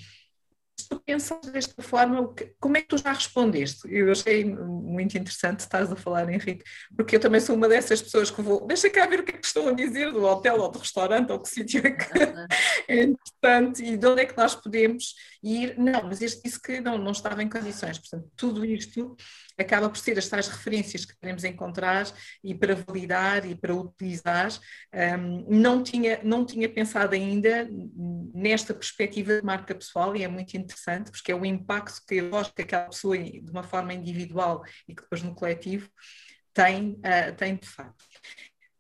se 0.78 0.90
tu 0.90 1.00
pensas 1.00 1.40
desta 1.52 1.82
forma, 1.82 2.34
como 2.60 2.76
é 2.76 2.82
que 2.82 2.88
tu 2.88 2.98
já 2.98 3.14
respondeste? 3.14 3.88
Eu 3.90 4.12
achei 4.12 4.44
muito 4.44 5.18
interessante 5.18 5.62
estás 5.62 5.90
a 5.90 5.96
falar, 5.96 6.30
Henrique, 6.30 6.66
porque 6.96 7.16
eu 7.16 7.20
também 7.20 7.40
sou 7.40 7.56
uma 7.56 7.70
dessas 7.70 8.02
pessoas 8.02 8.30
que 8.30 8.42
vou, 8.42 8.68
deixa 8.68 8.90
cá 8.90 9.06
ver 9.06 9.22
o 9.22 9.24
que 9.24 9.32
é 9.32 9.38
que 9.38 9.46
estão 9.46 9.70
a 9.70 9.72
dizer 9.72 10.12
do 10.12 10.24
hotel 10.24 10.60
ou 10.60 10.70
do 10.70 10.80
restaurante 10.80 11.32
ou 11.32 11.40
que 11.40 11.50
sítio 11.50 11.82
é 11.86 11.92
que 11.92 12.06
é 12.92 13.04
importante 13.04 13.84
e 13.84 13.96
de 13.96 14.06
onde 14.06 14.22
é 14.22 14.26
que 14.26 14.36
nós 14.36 14.54
podemos 14.54 15.14
ir. 15.46 15.78
Não, 15.78 16.04
mas 16.04 16.22
este 16.22 16.42
disse 16.44 16.60
que 16.60 16.82
não, 16.82 16.98
não 16.98 17.12
estava 17.12 17.44
em 17.44 17.50
condições, 17.50 18.00
portanto, 18.00 18.30
tudo 18.36 18.66
isto 18.66 19.16
acaba 19.58 19.90
por 19.90 19.98
ser 19.98 20.18
as 20.18 20.28
tais 20.28 20.48
referências 20.48 21.06
que 21.06 21.16
queremos 21.18 21.44
encontrar 21.44 22.12
e 22.44 22.54
para 22.54 22.76
validar 22.76 23.46
e 23.46 23.56
para 23.56 23.74
utilizar. 23.74 24.50
Um, 24.94 25.46
não, 25.48 25.84
tinha, 25.84 26.20
não 26.24 26.46
tinha 26.46 26.68
pensado 26.68 27.14
ainda 27.14 27.70
nesta 28.34 28.74
perspectiva 28.74 29.40
de 29.40 29.46
marca 29.46 29.76
pessoal 29.76 30.16
e 30.16 30.24
é 30.24 30.28
muito 30.28 30.58
interessante 30.58 31.12
porque 31.12 31.32
é 31.32 31.36
o 31.36 31.46
impacto 31.46 32.02
que 32.08 32.16
eu 32.16 32.36
acho 32.36 32.54
que 32.54 32.64
aquela 32.64 32.90
pessoa 32.90 33.18
de 33.18 33.52
uma 33.52 33.64
forma 33.64 33.94
individual 33.94 34.64
e 34.88 34.96
que 34.96 35.04
depois 35.04 35.22
no 35.22 35.36
coletivo 35.36 35.90
tem, 36.54 36.92
uh, 36.92 37.36
tem 37.38 37.56
de 37.56 37.68
facto. 37.68 38.04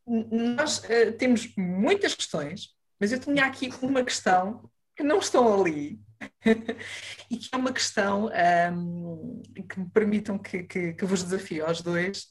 Nós 0.07 0.79
uh, 0.79 1.13
temos 1.17 1.53
muitas 1.57 2.15
questões, 2.15 2.69
mas 2.99 3.11
eu 3.11 3.19
tinha 3.19 3.45
aqui 3.45 3.69
uma 3.81 4.03
questão 4.03 4.69
que 4.95 5.03
não 5.03 5.19
estão 5.19 5.61
ali, 5.61 5.99
e 7.29 7.37
que 7.37 7.49
é 7.51 7.57
uma 7.57 7.73
questão 7.73 8.29
um, 8.73 9.41
que 9.69 9.79
me 9.79 9.89
permitam 9.89 10.37
que, 10.37 10.63
que, 10.63 10.93
que 10.93 11.05
vos 11.05 11.23
desafio 11.23 11.65
aos 11.65 11.81
dois. 11.81 12.27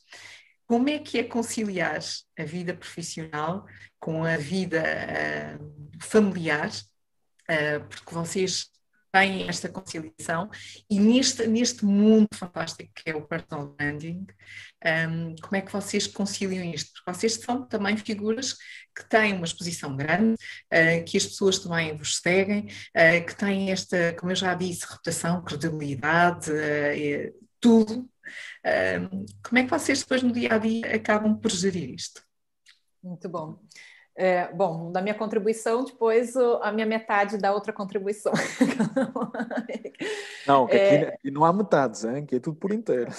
Como 0.67 0.89
é 0.89 0.99
que 0.99 1.19
é 1.19 1.25
conciliar 1.25 2.01
a 2.39 2.45
vida 2.45 2.75
profissional 2.75 3.67
com 4.01 4.25
a 4.25 4.37
vida 4.37 4.83
uh, 4.83 6.01
familiar? 6.01 6.71
Uh, 7.51 7.85
porque 7.89 8.15
vocês 8.15 8.71
têm 9.15 9.49
esta 9.49 9.69
conciliação 9.69 10.51
e 10.91 10.99
neste, 10.99 11.47
neste 11.47 11.85
mundo 11.85 12.27
fantástico 12.35 12.91
que 12.97 13.11
é 13.11 13.15
o 13.15 13.23
personal 13.23 13.69
branding, 13.69 14.27
um, 14.85 15.37
como 15.41 15.57
é 15.57 15.61
que 15.61 15.73
vocês 15.73 16.09
conciliam 16.09 16.65
isto? 16.65 16.93
Porque 16.93 17.13
vocês 17.13 17.35
são 17.35 17.65
também 17.65 17.97
figuras 17.97 18.55
que 18.95 19.09
têm 19.09 19.35
uma 19.35 19.45
exposição 19.45 19.97
grande, 19.97 20.35
uh, 20.35 21.05
que 21.07 21.17
as 21.17 21.27
pessoas 21.27 21.61
também 21.61 21.97
vos 21.97 22.17
seguem, 22.17 22.67
uh, 22.67 23.25
que 23.25 23.37
têm 23.37 23.71
esta, 23.71 24.15
como 24.15 24.33
eu 24.33 24.37
já 24.37 24.53
disse, 24.55 24.85
reputação, 24.85 25.45
credibilidade, 25.45 26.51
uh, 26.51 27.47
tudo. 27.61 28.11
como 29.43 29.59
é 29.59 29.65
que 29.65 29.71
vocês 29.71 30.01
depois 30.01 30.23
no 30.23 30.33
dia 30.33 30.55
a 30.55 30.59
dia 30.59 30.95
acabam 30.95 31.39
por 31.39 31.51
gerir 31.53 31.95
isto? 31.95 32.21
Muito 33.03 33.29
bom. 33.29 33.61
É, 34.17 34.53
bom, 34.53 34.93
da 34.93 35.03
minha 35.03 35.15
contribuição, 35.15 35.85
depois 35.85 36.37
a 36.37 36.71
minha 36.71 36.87
metade 36.87 37.37
da 37.37 37.53
outra 37.53 37.73
contribuição. 37.73 38.33
Não, 40.47 40.67
que 40.67 40.77
aqui, 40.77 40.95
é... 40.95 41.09
aqui, 41.09 41.31
não 41.31 41.45
há 41.45 41.53
metades, 41.53 42.05
hein? 42.05 42.25
que 42.25 42.37
é 42.37 42.41
tudo 42.41 42.57
por 42.57 42.73
inteiro. 42.73 43.11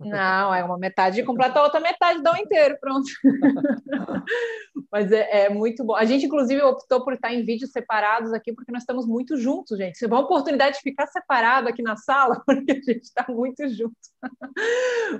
Não, 0.00 0.54
é 0.54 0.64
uma 0.64 0.78
metade 0.78 1.22
completa, 1.24 1.58
a 1.58 1.64
outra 1.64 1.80
metade 1.80 2.22
dá 2.22 2.32
um 2.32 2.36
inteiro, 2.36 2.78
pronto. 2.80 3.10
Mas 4.90 5.12
é, 5.12 5.44
é, 5.44 5.48
muito 5.48 5.84
bom. 5.84 5.94
A 5.94 6.04
gente, 6.04 6.26
inclusive, 6.26 6.60
optou 6.62 7.04
por 7.04 7.12
estar 7.12 7.32
em 7.32 7.44
vídeos 7.44 7.70
separados 7.70 8.32
aqui, 8.32 8.52
porque 8.52 8.72
nós 8.72 8.82
estamos 8.82 9.06
muito 9.06 9.36
juntos, 9.36 9.78
gente. 9.78 9.96
Você 9.96 10.06
uma 10.06 10.20
oportunidade 10.20 10.76
de 10.76 10.82
ficar 10.82 11.06
separado 11.06 11.68
aqui 11.68 11.82
na 11.82 11.96
sala, 11.96 12.42
porque 12.46 12.72
a 12.72 12.74
gente 12.74 13.02
está 13.02 13.24
muito 13.28 13.68
junto. 13.68 13.94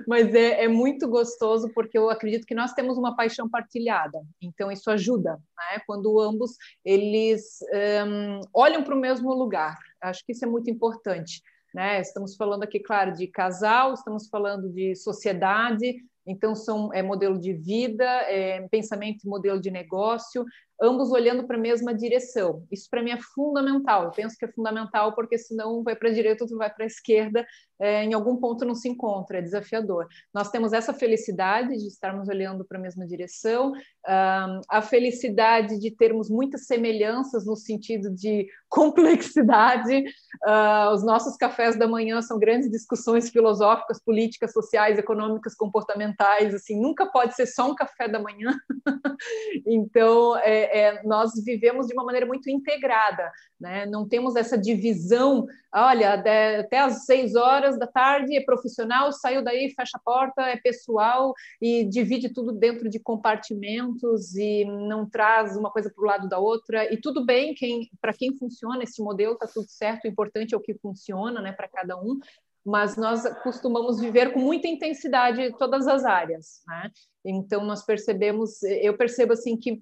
Mas 0.07 0.33
é, 0.35 0.65
é 0.65 0.67
muito 0.67 1.07
gostoso, 1.07 1.69
porque 1.73 1.97
eu 1.97 2.09
acredito 2.09 2.45
que 2.45 2.55
nós 2.55 2.73
temos 2.73 2.97
uma 2.97 3.15
paixão 3.15 3.49
partilhada. 3.49 4.19
Então, 4.41 4.71
isso 4.71 4.91
ajuda 4.91 5.10
ajuda, 5.11 5.33
né? 5.33 5.81
quando 5.85 6.19
ambos 6.19 6.51
eles 6.83 7.59
um, 8.07 8.39
olham 8.53 8.83
para 8.83 8.95
o 8.95 8.99
mesmo 8.99 9.33
lugar. 9.33 9.77
Acho 10.01 10.25
que 10.25 10.31
isso 10.31 10.45
é 10.45 10.47
muito 10.47 10.69
importante. 10.69 11.41
Né? 11.73 12.01
Estamos 12.01 12.35
falando 12.35 12.63
aqui, 12.63 12.79
claro, 12.79 13.13
de 13.13 13.27
casal, 13.27 13.93
estamos 13.93 14.27
falando 14.27 14.69
de 14.69 14.95
sociedade, 14.95 15.95
então 16.25 16.53
são 16.53 16.93
é 16.93 17.01
modelo 17.01 17.39
de 17.39 17.53
vida, 17.53 18.05
é, 18.05 18.67
pensamento 18.67 19.23
e 19.25 19.29
modelo 19.29 19.59
de 19.59 19.71
negócio, 19.71 20.45
ambos 20.81 21.11
olhando 21.11 21.45
para 21.45 21.57
a 21.57 21.59
mesma 21.59 21.93
direção. 21.93 22.65
Isso 22.71 22.89
para 22.89 23.03
mim 23.03 23.11
é 23.11 23.19
fundamental. 23.35 24.05
Eu 24.05 24.11
penso 24.11 24.35
que 24.37 24.45
é 24.45 24.51
fundamental 24.51 25.13
porque 25.13 25.37
senão 25.37 25.83
vai 25.83 25.95
para 25.95 26.09
a 26.09 26.13
direita 26.13 26.43
ou 26.43 26.57
vai 26.57 26.73
para 26.73 26.83
a 26.83 26.87
esquerda, 26.87 27.45
é, 27.81 28.03
em 28.03 28.13
algum 28.13 28.37
ponto 28.37 28.63
não 28.63 28.75
se 28.75 28.87
encontra, 28.87 29.39
é 29.39 29.41
desafiador. 29.41 30.07
Nós 30.31 30.51
temos 30.51 30.71
essa 30.71 30.93
felicidade 30.93 31.77
de 31.77 31.87
estarmos 31.87 32.29
olhando 32.29 32.63
para 32.63 32.77
a 32.77 32.81
mesma 32.81 33.07
direção, 33.07 33.73
a 34.05 34.81
felicidade 34.83 35.79
de 35.79 35.91
termos 35.91 36.29
muitas 36.29 36.67
semelhanças 36.67 37.45
no 37.45 37.55
sentido 37.55 38.13
de 38.13 38.47
complexidade. 38.69 40.03
Uh, 40.45 40.93
os 40.93 41.03
nossos 41.03 41.35
cafés 41.35 41.77
da 41.77 41.87
manhã 41.87 42.21
são 42.21 42.39
grandes 42.39 42.69
discussões 42.69 43.29
filosóficas, 43.29 44.01
políticas, 44.03 44.53
sociais, 44.53 44.97
econômicas, 44.97 45.55
comportamentais. 45.55 46.53
Assim, 46.53 46.79
nunca 46.79 47.07
pode 47.07 47.35
ser 47.35 47.47
só 47.47 47.71
um 47.71 47.75
café 47.75 48.07
da 48.07 48.19
manhã. 48.19 48.55
então, 49.65 50.37
é, 50.37 50.70
é, 50.71 51.03
nós 51.03 51.31
vivemos 51.43 51.87
de 51.87 51.93
uma 51.93 52.03
maneira 52.03 52.25
muito 52.25 52.49
integrada, 52.49 53.31
né? 53.59 53.85
não 53.85 54.07
temos 54.07 54.35
essa 54.35 54.57
divisão, 54.57 55.45
olha, 55.73 56.15
de, 56.15 56.55
até 56.57 56.79
às 56.79 57.05
seis 57.05 57.35
horas 57.35 57.77
da 57.77 57.85
tarde 57.85 58.35
é 58.35 58.41
profissional, 58.41 59.11
saiu 59.11 59.43
daí, 59.43 59.69
fecha 59.75 59.97
a 59.97 60.01
porta, 60.03 60.41
é 60.43 60.57
pessoal, 60.57 61.33
e 61.61 61.83
divide 61.83 62.33
tudo 62.33 62.51
dentro 62.51 62.89
de 62.89 62.99
compartimentos 62.99 64.35
e 64.35 64.65
não 64.65 65.09
traz 65.09 65.55
uma 65.55 65.69
coisa 65.69 65.91
para 65.93 66.03
o 66.03 66.07
lado 66.07 66.29
da 66.29 66.39
outra, 66.39 66.91
e 66.91 66.97
tudo 66.97 67.25
bem, 67.25 67.53
quem, 67.53 67.89
para 67.99 68.13
quem 68.13 68.35
funciona 68.37 68.83
esse 68.83 69.01
modelo, 69.01 69.33
está 69.33 69.47
tudo 69.47 69.67
certo, 69.69 70.05
o 70.05 70.07
importante 70.07 70.53
é 70.53 70.57
o 70.57 70.61
que 70.61 70.73
funciona 70.75 71.41
né, 71.41 71.51
para 71.51 71.67
cada 71.67 71.97
um, 71.97 72.19
mas 72.65 72.95
nós 72.95 73.23
costumamos 73.41 73.99
viver 73.99 74.33
com 74.33 74.39
muita 74.39 74.67
intensidade 74.67 75.55
todas 75.57 75.87
as 75.87 76.05
áreas, 76.05 76.61
né? 76.67 76.91
Então 77.25 77.63
nós 77.65 77.83
percebemos, 77.83 78.61
eu 78.63 78.95
percebo 78.95 79.33
assim 79.33 79.57
que 79.57 79.81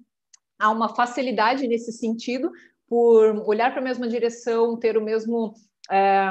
há 0.60 0.70
uma 0.70 0.94
facilidade 0.94 1.66
nesse 1.66 1.92
sentido, 1.92 2.50
por 2.86 3.48
olhar 3.48 3.70
para 3.70 3.80
a 3.80 3.84
mesma 3.84 4.06
direção, 4.06 4.76
ter 4.76 4.96
o 4.96 5.02
mesmo 5.02 5.54
é, 5.90 6.28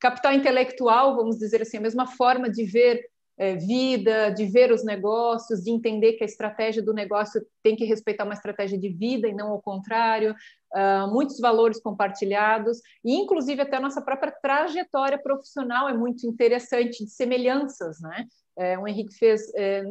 capital 0.00 0.32
intelectual, 0.32 1.14
vamos 1.14 1.38
dizer 1.38 1.62
assim, 1.62 1.76
a 1.76 1.80
mesma 1.80 2.06
forma 2.06 2.48
de 2.50 2.64
ver 2.64 3.04
é, 3.38 3.54
vida, 3.54 4.30
de 4.30 4.46
ver 4.46 4.72
os 4.72 4.82
negócios, 4.82 5.62
de 5.62 5.70
entender 5.70 6.14
que 6.14 6.24
a 6.24 6.26
estratégia 6.26 6.82
do 6.82 6.94
negócio 6.94 7.44
tem 7.62 7.76
que 7.76 7.84
respeitar 7.84 8.24
uma 8.24 8.32
estratégia 8.32 8.78
de 8.78 8.88
vida 8.88 9.28
e 9.28 9.34
não 9.34 9.48
ao 9.48 9.60
contrário, 9.60 10.34
uh, 10.74 11.12
muitos 11.12 11.38
valores 11.38 11.80
compartilhados, 11.80 12.78
e 13.04 13.14
inclusive 13.14 13.60
até 13.60 13.76
a 13.76 13.80
nossa 13.80 14.00
própria 14.00 14.32
trajetória 14.40 15.18
profissional 15.18 15.88
é 15.88 15.94
muito 15.94 16.26
interessante, 16.26 17.04
de 17.04 17.10
semelhanças, 17.10 18.00
né? 18.00 18.26
É, 18.58 18.78
o 18.78 18.88
Henrique 18.88 19.14
fez 19.14 19.52
é, 19.54 19.82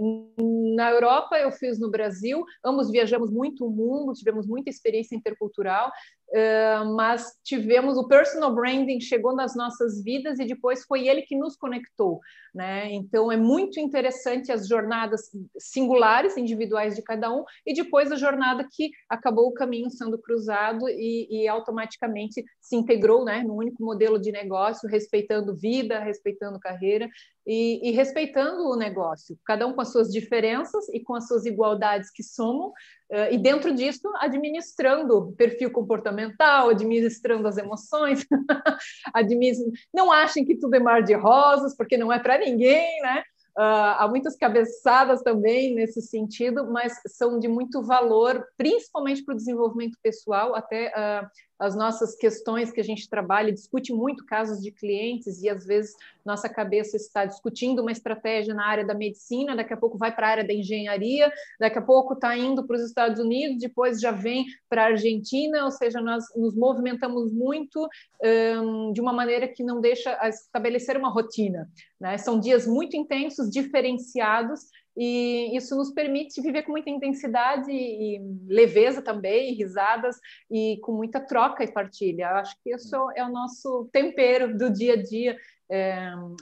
na 0.75 0.91
Europa, 0.91 1.37
eu 1.37 1.51
fiz 1.51 1.79
no 1.79 1.89
Brasil. 1.89 2.43
Ambos 2.63 2.89
viajamos 2.89 3.31
muito 3.31 3.65
o 3.65 3.69
mundo, 3.69 4.13
tivemos 4.13 4.47
muita 4.47 4.69
experiência 4.69 5.15
intercultural, 5.15 5.91
é, 6.33 6.83
mas 6.95 7.37
tivemos 7.43 7.97
o 7.97 8.07
personal 8.07 8.53
branding 8.53 8.99
chegou 8.99 9.35
nas 9.35 9.55
nossas 9.55 10.03
vidas 10.03 10.39
e 10.39 10.45
depois 10.45 10.83
foi 10.83 11.07
ele 11.07 11.21
que 11.21 11.37
nos 11.37 11.55
conectou, 11.55 12.19
né? 12.53 12.91
Então 12.91 13.31
é 13.31 13.37
muito 13.37 13.79
interessante 13.79 14.51
as 14.51 14.67
jornadas 14.67 15.29
singulares, 15.57 16.35
individuais 16.35 16.95
de 16.95 17.03
cada 17.03 17.31
um, 17.31 17.43
e 17.65 17.73
depois 17.73 18.11
a 18.11 18.15
jornada 18.15 18.67
que 18.71 18.89
acabou 19.07 19.47
o 19.47 19.53
caminho 19.53 19.89
sendo 19.91 20.17
cruzado 20.17 20.89
e, 20.89 21.27
e 21.29 21.47
automaticamente 21.47 22.43
se 22.59 22.75
integrou, 22.75 23.23
né, 23.23 23.43
no 23.43 23.55
único 23.55 23.83
modelo 23.83 24.19
de 24.19 24.31
negócio, 24.31 24.89
respeitando 24.89 25.55
vida, 25.55 25.99
respeitando 25.99 26.59
carreira 26.59 27.07
e, 27.45 27.89
e, 27.89 27.91
respeitando 27.91 28.63
o 28.63 28.75
negócio, 28.75 29.37
cada 29.45 29.67
um 29.67 29.73
com 29.73 29.81
as 29.81 29.91
suas 29.91 30.11
diferenças 30.11 30.89
e 30.89 30.99
com 30.99 31.13
as 31.13 31.27
suas 31.27 31.45
igualdades 31.45 32.09
que 32.09 32.23
somam, 32.23 32.69
uh, 32.69 33.31
e 33.31 33.37
dentro 33.37 33.73
disso, 33.73 34.01
administrando 34.19 35.33
perfil 35.37 35.71
comportamental, 35.71 36.69
administrando 36.69 37.47
as 37.47 37.57
emoções, 37.57 38.25
administrando... 39.13 39.71
não 39.93 40.11
achem 40.11 40.43
que 40.43 40.57
tudo 40.57 40.75
é 40.75 40.79
mar 40.79 41.03
de 41.03 41.13
rosas, 41.13 41.75
porque 41.75 41.97
não 41.97 42.11
é 42.11 42.19
para 42.19 42.37
ninguém, 42.37 43.01
né? 43.01 43.23
Uh, 43.57 43.95
há 43.99 44.07
muitas 44.09 44.35
cabeçadas 44.35 45.21
também 45.21 45.73
nesse 45.73 46.01
sentido, 46.01 46.69
mas 46.69 46.99
são 47.07 47.39
de 47.39 47.47
muito 47.47 47.81
valor, 47.81 48.45
principalmente 48.57 49.23
para 49.23 49.33
o 49.33 49.37
desenvolvimento 49.37 49.97
pessoal, 50.03 50.53
até 50.53 50.89
uh, 50.89 51.25
as 51.57 51.75
nossas 51.75 52.15
questões 52.15 52.71
que 52.71 52.81
a 52.81 52.83
gente 52.83 53.09
trabalha, 53.09 53.51
discute 53.51 53.93
muito 53.93 54.25
casos 54.25 54.61
de 54.61 54.71
clientes 54.71 55.41
e 55.41 55.49
às 55.49 55.65
vezes 55.65 55.95
nossa 56.25 56.49
cabeça 56.49 56.97
está 56.97 57.23
discutindo 57.23 57.81
uma 57.81 57.91
estratégia 57.91 58.53
na 58.53 58.65
área 58.65 58.85
da 58.85 58.93
medicina, 58.93 59.55
daqui 59.55 59.73
a 59.73 59.77
pouco 59.77 59.97
vai 59.97 60.13
para 60.13 60.27
a 60.27 60.31
área 60.31 60.43
da 60.43 60.53
engenharia, 60.53 61.31
daqui 61.59 61.77
a 61.77 61.81
pouco 61.81 62.13
está 62.13 62.35
indo 62.35 62.65
para 62.65 62.75
os 62.75 62.83
Estados 62.83 63.19
Unidos, 63.19 63.59
depois 63.59 64.01
já 64.01 64.11
vem 64.11 64.45
para 64.67 64.83
a 64.83 64.87
Argentina, 64.87 65.63
ou 65.63 65.71
seja, 65.71 66.01
nós 66.01 66.25
nos 66.35 66.55
movimentamos 66.55 67.31
muito 67.31 67.87
um, 68.23 68.91
de 68.91 68.99
uma 68.99 69.13
maneira 69.13 69.47
que 69.47 69.63
não 69.63 69.79
deixa 69.79 70.17
estabelecer 70.27 70.97
uma 70.97 71.09
rotina. 71.09 71.69
Né? 71.99 72.17
São 72.17 72.39
dias 72.39 72.67
muito 72.67 72.97
intensos, 72.97 73.49
diferenciados, 73.49 74.61
e 74.97 75.55
isso 75.55 75.75
nos 75.75 75.91
permite 75.91 76.41
viver 76.41 76.63
com 76.63 76.71
muita 76.71 76.89
intensidade 76.89 77.69
e 77.71 78.21
leveza 78.47 79.01
também, 79.01 79.53
risadas 79.53 80.17
e 80.49 80.79
com 80.81 80.93
muita 80.93 81.19
troca 81.19 81.63
e 81.63 81.71
partilha. 81.71 82.23
Eu 82.23 82.37
acho 82.37 82.55
que 82.63 82.73
isso 82.73 82.95
é 83.15 83.23
o 83.25 83.31
nosso 83.31 83.89
tempero 83.91 84.57
do 84.57 84.71
dia 84.71 84.93
a 84.93 85.01
dia, 85.01 85.37
é, 85.69 85.93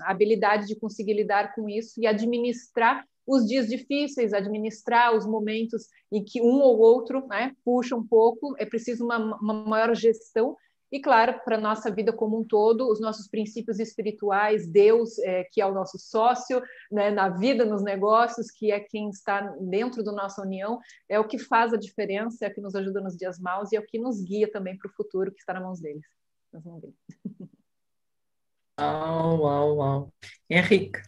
a 0.02 0.12
habilidade 0.12 0.68
de 0.68 0.76
conseguir 0.76 1.14
lidar 1.14 1.56
com 1.56 1.68
isso 1.68 2.00
e 2.00 2.06
administrar 2.06 3.04
os 3.26 3.48
dias 3.48 3.68
difíceis, 3.68 4.34
administrar 4.34 5.16
os 5.16 5.26
momentos 5.26 5.88
em 6.12 6.24
que 6.24 6.42
um 6.42 6.60
ou 6.60 6.80
outro 6.80 7.26
né, 7.28 7.56
puxa 7.64 7.96
um 7.96 8.06
pouco, 8.06 8.54
é 8.60 8.66
preciso 8.66 9.06
uma, 9.06 9.18
uma 9.38 9.54
maior 9.54 9.96
gestão 9.96 10.58
e, 10.94 11.02
claro, 11.02 11.42
para 11.44 11.58
a 11.58 11.60
nossa 11.60 11.90
vida 11.90 12.14
como 12.14 12.40
um 12.40 12.44
todo, 12.44 12.88
os 12.88 13.02
nossos 13.02 13.28
princípios 13.28 13.80
espirituais, 13.80 14.68
Deus, 14.68 15.18
é, 15.18 15.44
que 15.46 15.60
é 15.60 15.66
o 15.66 15.74
nosso 15.74 15.98
sócio 15.98 16.62
né, 16.92 17.10
na 17.10 17.30
vida, 17.30 17.66
nos 17.66 17.82
negócios, 17.82 18.52
que 18.52 18.72
é 18.72 18.80
quem 18.80 19.10
está 19.10 19.42
dentro 19.60 20.04
da 20.04 20.12
nossa 20.12 20.44
união, 20.44 20.80
é 21.10 21.20
o 21.20 21.28
que 21.28 21.40
faz 21.40 21.74
a 21.74 21.78
diferença, 21.78 22.46
é 22.46 22.50
o 22.50 22.54
que 22.54 22.62
nos 22.62 22.76
ajuda 22.76 23.02
nos 23.02 23.18
dias 23.18 23.40
maus 23.40 23.72
e 23.72 23.76
é 23.76 23.80
o 23.80 23.86
que 23.88 23.98
nos 23.98 24.22
guia 24.22 24.48
também 24.52 24.78
para 24.78 24.88
o 24.88 24.94
futuro 24.94 25.32
que 25.32 25.40
está 25.40 25.52
nas 25.56 25.64
mãos 25.64 25.80
deles. 25.80 26.06
Nas 26.54 26.64
mãos 26.64 26.80
deles. 26.80 26.96
Uau, 28.80 29.40
uau, 29.40 29.76
uau. 29.78 30.14
Henrique. 30.48 31.02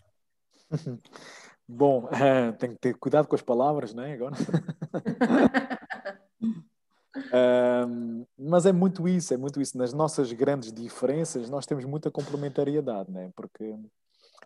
Bom, 1.67 2.05
uh, 2.05 2.57
tem 2.57 2.71
que 2.71 2.77
ter 2.77 2.97
cuidado 2.97 3.27
com 3.27 3.35
as 3.35 3.43
palavras, 3.43 3.93
não 3.93 4.03
é? 4.03 4.13
Agora. 4.13 4.33
Um, 7.87 8.25
mas 8.37 8.65
é 8.65 8.71
muito 8.71 9.07
isso, 9.07 9.33
é 9.33 9.37
muito 9.37 9.61
isso. 9.61 9.77
Nas 9.77 9.93
nossas 9.93 10.31
grandes 10.33 10.71
diferenças, 10.71 11.49
nós 11.49 11.65
temos 11.65 11.85
muita 11.85 12.11
complementariedade, 12.11 13.11
né? 13.11 13.31
Porque 13.35 13.77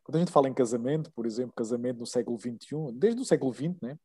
quando 0.04 0.16
a 0.16 0.20
gente 0.20 0.32
fala 0.32 0.48
em 0.48 0.54
casamento, 0.54 1.12
por 1.12 1.26
exemplo, 1.26 1.54
casamento 1.56 2.00
no 2.00 2.06
século 2.06 2.38
XXI, 2.38 2.92
desde 2.94 3.22
o 3.22 3.26
século 3.26 3.54
XX, 3.54 3.76
né? 3.82 3.98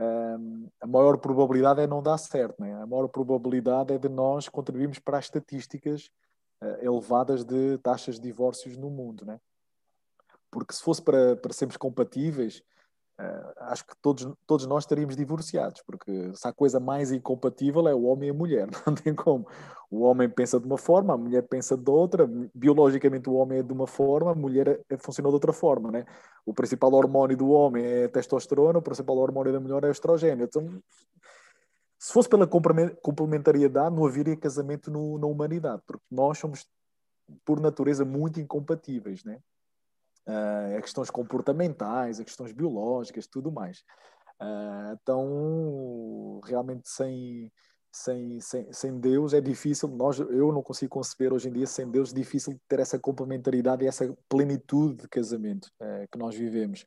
Um, 0.00 0.68
a 0.80 0.86
maior 0.86 1.18
probabilidade 1.18 1.80
é 1.80 1.86
não 1.86 2.02
dar 2.02 2.18
certo, 2.18 2.60
né? 2.60 2.72
A 2.80 2.86
maior 2.86 3.08
probabilidade 3.08 3.92
é 3.92 3.98
de 3.98 4.08
nós 4.08 4.48
contribuirmos 4.48 4.98
para 5.00 5.18
as 5.18 5.24
estatísticas 5.24 6.08
uh, 6.62 6.78
elevadas 6.80 7.44
de 7.44 7.78
taxas 7.78 8.14
de 8.14 8.22
divórcios 8.22 8.76
no 8.76 8.90
mundo, 8.90 9.26
né? 9.26 9.40
Porque 10.50 10.72
se 10.72 10.82
fosse 10.82 11.02
para, 11.02 11.36
para 11.36 11.52
sermos 11.52 11.76
compatíveis, 11.76 12.62
acho 13.62 13.84
que 13.84 13.94
todos, 14.00 14.32
todos 14.46 14.66
nós 14.66 14.84
estaríamos 14.84 15.16
divorciados, 15.16 15.82
porque 15.82 16.32
se 16.34 16.46
a 16.46 16.52
coisa 16.52 16.78
mais 16.78 17.10
incompatível 17.10 17.88
é 17.88 17.94
o 17.94 18.04
homem 18.04 18.28
e 18.28 18.30
a 18.30 18.34
mulher, 18.34 18.68
não 18.86 18.94
tem 18.94 19.14
como. 19.14 19.46
O 19.90 20.02
homem 20.02 20.28
pensa 20.28 20.60
de 20.60 20.66
uma 20.66 20.78
forma, 20.78 21.14
a 21.14 21.16
mulher 21.16 21.42
pensa 21.42 21.76
de 21.76 21.90
outra, 21.90 22.28
biologicamente 22.54 23.28
o 23.28 23.34
homem 23.34 23.58
é 23.58 23.62
de 23.62 23.72
uma 23.72 23.86
forma, 23.86 24.30
a 24.30 24.34
mulher 24.34 24.68
é, 24.68 24.80
é, 24.90 24.96
funciona 24.98 25.28
de 25.28 25.34
outra 25.34 25.52
forma, 25.52 25.90
né? 25.90 26.04
O 26.46 26.54
principal 26.54 26.92
hormônio 26.92 27.36
do 27.36 27.48
homem 27.50 27.84
é 27.84 28.04
a 28.04 28.08
testosterona, 28.08 28.78
o 28.78 28.82
principal 28.82 29.16
hormônio 29.16 29.52
da 29.52 29.60
mulher 29.60 29.84
é 29.84 29.88
o 29.88 29.92
estrogênio. 29.92 30.44
Então, 30.44 30.80
se 31.98 32.12
fosse 32.12 32.28
pela 32.28 32.46
complementariedade, 32.46 33.96
não 33.96 34.06
haveria 34.06 34.36
casamento 34.36 34.90
no, 34.90 35.18
na 35.18 35.26
humanidade, 35.26 35.82
porque 35.86 36.04
nós 36.08 36.38
somos, 36.38 36.66
por 37.44 37.58
natureza, 37.58 38.04
muito 38.04 38.40
incompatíveis, 38.40 39.24
né? 39.24 39.40
Uh, 40.28 40.76
a 40.76 40.82
questões 40.82 41.08
comportamentais, 41.08 42.20
a 42.20 42.24
questões 42.24 42.52
biológicas, 42.52 43.26
tudo 43.26 43.50
mais. 43.50 43.78
Uh, 44.40 44.92
então, 45.00 46.40
realmente, 46.44 46.86
sem, 46.88 47.50
sem, 47.90 48.38
sem, 48.40 48.72
sem 48.72 49.00
Deus 49.00 49.32
é 49.32 49.40
difícil, 49.40 49.88
nós, 49.88 50.18
eu 50.18 50.52
não 50.52 50.62
consigo 50.62 50.90
conceber 50.90 51.32
hoje 51.32 51.48
em 51.48 51.52
dia 51.52 51.66
sem 51.66 51.90
Deus, 51.90 52.12
difícil 52.12 52.60
ter 52.68 52.78
essa 52.78 52.98
complementaridade 52.98 53.84
e 53.84 53.88
essa 53.88 54.14
plenitude 54.28 55.02
de 55.02 55.08
casamento 55.08 55.70
é, 55.80 56.06
que 56.10 56.18
nós 56.18 56.34
vivemos. 56.34 56.84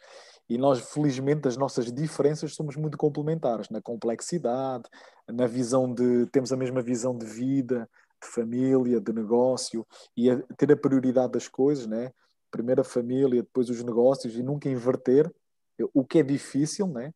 E 0.48 0.58
nós, 0.58 0.80
felizmente, 0.92 1.48
as 1.48 1.58
nossas 1.58 1.92
diferenças 1.92 2.54
somos 2.54 2.76
muito 2.76 2.98
complementares 2.98 3.70
na 3.70 3.82
complexidade, 3.82 4.84
na 5.28 5.48
visão 5.48 5.92
de. 5.94 6.28
temos 6.28 6.52
a 6.52 6.58
mesma 6.58 6.82
visão 6.82 7.18
de 7.18 7.26
vida, 7.26 7.90
de 8.22 8.28
família, 8.30 9.02
de 9.02 9.14
negócio 9.14 9.86
e 10.16 10.30
a, 10.30 10.42
ter 10.58 10.72
a 10.72 10.78
prioridade 10.78 11.32
das 11.34 11.48
coisas, 11.48 11.88
né? 11.88 12.12
Primeiro 12.52 12.82
a 12.82 12.84
família, 12.84 13.42
depois 13.42 13.70
os 13.70 13.84
negócios 13.84 14.36
e 14.36 14.44
nunca 14.44 14.70
inverter, 14.70 15.32
o 15.94 16.06
que 16.06 16.20
é 16.20 16.24
difícil, 16.24 16.88
né? 16.88 17.12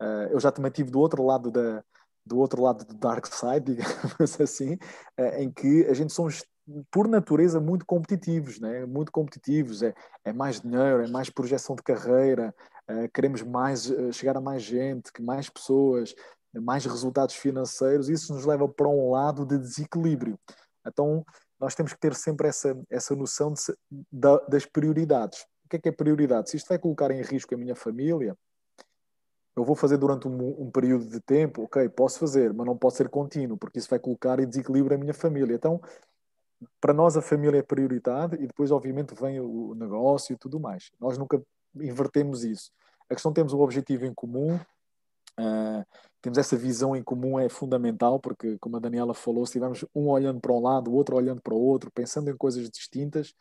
Uh, 0.00 0.32
eu 0.32 0.40
já 0.40 0.50
também 0.50 0.70
tive 0.70 0.90
do 0.90 0.98
outro 0.98 1.24
lado 1.24 1.50
da, 1.50 1.84
do 2.24 2.38
outro 2.38 2.62
lado 2.62 2.84
do 2.84 2.94
dark 2.94 3.26
side, 3.26 3.74
digamos 3.76 4.40
assim, 4.40 4.78
eh, 5.16 5.42
em 5.42 5.50
que 5.50 5.86
a 5.86 5.94
gente 5.94 6.12
somos 6.12 6.44
por 6.90 7.08
natureza 7.08 7.60
muito 7.60 7.84
competitivos, 7.84 8.60
né? 8.60 8.86
muito 8.86 9.10
competitivos, 9.10 9.82
é, 9.82 9.92
é 10.24 10.32
mais 10.32 10.60
dinheiro, 10.60 11.02
é 11.02 11.08
mais 11.08 11.28
projeção 11.28 11.74
de 11.74 11.82
carreira, 11.82 12.54
é, 12.86 13.08
queremos 13.08 13.42
mais 13.42 13.92
chegar 14.12 14.36
a 14.36 14.40
mais 14.40 14.62
gente, 14.62 15.12
que 15.12 15.20
mais 15.20 15.50
pessoas, 15.50 16.14
mais 16.54 16.84
resultados 16.84 17.34
financeiros, 17.34 18.08
isso 18.08 18.32
nos 18.32 18.44
leva 18.44 18.68
para 18.68 18.88
um 18.88 19.10
lado 19.10 19.44
de 19.44 19.58
desequilíbrio. 19.58 20.38
Então, 20.86 21.24
nós 21.60 21.74
temos 21.74 21.92
que 21.92 22.00
ter 22.00 22.14
sempre 22.14 22.48
essa, 22.48 22.76
essa 22.88 23.14
noção 23.14 23.52
de, 23.52 24.40
das 24.48 24.64
prioridades. 24.64 25.42
O 25.64 25.68
que 25.68 25.76
é 25.76 25.78
que 25.78 25.88
é 25.90 25.92
prioridade? 25.92 26.50
Se 26.50 26.56
isto 26.56 26.68
vai 26.68 26.78
colocar 26.78 27.10
em 27.10 27.22
risco 27.22 27.54
a 27.54 27.58
minha 27.58 27.76
família, 27.76 28.36
eu 29.54 29.64
vou 29.64 29.76
fazer 29.76 29.98
durante 29.98 30.26
um, 30.26 30.62
um, 30.62 30.70
período 30.70 31.04
de 31.04 31.20
tempo, 31.20 31.64
ok, 31.64 31.88
posso 31.90 32.18
fazer, 32.18 32.52
mas 32.54 32.66
não 32.66 32.76
pode 32.76 32.94
ser 32.94 33.08
contínuo, 33.08 33.58
porque 33.58 33.78
isso 33.78 33.90
vai 33.90 33.98
colocar 33.98 34.40
em 34.40 34.48
desequilíbrio 34.48 34.96
a 34.96 34.98
minha 34.98 35.12
família. 35.12 35.54
Então, 35.54 35.80
para 36.80 36.94
nós 36.94 37.16
a 37.16 37.22
família 37.22 37.58
é 37.58 37.62
prioridade 37.62 38.36
e 38.36 38.46
depois, 38.46 38.70
obviamente, 38.70 39.14
vem 39.14 39.38
o 39.38 39.74
negócio 39.74 40.32
e 40.32 40.36
tudo 40.36 40.58
mais. 40.58 40.90
Nós 40.98 41.18
nunca 41.18 41.40
invertemos 41.76 42.42
isso. 42.42 42.70
A 43.08 43.14
questão 43.14 43.32
temos 43.32 43.52
o 43.52 43.60
objetivo 43.60 44.06
em 44.06 44.14
comum, 44.14 44.58
uh, 45.38 45.84
temos 46.22 46.38
essa 46.38 46.56
visão 46.56 46.94
em 46.94 47.02
comum 47.02 47.38
é 47.38 47.48
fundamental, 47.48 48.20
porque, 48.20 48.58
como 48.58 48.76
a 48.76 48.80
Daniela 48.80 49.14
falou, 49.14 49.46
se 49.46 49.52
tivermos 49.52 49.84
um 49.94 50.08
olhando 50.08 50.40
para 50.40 50.52
um 50.52 50.60
lado, 50.60 50.90
o 50.90 50.94
outro 50.94 51.16
olhando 51.16 51.40
para 51.40 51.54
o 51.54 51.60
outro, 51.60 51.90
pensando 51.90 52.30
em 52.30 52.36
coisas 52.36 52.68
distintas, 52.68 53.32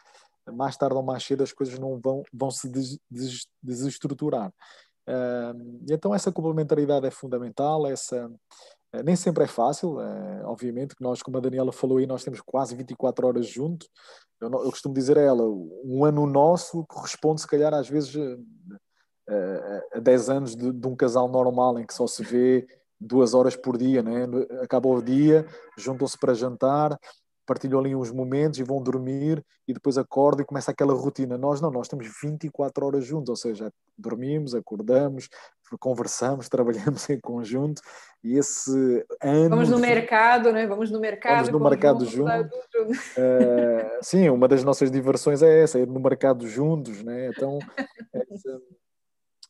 mais 0.52 0.78
tarde 0.78 0.96
ou 0.96 1.04
mais 1.04 1.24
cedo 1.24 1.44
as 1.44 1.52
coisas 1.52 1.78
não 1.78 2.00
vão, 2.00 2.24
vão 2.34 2.50
se 2.50 2.70
des, 2.70 2.98
des, 3.10 3.48
desestruturar. 3.62 4.52
Uh, 5.08 5.82
então 5.90 6.14
essa 6.14 6.32
complementaridade 6.32 7.06
é 7.06 7.12
fundamental, 7.12 7.88
essa 7.88 8.28
uh, 8.28 9.04
nem 9.04 9.16
sempre 9.16 9.44
é 9.44 9.48
fácil, 9.48 9.98
uh, 9.98 10.46
obviamente 10.46 10.96
que 10.96 11.04
nós, 11.04 11.22
como 11.22 11.38
a 11.38 11.42
Daniela 11.42 11.72
falou 11.72 11.98
aí, 11.98 12.06
nós 12.06 12.24
temos 12.24 12.42
quase 12.42 12.76
24 12.76 13.28
horas 13.28 13.48
juntos, 13.48 13.90
eu, 14.40 14.50
eu 14.50 14.70
costumo 14.70 14.94
dizer 14.94 15.18
a 15.18 15.22
ela, 15.22 15.44
um 15.84 16.06
ano 16.06 16.26
nosso 16.26 16.86
corresponde 16.88 17.42
se 17.42 17.48
calhar 17.48 17.74
às 17.74 17.90
vezes 17.90 18.16
a 19.94 20.00
10 20.00 20.30
anos 20.30 20.56
de, 20.56 20.72
de, 20.72 20.88
um 20.88 20.96
casal 20.96 21.28
normal 21.28 21.80
em 21.80 21.86
que 21.86 21.94
só 21.94 22.08
se 22.08 22.24
vê 22.24 22.68
duas 23.00 23.34
horas 23.34 23.56
por 23.56 23.78
dia, 23.78 24.04
né? 24.04 24.26
acaba 24.62 24.90
o 24.90 25.02
dia, 25.02 25.46
juntam-se 25.78 26.18
para 26.18 26.34
jantar, 26.34 26.98
partilham 27.50 27.80
ali 27.80 27.96
uns 27.96 28.12
momentos 28.12 28.60
e 28.60 28.64
vão 28.64 28.80
dormir 28.80 29.44
e 29.68 29.74
depois 29.74 29.98
acordam 29.98 30.44
e 30.44 30.46
começa 30.46 30.70
aquela 30.70 30.94
rotina. 30.94 31.36
Nós 31.36 31.60
não, 31.60 31.72
nós 31.72 31.88
temos 31.88 32.08
24 32.22 32.86
horas 32.86 33.04
juntos, 33.04 33.30
ou 33.30 33.36
seja, 33.36 33.72
dormimos, 33.98 34.54
acordamos, 34.54 35.28
conversamos, 35.80 36.48
trabalhamos 36.50 37.10
em 37.10 37.20
conjunto 37.20 37.82
e 38.24 38.38
esse 38.38 39.04
ano... 39.20 39.50
Vamos 39.50 39.70
no 39.70 39.80
mercado, 39.80 40.52
né? 40.52 40.68
Vamos 40.68 40.92
no 40.92 41.00
mercado 41.00 41.46
Vamos 41.46 41.62
no 41.62 41.70
mercado 41.70 42.06
juntos. 42.06 42.58
Uh, 43.18 43.98
sim, 44.04 44.30
uma 44.30 44.48
das 44.48 44.64
nossas 44.64 44.92
diversões 44.92 45.42
é 45.42 45.64
essa, 45.64 45.80
é 45.80 45.82
ir 45.82 45.88
no 45.88 46.00
mercado 46.00 46.48
juntos, 46.48 47.02
né? 47.02 47.30
Então, 47.30 47.58
essa, 48.14 48.62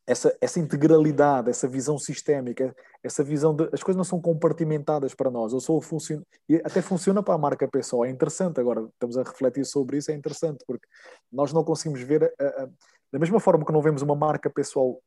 essa, 0.09 0.35
essa 0.41 0.59
integralidade, 0.59 1.51
essa 1.51 1.67
visão 1.67 1.99
sistémica, 1.99 2.75
essa 3.03 3.23
visão 3.23 3.55
de 3.55 3.69
as 3.71 3.83
coisas 3.83 3.95
não 3.95 4.03
são 4.03 4.19
compartimentadas 4.19 5.13
para 5.13 5.29
nós. 5.29 5.53
Eu 5.53 5.59
sou 5.59 5.79
funcion... 5.79 6.23
até 6.63 6.81
funciona 6.81 7.21
para 7.21 7.35
a 7.35 7.37
marca 7.37 7.67
pessoal. 7.67 8.03
É 8.03 8.09
interessante 8.09 8.59
agora 8.59 8.89
estamos 8.91 9.19
a 9.19 9.21
refletir 9.21 9.63
sobre 9.65 9.97
isso. 9.97 10.09
É 10.09 10.15
interessante 10.15 10.63
porque 10.65 10.87
nós 11.31 11.53
não 11.53 11.63
conseguimos 11.63 12.01
ver 12.01 12.23
a, 12.23 12.63
a, 12.63 12.69
da 13.13 13.19
mesma 13.19 13.39
forma 13.39 13.63
que 13.63 13.71
não 13.71 13.83
vemos 13.83 14.01
uma 14.01 14.15
marca 14.15 14.49
pessoal 14.49 14.99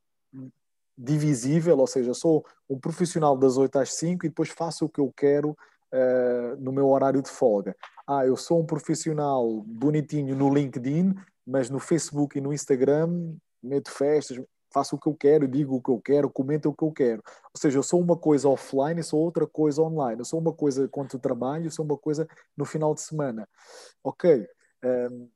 divisível, 0.97 1.77
ou 1.79 1.87
seja, 1.87 2.13
sou 2.13 2.45
um 2.69 2.79
profissional 2.79 3.35
das 3.37 3.57
8 3.57 3.79
às 3.79 3.95
5 3.95 4.25
e 4.25 4.29
depois 4.29 4.49
faço 4.49 4.85
o 4.85 4.89
que 4.89 5.01
eu 5.01 5.11
quero 5.17 5.49
uh, 5.49 6.55
no 6.59 6.71
meu 6.71 6.87
horário 6.87 7.21
de 7.21 7.29
folga. 7.29 7.75
Ah, 8.07 8.25
eu 8.25 8.37
sou 8.37 8.61
um 8.61 8.65
profissional 8.65 9.63
bonitinho 9.65 10.33
no 10.33 10.53
LinkedIn, 10.53 11.13
mas 11.45 11.69
no 11.69 11.79
Facebook 11.79 12.37
e 12.37 12.41
no 12.41 12.53
Instagram 12.53 13.35
meto 13.61 13.91
festas 13.91 14.39
faço 14.73 14.95
o 14.95 14.99
que 14.99 15.07
eu 15.07 15.13
quero, 15.13 15.47
digo 15.47 15.75
o 15.75 15.81
que 15.81 15.91
eu 15.91 16.01
quero, 16.01 16.29
comento 16.29 16.69
o 16.69 16.73
que 16.73 16.83
eu 16.83 16.91
quero. 16.91 17.23
Ou 17.53 17.59
seja, 17.59 17.77
eu 17.77 17.83
sou 17.83 18.01
uma 18.01 18.17
coisa 18.17 18.49
offline 18.49 18.99
e 18.99 19.03
sou 19.03 19.19
outra 19.19 19.45
coisa 19.45 19.81
online. 19.81 20.19
Eu 20.19 20.25
sou 20.25 20.39
uma 20.39 20.51
coisa 20.51 20.87
quanto 20.87 21.19
trabalho, 21.19 21.69
sou 21.71 21.85
uma 21.85 21.97
coisa 21.97 22.27
no 22.57 22.65
final 22.65 22.93
de 22.93 23.01
semana. 23.01 23.47
Ok, 24.03 24.47
um, 24.83 24.87
ehm, 24.87 25.29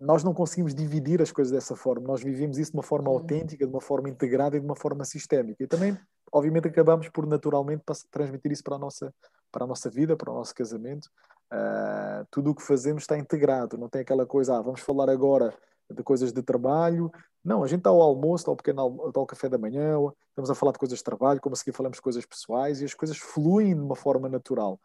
nós 0.00 0.24
não 0.24 0.34
conseguimos 0.34 0.74
dividir 0.74 1.22
as 1.22 1.30
coisas 1.30 1.52
dessa 1.52 1.76
forma. 1.76 2.06
Nós 2.06 2.22
vivemos 2.22 2.58
isso 2.58 2.72
de 2.72 2.76
uma 2.76 2.82
forma 2.82 3.08
uhum. 3.08 3.18
autêntica, 3.18 3.64
de 3.64 3.72
uma 3.72 3.80
forma 3.80 4.08
integrada 4.08 4.56
e 4.56 4.60
de 4.60 4.66
uma 4.66 4.74
forma 4.74 5.04
sistémica. 5.04 5.62
E 5.62 5.66
também, 5.66 5.96
obviamente, 6.32 6.66
acabamos 6.66 7.08
por 7.08 7.24
naturalmente 7.26 7.84
transmitir 8.10 8.50
isso 8.50 8.64
para 8.64 8.74
a 8.76 8.78
nossa, 8.78 9.14
para 9.52 9.64
a 9.64 9.66
nossa 9.66 9.88
vida, 9.88 10.16
para 10.16 10.32
o 10.32 10.34
nosso 10.34 10.54
casamento. 10.54 11.08
Uh, 11.52 12.26
tudo 12.30 12.50
o 12.50 12.54
que 12.54 12.62
fazemos 12.62 13.02
está 13.02 13.16
integrado, 13.16 13.76
não 13.76 13.88
tem 13.88 14.00
aquela 14.00 14.24
coisa, 14.24 14.56
ah, 14.56 14.62
vamos 14.62 14.80
falar 14.80 15.10
agora 15.10 15.54
de 15.92 16.02
coisas 16.02 16.32
de 16.32 16.42
trabalho. 16.42 17.10
Não, 17.44 17.62
a 17.62 17.66
gente 17.66 17.78
está 17.78 17.90
ao 17.90 18.00
almoço, 18.00 18.42
está 18.42 18.50
ao 18.50 18.56
pequeno 18.56 19.08
está 19.08 19.20
ao 19.20 19.26
café 19.26 19.48
da 19.48 19.58
manhã, 19.58 19.96
estamos 20.28 20.50
a 20.50 20.54
falar 20.54 20.72
de 20.72 20.78
coisas 20.78 20.98
de 20.98 21.04
trabalho, 21.04 21.40
como 21.40 21.54
a 21.54 21.56
seguir 21.56 21.72
falamos 21.72 21.96
de 21.96 22.02
coisas 22.02 22.24
pessoais 22.24 22.80
e 22.80 22.84
as 22.84 22.94
coisas 22.94 23.18
fluem 23.18 23.74
de 23.74 23.80
uma 23.80 23.96
forma 23.96 24.28
natural. 24.28 24.80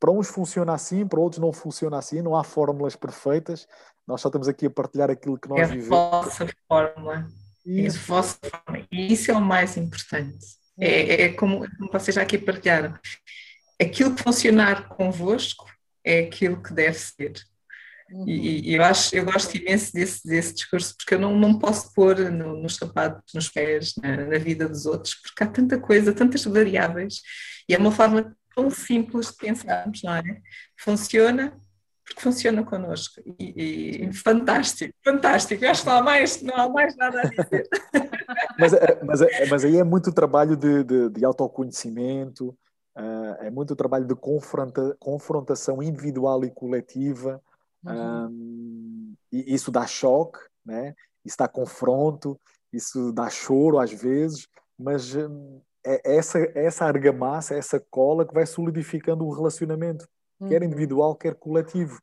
Para 0.00 0.10
uns 0.10 0.28
funciona 0.28 0.74
assim, 0.74 1.06
para 1.06 1.20
outros 1.20 1.40
não 1.40 1.52
funciona 1.52 1.96
assim, 1.96 2.20
não 2.20 2.36
há 2.36 2.42
fórmulas 2.42 2.96
perfeitas. 2.96 3.68
Nós 4.06 4.20
só 4.20 4.28
estamos 4.28 4.48
aqui 4.48 4.66
a 4.66 4.70
partilhar 4.70 5.10
aquilo 5.10 5.38
que 5.38 5.48
nós 5.48 5.60
é 5.60 5.66
vivemos. 5.66 5.92
É 5.92 5.94
a 5.94 6.10
vossa 6.10 6.48
fórmula. 6.68 7.28
Isso. 7.64 7.98
É 7.98 8.00
a 8.00 8.06
vossa 8.06 8.38
fórmula. 8.44 8.86
E 8.90 9.12
isso 9.12 9.30
é 9.30 9.34
o 9.34 9.40
mais 9.40 9.76
importante. 9.76 10.44
É, 10.76 11.22
é 11.22 11.32
como, 11.34 11.60
como 11.78 11.92
vocês 11.92 12.16
já 12.16 12.22
aqui 12.22 12.36
partilharam. 12.36 12.98
Aquilo 13.80 14.14
que 14.14 14.22
funcionar 14.22 14.88
convosco 14.88 15.66
é 16.04 16.20
aquilo 16.20 16.60
que 16.60 16.72
deve 16.72 16.98
ser. 16.98 17.34
Uhum. 18.12 18.28
E, 18.28 18.70
e, 18.70 18.74
eu 18.74 18.84
acho, 18.84 19.14
eu 19.16 19.24
gosto 19.24 19.56
imenso 19.56 19.92
desse, 19.92 20.26
desse 20.26 20.54
discurso, 20.54 20.94
porque 20.96 21.14
eu 21.14 21.18
não, 21.18 21.34
não 21.38 21.58
posso 21.58 21.92
pôr 21.94 22.18
no, 22.30 22.56
nos 22.60 22.76
sapatos, 22.76 23.32
nos 23.34 23.48
pés, 23.48 23.94
na, 24.02 24.16
na, 24.16 24.38
vida 24.38 24.68
dos 24.68 24.84
outros, 24.84 25.14
porque 25.14 25.42
há 25.42 25.46
tanta 25.46 25.78
coisa, 25.78 26.12
tantas 26.12 26.44
variáveis, 26.44 27.22
e 27.68 27.74
é 27.74 27.78
uma 27.78 27.92
forma 27.92 28.36
tão 28.54 28.68
simples 28.70 29.28
de 29.28 29.36
pensarmos, 29.36 30.02
não 30.02 30.14
é? 30.14 30.22
Funciona 30.76 31.58
porque 32.04 32.20
funciona 32.20 32.64
connosco. 32.64 33.20
E, 33.38 34.06
e 34.06 34.12
fantástico, 34.12 34.94
fantástico. 35.04 35.64
Eu 35.64 35.70
acho 35.70 35.82
que 35.82 35.88
não 35.88 35.96
há 35.96 36.02
mais, 36.02 36.42
não 36.42 36.56
há 36.56 36.68
mais 36.68 36.96
nada 36.96 37.20
a 37.20 37.24
dizer. 37.24 37.68
mas, 38.58 38.72
eh, 38.72 39.00
mas, 39.04 39.22
eh, 39.22 39.46
mas 39.46 39.64
aí 39.64 39.76
é 39.76 39.84
muito 39.84 40.12
trabalho 40.12 40.56
de, 40.56 40.84
de, 40.84 41.08
de 41.08 41.24
autoconhecimento, 41.24 42.48
uh, 42.96 43.36
é 43.40 43.50
muito 43.50 43.76
trabalho 43.76 44.06
de 44.06 44.14
confronta, 44.14 44.96
confrontação 44.98 45.82
individual 45.82 46.44
e 46.44 46.50
coletiva. 46.50 47.40
Uhum. 47.84 48.26
Um, 48.26 49.14
e 49.32 49.54
isso 49.54 49.70
dá 49.70 49.86
choque, 49.86 50.38
né? 50.64 50.94
isso 51.24 51.36
dá 51.38 51.48
confronto, 51.48 52.38
isso 52.72 53.12
dá 53.12 53.28
choro 53.28 53.78
às 53.78 53.92
vezes, 53.92 54.48
mas 54.78 55.14
hum, 55.14 55.60
é 55.84 56.16
essa, 56.16 56.38
essa 56.54 56.84
argamassa, 56.84 57.54
essa 57.54 57.80
cola 57.90 58.26
que 58.26 58.34
vai 58.34 58.46
solidificando 58.46 59.24
o 59.24 59.32
relacionamento, 59.32 60.06
uhum. 60.40 60.48
quer 60.48 60.62
individual, 60.62 61.16
quer 61.16 61.34
coletivo. 61.34 62.00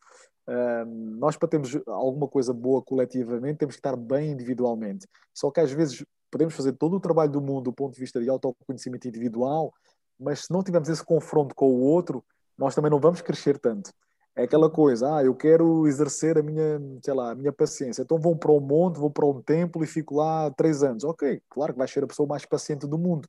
Um, 0.48 1.18
nós, 1.20 1.38
para 1.38 1.48
termos 1.48 1.78
alguma 1.88 2.28
coisa 2.28 2.52
boa 2.54 2.82
coletivamente, 2.82 3.60
temos 3.60 3.76
que 3.76 3.80
estar 3.80 3.96
bem 3.96 4.32
individualmente. 4.32 5.08
Só 5.34 5.52
que 5.52 5.60
às 5.60 5.72
vezes 5.72 6.04
podemos 6.32 6.56
fazer 6.56 6.74
todo 6.74 6.96
o 6.96 7.00
trabalho 7.00 7.32
do 7.32 7.42
mundo 7.42 7.66
do 7.66 7.74
ponto 7.74 7.94
de 7.94 8.00
vista 8.00 8.22
de 8.22 8.30
autoconhecimento 8.30 9.08
individual, 9.08 9.72
mas 10.20 10.46
se 10.46 10.52
não 10.52 10.64
tivermos 10.64 10.90
esse 10.90 11.04
confronto 11.04 11.56
com 11.56 11.72
o 11.72 11.80
outro, 11.80 12.24
nós 12.58 12.76
também 12.76 12.92
não 12.92 13.00
vamos 13.00 13.22
crescer 13.22 13.58
tanto. 13.58 13.92
É 14.40 14.44
aquela 14.44 14.70
coisa, 14.70 15.18
ah, 15.18 15.22
eu 15.22 15.36
quero 15.36 15.86
exercer 15.86 16.38
a 16.38 16.42
minha, 16.42 16.80
sei 17.04 17.14
lá, 17.14 17.32
a 17.32 17.36
minha 17.36 17.52
paciência. 17.52 18.04
Então 18.04 18.18
vou 18.18 18.38
para 18.38 18.54
um 18.54 18.62
monte, 18.62 18.98
vou 18.98 19.12
para 19.12 19.26
um 19.26 19.42
templo 19.42 19.84
e 19.84 19.88
fico 19.88 20.16
lá 20.16 20.50
três 20.52 20.82
anos. 20.82 21.04
Ok, 21.04 21.42
claro 21.50 21.74
que 21.74 21.78
vais 21.78 21.92
ser 21.92 22.06
a 22.06 22.08
pessoa 22.08 22.26
mais 22.26 22.46
paciente 22.46 22.88
do 22.88 22.98
mundo. 22.98 23.28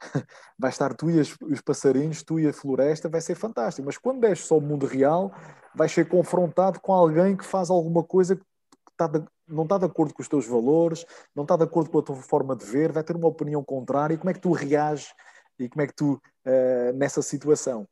vai 0.58 0.70
estar 0.70 0.92
tu 0.94 1.08
e 1.10 1.20
as, 1.20 1.36
os 1.40 1.60
passarinhos, 1.60 2.24
tu 2.24 2.40
e 2.40 2.48
a 2.48 2.52
floresta, 2.52 3.08
vai 3.08 3.20
ser 3.20 3.36
fantástico. 3.36 3.86
Mas 3.86 3.96
quando 3.98 4.24
és 4.24 4.40
só 4.40 4.58
o 4.58 4.60
mundo 4.60 4.84
real, 4.84 5.32
vais 5.76 5.92
ser 5.92 6.08
confrontado 6.08 6.80
com 6.80 6.92
alguém 6.92 7.36
que 7.36 7.44
faz 7.44 7.70
alguma 7.70 8.02
coisa 8.02 8.34
que 8.34 8.42
está 8.90 9.06
de, 9.06 9.24
não 9.46 9.62
está 9.62 9.78
de 9.78 9.84
acordo 9.84 10.12
com 10.12 10.22
os 10.22 10.28
teus 10.28 10.44
valores, 10.44 11.06
não 11.36 11.44
está 11.44 11.56
de 11.56 11.62
acordo 11.62 11.88
com 11.88 12.00
a 12.00 12.02
tua 12.02 12.16
forma 12.16 12.56
de 12.56 12.64
ver, 12.64 12.90
vai 12.90 13.04
ter 13.04 13.14
uma 13.14 13.28
opinião 13.28 13.62
contrária. 13.62 14.14
E 14.14 14.18
como 14.18 14.30
é 14.30 14.34
que 14.34 14.40
tu 14.40 14.50
reages 14.50 15.14
e 15.56 15.68
como 15.68 15.82
é 15.82 15.86
que 15.86 15.94
tu, 15.94 16.14
uh, 16.14 16.92
nessa 16.96 17.22
situação? 17.22 17.86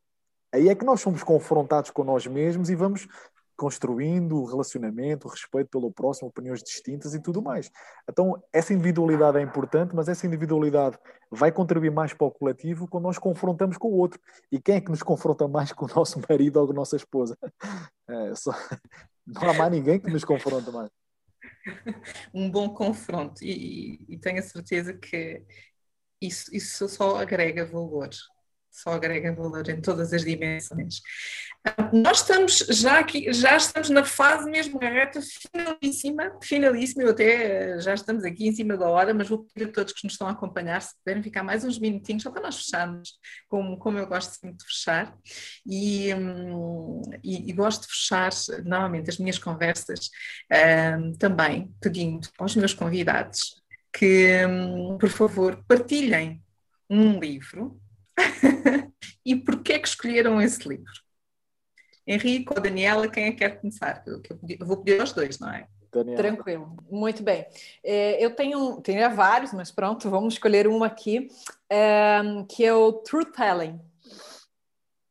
Aí 0.56 0.70
é 0.70 0.74
que 0.74 0.86
nós 0.86 1.02
somos 1.02 1.22
confrontados 1.22 1.90
com 1.90 2.02
nós 2.02 2.26
mesmos 2.26 2.70
e 2.70 2.74
vamos 2.74 3.06
construindo 3.54 4.38
o 4.38 4.46
relacionamento, 4.46 5.28
o 5.28 5.30
respeito 5.30 5.68
pelo 5.68 5.92
próximo, 5.92 6.28
opiniões 6.28 6.62
distintas 6.62 7.12
e 7.12 7.20
tudo 7.20 7.42
mais. 7.42 7.70
Então, 8.08 8.42
essa 8.50 8.72
individualidade 8.72 9.36
é 9.36 9.42
importante, 9.42 9.94
mas 9.94 10.08
essa 10.08 10.26
individualidade 10.26 10.98
vai 11.30 11.52
contribuir 11.52 11.90
mais 11.90 12.14
para 12.14 12.26
o 12.26 12.30
coletivo 12.30 12.88
quando 12.88 13.04
nós 13.04 13.18
confrontamos 13.18 13.76
com 13.76 13.88
o 13.88 13.96
outro. 13.98 14.18
E 14.50 14.58
quem 14.58 14.76
é 14.76 14.80
que 14.80 14.90
nos 14.90 15.02
confronta 15.02 15.46
mais 15.46 15.72
com 15.72 15.84
o 15.84 15.94
nosso 15.94 16.18
marido 16.26 16.58
ou 16.58 16.66
com 16.66 16.72
a 16.72 16.76
nossa 16.76 16.96
esposa? 16.96 17.36
É, 18.08 18.34
só... 18.36 18.52
Não 19.26 19.50
há 19.50 19.52
mais 19.52 19.72
ninguém 19.72 19.98
que 19.98 20.08
nos 20.08 20.24
confronta 20.24 20.70
mais. 20.70 20.88
Um 22.32 22.48
bom 22.48 22.72
confronto, 22.72 23.44
e, 23.44 24.04
e 24.08 24.16
tenho 24.16 24.38
a 24.38 24.42
certeza 24.42 24.94
que 24.94 25.44
isso, 26.20 26.54
isso 26.54 26.88
só 26.88 27.16
agrega 27.16 27.66
valor 27.66 28.08
só 28.76 28.90
agrega 28.90 29.34
valor 29.34 29.68
em 29.68 29.80
todas 29.80 30.12
as 30.12 30.24
dimensões. 30.24 31.00
Nós 31.92 32.20
estamos 32.20 32.58
já 32.70 33.00
aqui, 33.00 33.32
já 33.32 33.56
estamos 33.56 33.90
na 33.90 34.04
fase 34.04 34.48
mesmo, 34.48 34.78
na 34.80 34.88
reta 34.88 35.20
finalíssima, 35.20 36.38
finalíssima, 36.40 37.02
eu 37.02 37.10
até 37.10 37.24
eh, 37.24 37.80
já 37.80 37.94
estamos 37.94 38.22
aqui 38.24 38.46
em 38.46 38.52
cima 38.52 38.76
da 38.76 38.88
hora, 38.88 39.12
mas 39.12 39.28
vou 39.28 39.44
pedir 39.44 39.70
a 39.70 39.72
todos 39.72 39.92
que 39.92 40.04
nos 40.04 40.12
estão 40.12 40.28
a 40.28 40.30
acompanhar, 40.30 40.80
se 40.80 40.94
puderem 40.98 41.22
ficar 41.22 41.42
mais 41.42 41.64
uns 41.64 41.78
minutinhos, 41.78 42.22
só 42.22 42.30
para 42.30 42.42
nós 42.42 42.56
fecharmos, 42.56 43.14
como, 43.48 43.76
como 43.78 43.98
eu 43.98 44.06
gosto 44.06 44.32
sempre 44.32 44.58
de 44.58 44.64
fechar, 44.64 45.16
e, 45.66 46.14
hum, 46.14 47.02
e, 47.24 47.50
e 47.50 47.52
gosto 47.52 47.82
de 47.82 47.88
fechar, 47.88 48.30
normalmente, 48.64 49.10
as 49.10 49.18
minhas 49.18 49.38
conversas 49.38 50.10
um, 51.00 51.12
também 51.14 51.74
pedindo 51.80 52.28
aos 52.38 52.54
meus 52.54 52.74
convidados 52.74 53.60
que, 53.92 54.44
um, 54.46 54.98
por 54.98 55.08
favor, 55.08 55.64
partilhem 55.66 56.42
um 56.88 57.18
livro 57.18 57.80
e 59.24 59.36
porquê 59.36 59.78
que 59.78 59.88
escolheram 59.88 60.40
esse 60.40 60.68
livro? 60.68 60.92
Henrique 62.06 62.52
ou 62.54 62.60
Daniela, 62.60 63.08
quem 63.08 63.24
é 63.24 63.30
que 63.32 63.38
quer 63.38 63.60
começar? 63.60 64.02
Eu, 64.06 64.22
eu 64.48 64.66
vou 64.66 64.76
pedir 64.76 65.00
aos 65.00 65.12
dois, 65.12 65.38
não 65.38 65.50
é? 65.50 65.66
Daniela. 65.92 66.22
Tranquilo, 66.22 66.76
muito 66.90 67.22
bem. 67.22 67.46
É, 67.82 68.22
eu 68.24 68.34
tenho, 68.34 68.80
tenho 68.80 69.14
vários, 69.14 69.52
mas 69.52 69.70
pronto, 69.70 70.08
vamos 70.10 70.34
escolher 70.34 70.68
um 70.68 70.84
aqui, 70.84 71.28
é, 71.70 72.20
que 72.48 72.64
é 72.64 72.72
o 72.72 72.92
Truth 72.92 73.32
Telling. 73.34 73.80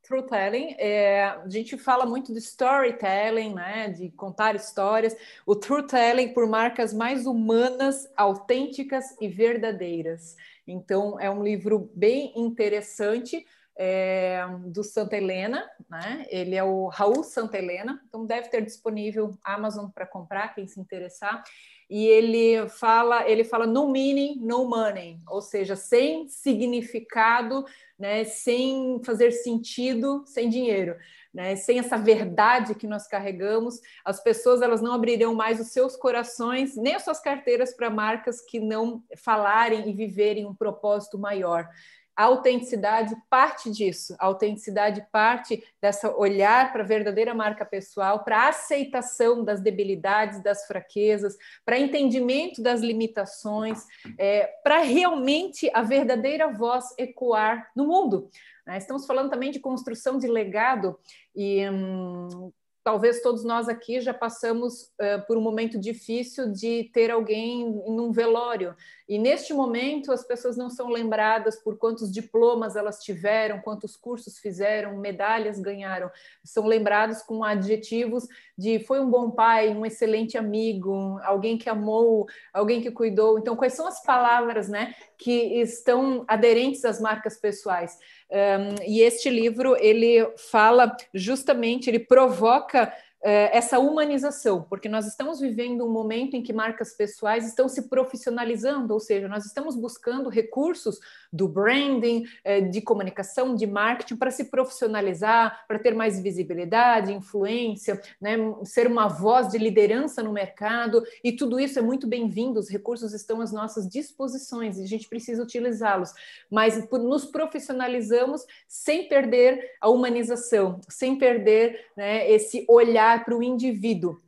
Truth 0.04 0.30
Telling, 0.30 0.76
é, 0.78 1.24
a 1.24 1.50
gente 1.50 1.78
fala 1.78 2.06
muito 2.06 2.32
de 2.32 2.38
storytelling, 2.38 3.56
né, 3.56 3.90
de 3.90 4.12
contar 4.12 4.56
histórias. 4.56 5.16
O 5.46 5.56
Truth 5.56 5.90
Telling 5.90 6.32
por 6.32 6.48
marcas 6.48 6.94
mais 6.94 7.26
humanas, 7.26 8.08
autênticas 8.16 9.16
e 9.20 9.28
verdadeiras. 9.28 10.36
Então, 10.68 11.20
é 11.20 11.30
um 11.30 11.44
livro 11.44 11.92
bem 11.96 12.34
interessante 12.36 13.46
é, 13.78 14.46
do 14.68 14.84
Santa 14.84 15.18
Helena, 15.18 15.70
né? 15.90 16.26
Ele 16.30 16.56
é 16.56 16.64
o 16.64 16.88
Raul 16.88 17.24
Santa 17.24 17.58
Helena, 17.58 18.02
então 18.08 18.26
deve 18.26 18.50
ter 18.50 18.62
disponível 18.62 19.38
Amazon 19.44 19.90
para 19.90 20.06
comprar, 20.06 20.56
quem 20.56 20.68
se 20.68 20.80
interessar. 20.80 21.44
E 21.90 22.08
ele 22.08 22.68
fala, 22.70 23.30
ele 23.30 23.44
fala 23.44 23.68
no 23.68 23.90
meaning, 23.90 24.40
no 24.42 24.68
money, 24.68 25.20
ou 25.28 25.42
seja, 25.42 25.76
sem 25.76 26.28
significado, 26.28 27.64
né? 27.98 28.24
Sem 28.24 29.00
fazer 29.04 29.32
sentido, 29.32 30.24
sem 30.26 30.50
dinheiro. 30.50 30.96
Né? 31.34 31.56
Sem 31.58 31.80
essa 31.80 31.98
verdade 31.98 32.76
que 32.76 32.88
nós 32.88 33.08
carregamos, 33.08 33.82
as 34.06 34.24
pessoas 34.24 34.62
elas 34.62 34.82
não 34.82 34.94
abrirão 34.94 35.36
mais 35.36 35.60
os 35.60 35.68
seus 35.68 35.98
corações 35.98 36.78
nem 36.78 36.96
as 36.96 37.04
suas 37.04 37.20
carteiras 37.20 37.74
para 37.74 37.90
marcas 37.90 38.40
que 38.40 38.58
não 38.58 39.04
falarem 39.18 39.90
e 39.90 39.94
viverem 39.94 40.46
um 40.46 40.56
propósito 40.56 41.20
maior. 41.20 41.68
A 42.16 42.24
autenticidade 42.24 43.16
parte 43.30 43.70
disso. 43.70 44.16
A 44.20 44.26
autenticidade 44.26 45.06
parte 45.12 45.64
dessa 45.82 46.16
olhar 46.16 46.72
para 46.72 46.84
a 46.84 46.86
verdadeira 46.86 47.34
marca 47.34 47.66
pessoal, 47.66 48.24
para 48.24 48.38
a 48.38 48.50
aceitação 48.50 49.44
das 49.44 49.62
debilidades, 49.62 50.42
das 50.42 50.66
fraquezas, 50.66 51.36
para 51.66 51.78
entendimento 51.78 52.62
das 52.62 52.82
limitações, 52.82 53.86
é, 54.18 54.46
para 54.64 54.80
realmente 54.80 55.70
a 55.74 55.82
verdadeira 55.82 56.52
voz 56.52 56.86
ecoar 56.98 57.70
no 57.76 57.86
mundo. 57.86 58.30
Né? 58.66 58.78
Estamos 58.78 59.06
falando 59.06 59.30
também 59.30 59.52
de 59.52 59.60
construção 59.60 60.18
de 60.18 60.28
legado 60.28 60.98
e 61.36 61.70
hum, 61.70 62.52
talvez 62.86 63.20
todos 63.20 63.44
nós 63.44 63.68
aqui 63.68 64.00
já 64.00 64.14
passamos 64.14 64.94
uh, 65.02 65.26
por 65.26 65.36
um 65.36 65.42
momento 65.42 65.80
difícil 65.80 66.52
de 66.52 66.84
ter 66.94 67.10
alguém 67.10 67.62
em 67.64 68.00
um 68.00 68.12
velório. 68.12 68.76
E 69.10 69.18
neste 69.18 69.56
momento 69.56 70.12
as 70.12 70.24
pessoas 70.24 70.56
não 70.56 70.70
são 70.70 70.90
lembradas 70.90 71.56
por 71.56 71.80
quantos 71.80 72.12
diplomas 72.12 72.76
elas 72.76 73.04
tiveram, 73.04 73.60
quantos 73.60 73.96
cursos 73.98 74.38
fizeram, 74.38 75.00
medalhas 75.00 75.60
ganharam. 75.60 76.12
São 76.44 76.68
lembrados 76.68 77.24
com 77.24 77.44
adjetivos 77.44 78.28
de 78.56 78.78
foi 78.78 79.00
um 79.00 79.10
bom 79.10 79.32
pai, 79.32 79.70
um 79.70 79.84
excelente 79.84 80.38
amigo, 80.38 81.20
alguém 81.24 81.58
que 81.58 81.68
amou, 81.68 82.28
alguém 82.54 82.82
que 82.82 82.92
cuidou. 82.92 83.40
Então, 83.40 83.56
quais 83.56 83.74
são 83.74 83.88
as 83.88 84.04
palavras, 84.04 84.70
né, 84.70 84.94
que 85.18 85.62
estão 85.62 86.24
aderentes 86.28 86.86
às 86.86 87.00
marcas 87.00 87.38
pessoais? 87.38 87.98
Um, 88.30 88.84
e 88.88 89.02
este 89.02 89.30
livro 89.30 89.76
ele 89.80 90.26
fala 90.50 90.96
justamente, 91.14 91.90
ele 91.90 92.00
provoca 92.00 92.92
essa 93.26 93.80
humanização, 93.80 94.62
porque 94.70 94.88
nós 94.88 95.08
estamos 95.08 95.40
vivendo 95.40 95.84
um 95.84 95.90
momento 95.90 96.36
em 96.36 96.44
que 96.44 96.54
marcas 96.54 96.94
pessoais 96.94 97.48
estão 97.48 97.68
se 97.68 97.90
profissionalizando, 97.90 98.94
ou 98.94 99.00
seja, 99.00 99.28
nós 99.28 99.46
estamos 99.46 99.76
buscando 99.76 100.30
recursos 100.30 101.00
do 101.34 101.48
branding, 101.48 102.26
é, 102.44 102.62
de 102.62 102.82
comunicação, 102.82 103.56
de 103.56 103.66
marketing 103.66 104.16
para 104.16 104.30
se 104.30 104.46
profissionalizar, 104.46 105.66
para 105.68 105.80
ter 105.80 105.96
mais 105.96 106.22
visibilidade, 106.22 107.14
influência, 107.14 108.00
né, 108.22 108.38
ser 108.64 108.86
uma 108.86 109.08
voz 109.08 109.50
de 109.50 109.58
liderança 109.58 110.22
no 110.22 110.32
mercado, 110.32 111.04
e 111.24 111.32
tudo 111.32 111.60
isso 111.60 111.80
é 111.80 111.82
muito 111.82 112.08
bem-vindo, 112.08 112.60
os 112.60 112.70
recursos 112.70 113.12
estão 113.12 113.42
às 113.42 113.52
nossas 113.52 113.90
disposições 113.90 114.78
e 114.78 114.84
a 114.84 114.88
gente 114.88 115.10
precisa 115.10 115.42
utilizá-los, 115.42 116.14
mas 116.50 116.88
nos 116.92 117.26
profissionalizamos 117.26 118.46
sem 118.68 119.08
perder 119.08 119.72
a 119.82 119.90
humanização, 119.90 120.80
sem 120.88 121.18
perder 121.18 121.88
né, 121.98 122.30
esse 122.32 122.66
olhar 122.70 123.15
olhar 123.16 123.24
para 123.24 123.36
o 123.36 123.44
indivíduo 123.44 124.20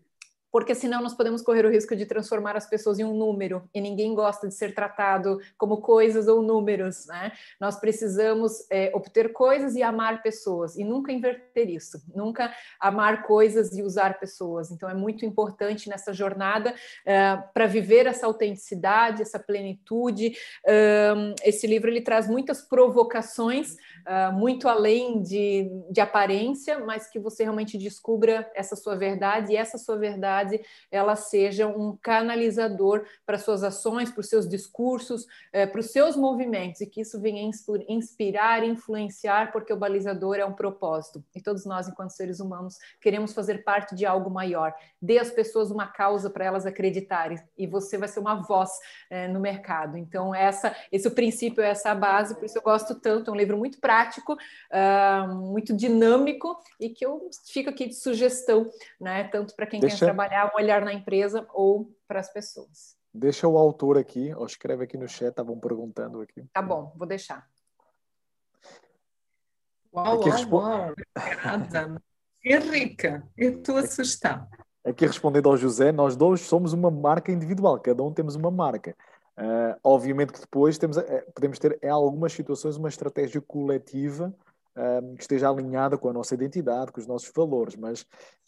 porque 0.57 0.73
senão 0.73 1.03
nós 1.03 1.13
podemos 1.13 1.43
correr 1.43 1.67
o 1.67 1.69
risco 1.69 1.95
de 1.95 2.03
transformar 2.03 2.57
as 2.57 2.67
pessoas 2.67 2.97
em 2.97 3.03
um 3.03 3.13
número 3.13 3.69
e 3.75 3.79
ninguém 3.79 4.15
gosta 4.15 4.47
de 4.47 4.55
ser 4.55 4.73
tratado 4.73 5.39
como 5.55 5.81
coisas 5.81 6.27
ou 6.27 6.41
números, 6.41 7.05
né? 7.05 7.31
Nós 7.61 7.79
precisamos 7.79 8.65
é, 8.71 8.89
obter 8.91 9.31
coisas 9.33 9.75
e 9.75 9.83
amar 9.83 10.23
pessoas 10.23 10.75
e 10.75 10.83
nunca 10.83 11.11
inverter 11.11 11.69
isso, 11.69 12.01
nunca 12.11 12.51
amar 12.79 13.21
coisas 13.21 13.77
e 13.77 13.83
usar 13.83 14.19
pessoas. 14.19 14.71
Então 14.71 14.89
é 14.89 14.95
muito 14.95 15.27
importante 15.27 15.89
nessa 15.89 16.11
jornada 16.11 16.73
é, 17.05 17.37
para 17.53 17.67
viver 17.67 18.07
essa 18.07 18.25
autenticidade, 18.25 19.21
essa 19.21 19.37
plenitude. 19.37 20.35
Esse 21.43 21.67
livro 21.67 21.87
ele 21.87 22.01
traz 22.01 22.27
muitas 22.27 22.63
provocações, 22.63 23.73
uh, 24.07 24.33
muito 24.33 24.67
além 24.67 25.21
de, 25.21 25.69
de 25.91 26.01
aparência, 26.01 26.79
mas 26.79 27.07
que 27.07 27.19
você 27.19 27.43
realmente 27.43 27.77
descubra 27.77 28.49
essa 28.55 28.75
sua 28.75 28.95
verdade 28.95 29.53
e 29.53 29.55
essa 29.55 29.77
sua 29.77 29.97
verdade 29.97 30.46
verdade, 30.47 30.65
ela 30.91 31.15
seja 31.15 31.67
um 31.67 31.97
canalizador 32.01 33.05
para 33.25 33.37
suas 33.37 33.63
ações, 33.63 34.11
para 34.11 34.21
os 34.21 34.29
seus 34.29 34.47
discursos, 34.47 35.25
é, 35.51 35.65
para 35.65 35.79
os 35.79 35.91
seus 35.91 36.15
movimentos, 36.15 36.81
e 36.81 36.87
que 36.87 37.01
isso 37.01 37.19
venha 37.19 37.49
inspirar, 37.87 38.63
influenciar, 38.63 39.51
porque 39.51 39.73
o 39.73 39.77
balizador 39.77 40.37
é 40.37 40.45
um 40.45 40.53
propósito. 40.53 41.23
E 41.35 41.41
todos 41.41 41.65
nós, 41.65 41.87
enquanto 41.87 42.11
seres 42.11 42.39
humanos, 42.39 42.77
queremos 43.01 43.33
fazer 43.33 43.63
parte 43.63 43.95
de 43.95 44.05
algo 44.05 44.29
maior. 44.29 44.73
Dê 45.01 45.19
às 45.19 45.29
pessoas 45.29 45.71
uma 45.71 45.87
causa 45.87 46.29
para 46.29 46.45
elas 46.45 46.65
acreditarem, 46.65 47.39
e 47.57 47.67
você 47.67 47.97
vai 47.97 48.07
ser 48.07 48.19
uma 48.19 48.35
voz 48.35 48.71
é, 49.09 49.27
no 49.27 49.39
mercado. 49.39 49.97
Então, 49.97 50.33
essa, 50.33 50.75
esse 50.91 51.07
é 51.07 51.09
o 51.09 51.13
princípio, 51.13 51.63
essa 51.63 51.89
é 51.89 51.91
a 51.91 51.95
base, 51.95 52.35
por 52.35 52.45
isso 52.45 52.57
eu 52.57 52.61
gosto 52.61 52.95
tanto. 52.95 53.29
É 53.29 53.33
um 53.33 53.37
livro 53.37 53.57
muito 53.57 53.79
prático, 53.79 54.33
uh, 54.33 55.35
muito 55.35 55.75
dinâmico, 55.75 56.57
e 56.79 56.89
que 56.89 57.05
eu 57.05 57.29
fico 57.45 57.69
aqui 57.69 57.87
de 57.87 57.95
sugestão, 57.95 58.69
né? 58.99 59.25
Tanto 59.25 59.55
para 59.55 59.65
quem 59.65 59.79
Deixa... 59.79 59.97
quer 59.97 60.05
trabalhar 60.05 60.26
trabalhar 60.27 60.51
um 60.53 60.57
olhar 60.57 60.85
na 60.85 60.93
empresa 60.93 61.47
ou 61.53 61.91
para 62.07 62.19
as 62.19 62.31
pessoas. 62.31 62.95
Deixa 63.13 63.47
o 63.47 63.57
autor 63.57 63.97
aqui, 63.97 64.33
ou 64.35 64.45
escreve 64.45 64.83
aqui 64.83 64.97
no 64.97 65.07
chat, 65.07 65.29
estavam 65.29 65.59
perguntando 65.59 66.21
aqui. 66.21 66.45
Tá 66.53 66.61
bom, 66.61 66.93
vou 66.95 67.07
deixar. 67.07 67.47
Uau, 69.93 70.19
aqui 70.19 70.29
uau, 70.29 70.37
respo... 70.37 70.55
uau. 70.57 70.93
Obrigada. 71.15 72.01
Henrica, 72.43 73.27
eu 73.35 73.57
estou 73.57 73.77
assustada. 73.77 74.47
Aqui 74.85 75.05
respondendo 75.05 75.49
ao 75.49 75.57
José, 75.57 75.91
nós 75.91 76.15
dois 76.15 76.41
somos 76.41 76.71
uma 76.71 76.91
marca 76.91 77.31
individual, 77.31 77.79
cada 77.79 78.03
um 78.03 78.13
temos 78.13 78.35
uma 78.35 78.51
marca. 78.51 78.95
Uh, 79.37 79.77
obviamente 79.83 80.33
que 80.33 80.39
depois 80.39 80.77
temos, 80.77 80.97
podemos 81.33 81.59
ter 81.59 81.77
em 81.83 81.89
algumas 81.89 82.33
situações 82.33 82.75
uma 82.75 82.89
estratégia 82.89 83.39
coletiva 83.41 84.33
um, 84.77 85.15
que 85.15 85.21
esteja 85.21 85.49
alinhada 85.49 85.97
com 85.97 86.09
a 86.09 86.13
nossa 86.13 86.35
identidade, 86.35 86.91
com 86.91 87.01
os 87.01 87.07
nossos 87.07 87.31
valores, 87.35 87.75
mas 87.75 88.01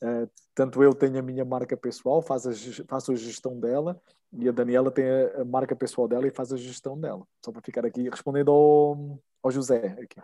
uh, 0.03 0.29
tanto 0.53 0.83
eu 0.83 0.93
tenho 0.93 1.17
a 1.17 1.23
minha 1.23 1.43
marca 1.43 1.75
pessoal, 1.75 2.21
faço 2.21 2.49
a, 2.49 2.53
faço 2.87 3.11
a 3.11 3.15
gestão 3.15 3.59
dela, 3.59 3.99
e 4.31 4.47
a 4.47 4.51
Daniela 4.51 4.91
tem 4.91 5.05
a, 5.09 5.43
marca 5.43 5.75
pessoal 5.75 6.07
dela 6.07 6.27
e 6.27 6.31
faz 6.31 6.53
a 6.53 6.57
gestão 6.57 6.99
dela. 6.99 7.25
Só 7.43 7.51
para 7.51 7.61
ficar 7.61 7.85
aqui 7.85 8.09
respondendo 8.09 8.51
ao, 8.51 9.19
ao 9.41 9.51
José. 9.51 9.97
Aqui. 10.01 10.21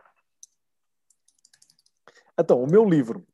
Então, 2.40 2.62
o 2.62 2.70
meu 2.70 2.86
livro. 2.86 3.26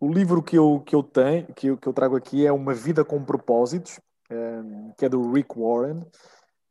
O 0.00 0.12
livro 0.12 0.42
que 0.42 0.58
eu, 0.58 0.80
que 0.80 0.96
eu 0.96 1.02
tenho, 1.02 1.46
que 1.54 1.68
eu, 1.68 1.78
que 1.78 1.86
eu 1.86 1.92
trago 1.92 2.16
aqui 2.16 2.44
é 2.44 2.50
Uma 2.50 2.74
Vida 2.74 3.04
com 3.04 3.24
Propósitos, 3.24 4.00
um, 4.28 4.92
que 4.98 5.04
é 5.04 5.08
do 5.08 5.30
Rick 5.30 5.56
Warren. 5.56 6.00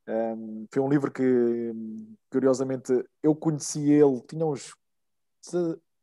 Um, 0.05 0.65
foi 0.69 0.83
um 0.83 0.89
livro 0.89 1.09
que, 1.09 1.71
curiosamente, 2.29 2.91
eu 3.23 3.33
conheci 3.33 3.89
ele, 3.89 4.19
tinha 4.27 4.45
uns 4.45 4.73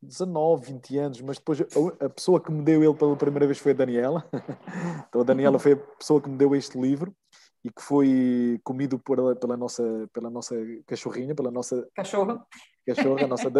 19, 0.00 0.72
20 0.72 0.98
anos, 0.98 1.20
mas 1.20 1.38
depois 1.38 1.60
a 2.00 2.08
pessoa 2.08 2.40
que 2.40 2.52
me 2.52 2.62
deu 2.62 2.82
ele 2.82 2.94
pela 2.94 3.16
primeira 3.16 3.46
vez 3.46 3.58
foi 3.58 3.72
a 3.72 3.74
Daniela. 3.74 4.24
Então 5.08 5.22
a 5.22 5.24
Daniela 5.24 5.58
foi 5.58 5.72
a 5.72 5.76
pessoa 5.76 6.20
que 6.20 6.28
me 6.28 6.36
deu 6.36 6.54
este 6.54 6.78
livro 6.78 7.14
e 7.64 7.70
que 7.70 7.82
foi 7.82 8.60
comido 8.62 8.98
por, 8.98 9.36
pela, 9.36 9.56
nossa, 9.56 10.08
pela 10.12 10.30
nossa 10.30 10.54
cachorrinha, 10.86 11.34
pela 11.34 11.50
nossa 11.50 11.88
cachorra. 11.94 12.44
Cachorra, 12.86 13.26
nossa, 13.26 13.50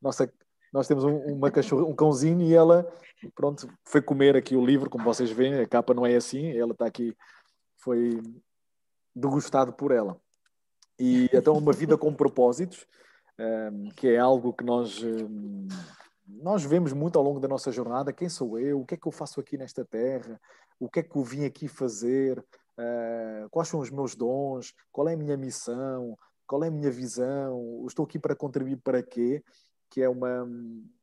nossa, 0.00 0.32
nós 0.72 0.88
temos 0.88 1.04
um, 1.04 1.16
uma 1.34 1.50
cachorra, 1.50 1.84
um 1.84 1.94
cãozinho 1.94 2.40
e 2.42 2.54
ela, 2.54 2.90
pronto, 3.34 3.68
foi 3.84 4.02
comer 4.02 4.36
aqui 4.36 4.56
o 4.56 4.64
livro, 4.64 4.90
como 4.90 5.04
vocês 5.04 5.30
veem, 5.30 5.60
a 5.60 5.66
capa 5.66 5.94
não 5.94 6.04
é 6.04 6.16
assim, 6.16 6.56
ela 6.56 6.72
está 6.72 6.86
aqui, 6.86 7.14
foi 7.78 8.20
degustado 9.14 9.72
por 9.72 9.92
ela. 9.92 10.20
E 10.98 11.28
então 11.32 11.56
uma 11.56 11.72
vida 11.72 11.96
com 11.96 12.12
propósitos, 12.12 12.86
que 13.94 14.08
é 14.08 14.18
algo 14.18 14.52
que 14.52 14.64
nós, 14.64 15.02
um, 15.02 15.68
nós 16.26 16.64
vemos 16.64 16.92
muito 16.92 17.18
ao 17.18 17.24
longo 17.24 17.40
da 17.40 17.48
nossa 17.48 17.70
jornada. 17.70 18.12
Quem 18.12 18.28
sou 18.28 18.58
eu? 18.58 18.80
O 18.80 18.86
que 18.86 18.94
é 18.94 18.96
que 18.96 19.06
eu 19.06 19.12
faço 19.12 19.40
aqui 19.40 19.56
nesta 19.58 19.84
terra? 19.84 20.40
O 20.78 20.88
que 20.88 21.00
é 21.00 21.02
que 21.02 21.16
eu 21.16 21.22
vim 21.22 21.44
aqui 21.44 21.68
fazer? 21.68 22.38
Uh, 22.78 23.48
quais 23.50 23.68
são 23.68 23.80
os 23.80 23.90
meus 23.90 24.14
dons? 24.14 24.72
Qual 24.92 25.08
é 25.08 25.14
a 25.14 25.16
minha 25.16 25.36
missão? 25.36 26.16
Qual 26.46 26.62
é 26.62 26.68
a 26.68 26.70
minha 26.70 26.90
visão? 26.90 27.84
Estou 27.86 28.04
aqui 28.04 28.18
para 28.18 28.36
contribuir 28.36 28.76
para 28.76 29.02
quê? 29.02 29.42
Que 29.90 30.02
é 30.02 30.08
uma, 30.08 30.46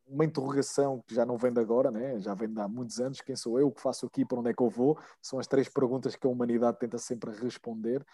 uma 0.07 0.25
interrogação 0.25 1.03
que 1.07 1.15
já 1.15 1.25
não 1.25 1.37
vem 1.37 1.51
de 1.51 1.59
agora, 1.59 1.91
né? 1.91 2.19
já 2.19 2.33
vem 2.33 2.51
de 2.51 2.59
há 2.59 2.67
muitos 2.67 2.99
anos. 2.99 3.21
Quem 3.21 3.35
sou 3.35 3.59
eu? 3.59 3.67
O 3.67 3.71
que 3.71 3.81
faço 3.81 4.05
aqui? 4.05 4.25
Para 4.25 4.39
onde 4.39 4.51
é 4.51 4.53
que 4.53 4.61
eu 4.61 4.69
vou? 4.69 4.97
São 5.21 5.39
as 5.39 5.47
três 5.47 5.67
perguntas 5.67 6.15
que 6.15 6.27
a 6.27 6.29
humanidade 6.29 6.79
tenta 6.79 6.97
sempre 6.97 7.31
responder. 7.31 8.05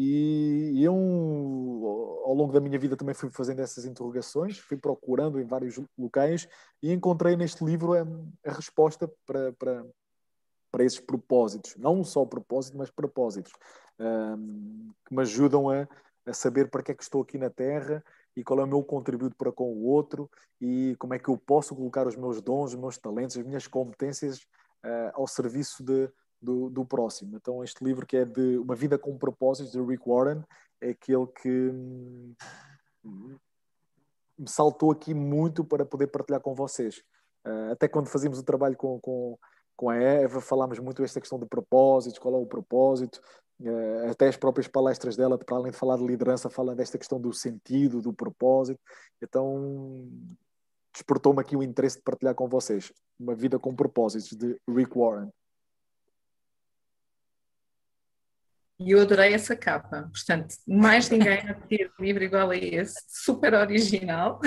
E 0.00 0.80
eu, 0.80 0.94
ao 2.28 2.34
longo 2.34 2.52
da 2.52 2.60
minha 2.60 2.78
vida, 2.78 2.94
também 2.94 3.14
fui 3.14 3.30
fazendo 3.30 3.60
essas 3.60 3.86
interrogações, 3.86 4.58
fui 4.58 4.76
procurando 4.76 5.40
em 5.40 5.46
vários 5.46 5.80
locais 5.96 6.46
e 6.82 6.92
encontrei 6.92 7.34
neste 7.36 7.64
livro 7.64 7.94
a, 7.94 8.06
a 8.46 8.52
resposta 8.52 9.10
para, 9.24 9.50
para, 9.54 9.86
para 10.70 10.84
esses 10.84 11.00
propósitos. 11.00 11.74
Não 11.76 12.04
só 12.04 12.26
propósito, 12.26 12.76
mas 12.76 12.90
propósitos, 12.90 13.50
um, 13.98 14.92
que 15.06 15.14
me 15.14 15.22
ajudam 15.22 15.70
a, 15.70 15.88
a 16.26 16.34
saber 16.34 16.68
para 16.68 16.82
que 16.82 16.92
é 16.92 16.94
que 16.94 17.02
estou 17.02 17.22
aqui 17.22 17.38
na 17.38 17.48
Terra 17.48 18.04
e 18.36 18.44
qual 18.44 18.60
é 18.60 18.64
o 18.64 18.68
meu 18.68 18.84
contributo 18.84 19.34
para 19.34 19.50
com 19.50 19.72
o 19.72 19.86
outro 19.86 20.30
e 20.60 20.94
como 20.98 21.14
é 21.14 21.18
que 21.18 21.30
eu 21.30 21.38
posso 21.38 21.74
colocar 21.74 22.06
os 22.06 22.14
meus 22.14 22.42
dons, 22.42 22.74
os 22.74 22.78
meus 22.78 22.98
talentos, 22.98 23.38
as 23.38 23.42
minhas 23.42 23.66
competências 23.66 24.40
uh, 24.84 25.12
ao 25.14 25.26
serviço 25.26 25.82
de, 25.82 26.10
do, 26.40 26.70
do 26.70 26.84
próximo. 26.84 27.36
Então, 27.36 27.62
este 27.62 27.82
livro 27.84 28.06
que 28.06 28.16
é 28.16 28.24
de 28.24 28.58
Uma 28.58 28.74
Vida 28.74 28.98
com 28.98 29.18
Propósitos, 29.18 29.72
de 29.72 29.80
Rick 29.80 30.08
Warren, 30.08 30.42
é 30.80 30.90
aquele 30.90 31.26
que 31.26 31.48
hum, 31.48 32.34
me 34.38 34.48
saltou 34.48 34.90
aqui 34.90 35.12
muito 35.12 35.64
para 35.64 35.84
poder 35.84 36.06
partilhar 36.06 36.40
com 36.40 36.54
vocês. 36.54 37.02
Uh, 37.46 37.72
até 37.72 37.88
quando 37.88 38.08
fazíamos 38.08 38.38
o 38.38 38.44
trabalho 38.44 38.76
com, 38.76 39.00
com, 39.00 39.38
com 39.76 39.90
a 39.90 39.96
Eva, 39.96 40.40
falámos 40.40 40.78
muito 40.78 41.02
esta 41.02 41.20
questão 41.20 41.38
de 41.38 41.46
propósitos, 41.46 42.18
qual 42.18 42.34
é 42.34 42.38
o 42.38 42.46
propósito, 42.46 43.20
uh, 43.60 44.10
até 44.10 44.28
as 44.28 44.36
próprias 44.36 44.68
palestras 44.68 45.16
dela, 45.16 45.36
para 45.36 45.56
além 45.56 45.72
de 45.72 45.78
falar 45.78 45.96
de 45.96 46.06
liderança, 46.06 46.48
falam 46.48 46.76
desta 46.76 46.98
questão 46.98 47.20
do 47.20 47.32
sentido, 47.32 48.00
do 48.00 48.12
propósito. 48.12 48.80
Então, 49.20 50.08
despertou-me 50.92 51.40
aqui 51.40 51.56
o 51.56 51.62
interesse 51.62 51.96
de 51.96 52.02
partilhar 52.02 52.34
com 52.34 52.48
vocês. 52.48 52.92
Uma 53.18 53.34
Vida 53.34 53.58
com 53.58 53.74
Propósitos, 53.74 54.36
de 54.36 54.56
Rick 54.68 54.96
Warren. 54.96 55.30
E 58.80 58.92
eu 58.92 59.00
adorei 59.00 59.34
essa 59.34 59.56
capa. 59.56 60.08
Portanto, 60.12 60.54
mais 60.66 61.10
ninguém 61.10 61.38
a 61.38 61.54
ter 61.54 61.90
livro 61.98 62.22
igual 62.22 62.50
a 62.50 62.56
esse, 62.56 62.94
super 63.08 63.54
original. 63.54 64.40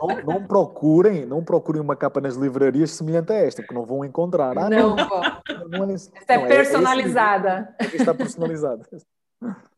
Não, 0.00 0.22
não, 0.34 0.46
procurem, 0.46 1.24
não 1.24 1.44
procurem 1.44 1.80
uma 1.80 1.94
capa 1.94 2.20
nas 2.20 2.36
livrarias 2.36 2.90
semelhante 2.92 3.32
a 3.32 3.36
esta, 3.36 3.62
porque 3.62 3.74
não 3.74 3.86
vão 3.86 4.04
encontrar. 4.04 4.56
Ah, 4.58 4.68
não, 4.68 4.96
não, 4.96 5.68
não 5.68 5.90
é, 5.90 5.94
esta 5.94 6.34
é, 6.34 6.36
é 6.36 6.46
personalizada. 6.46 7.74
É, 7.78 7.84
é 7.84 7.96
está 7.96 8.14
personalizada. 8.14 8.88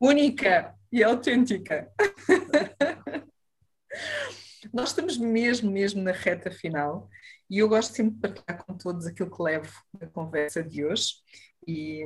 Única 0.01 0.75
e 0.91 1.03
autêntica. 1.03 1.91
Nós 4.73 4.91
estamos 4.91 5.19
mesmo, 5.19 5.71
mesmo 5.71 6.03
na 6.03 6.13
reta 6.13 6.51
final 6.51 7.09
e 7.51 7.59
eu 7.59 7.69
gosto 7.69 7.95
sempre 7.95 8.15
de 8.15 8.21
partilhar 8.21 8.65
com 8.65 8.77
todos 8.77 9.07
aquilo 9.07 9.31
que 9.31 9.43
levo 9.43 9.73
da 9.99 10.07
conversa 10.07 10.63
de 10.63 10.85
hoje. 10.85 11.15
E 11.67 12.05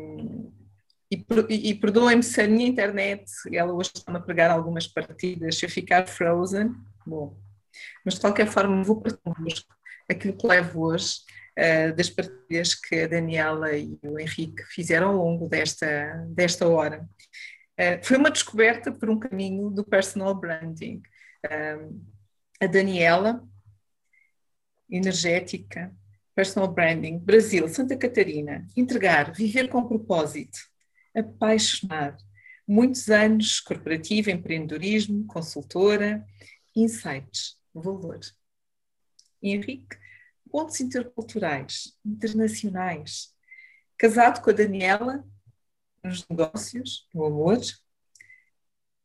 e, 1.48 1.70
e 1.70 1.74
perdoem-me 1.74 2.22
se 2.22 2.40
a 2.40 2.48
minha 2.48 2.66
internet, 2.66 3.24
ela 3.52 3.72
hoje 3.72 3.92
está-me 3.94 4.18
a 4.18 4.20
pregar 4.20 4.50
algumas 4.50 4.86
partidas, 4.86 5.58
se 5.58 5.66
eu 5.66 5.70
ficar 5.70 6.06
frozen, 6.06 6.74
bom. 7.06 7.36
Mas 8.04 8.14
de 8.14 8.20
qualquer 8.20 8.46
forma, 8.46 8.82
vou 8.82 9.00
partilhar 9.00 9.64
aquilo 10.10 10.36
que 10.36 10.46
levo 10.46 10.86
hoje 10.86 11.20
uh, 11.58 11.94
das 11.94 12.08
partilhas 12.08 12.74
que 12.74 13.02
a 13.02 13.08
Daniela 13.08 13.76
e 13.76 13.98
o 14.02 14.18
Henrique 14.18 14.62
fizeram 14.64 15.10
ao 15.10 15.16
longo 15.16 15.48
desta, 15.48 16.24
desta 16.28 16.66
hora. 16.68 17.08
Uh, 17.78 18.02
foi 18.02 18.16
uma 18.16 18.30
descoberta 18.30 18.92
por 18.92 19.10
um 19.10 19.18
caminho 19.18 19.70
do 19.70 19.84
personal 19.84 20.34
branding. 20.34 21.02
Uh, 21.44 22.00
a 22.60 22.66
Daniela, 22.66 23.42
energética, 24.88 25.92
personal 26.34 26.72
branding, 26.72 27.18
Brasil, 27.18 27.68
Santa 27.68 27.96
Catarina, 27.96 28.66
entregar, 28.76 29.32
viver 29.32 29.68
com 29.68 29.86
propósito 29.86 30.73
apaixonar. 31.14 32.16
Muitos 32.66 33.08
anos 33.10 33.60
corporativo, 33.60 34.30
empreendedorismo, 34.30 35.26
consultora, 35.26 36.26
insights, 36.74 37.58
valor. 37.74 38.20
Henrique, 39.42 39.96
pontos 40.50 40.80
interculturais, 40.80 41.96
internacionais. 42.04 43.34
Casado 43.98 44.42
com 44.42 44.50
a 44.50 44.52
Daniela, 44.52 45.24
nos 46.02 46.26
negócios, 46.28 47.06
no 47.14 47.24
amor. 47.24 47.58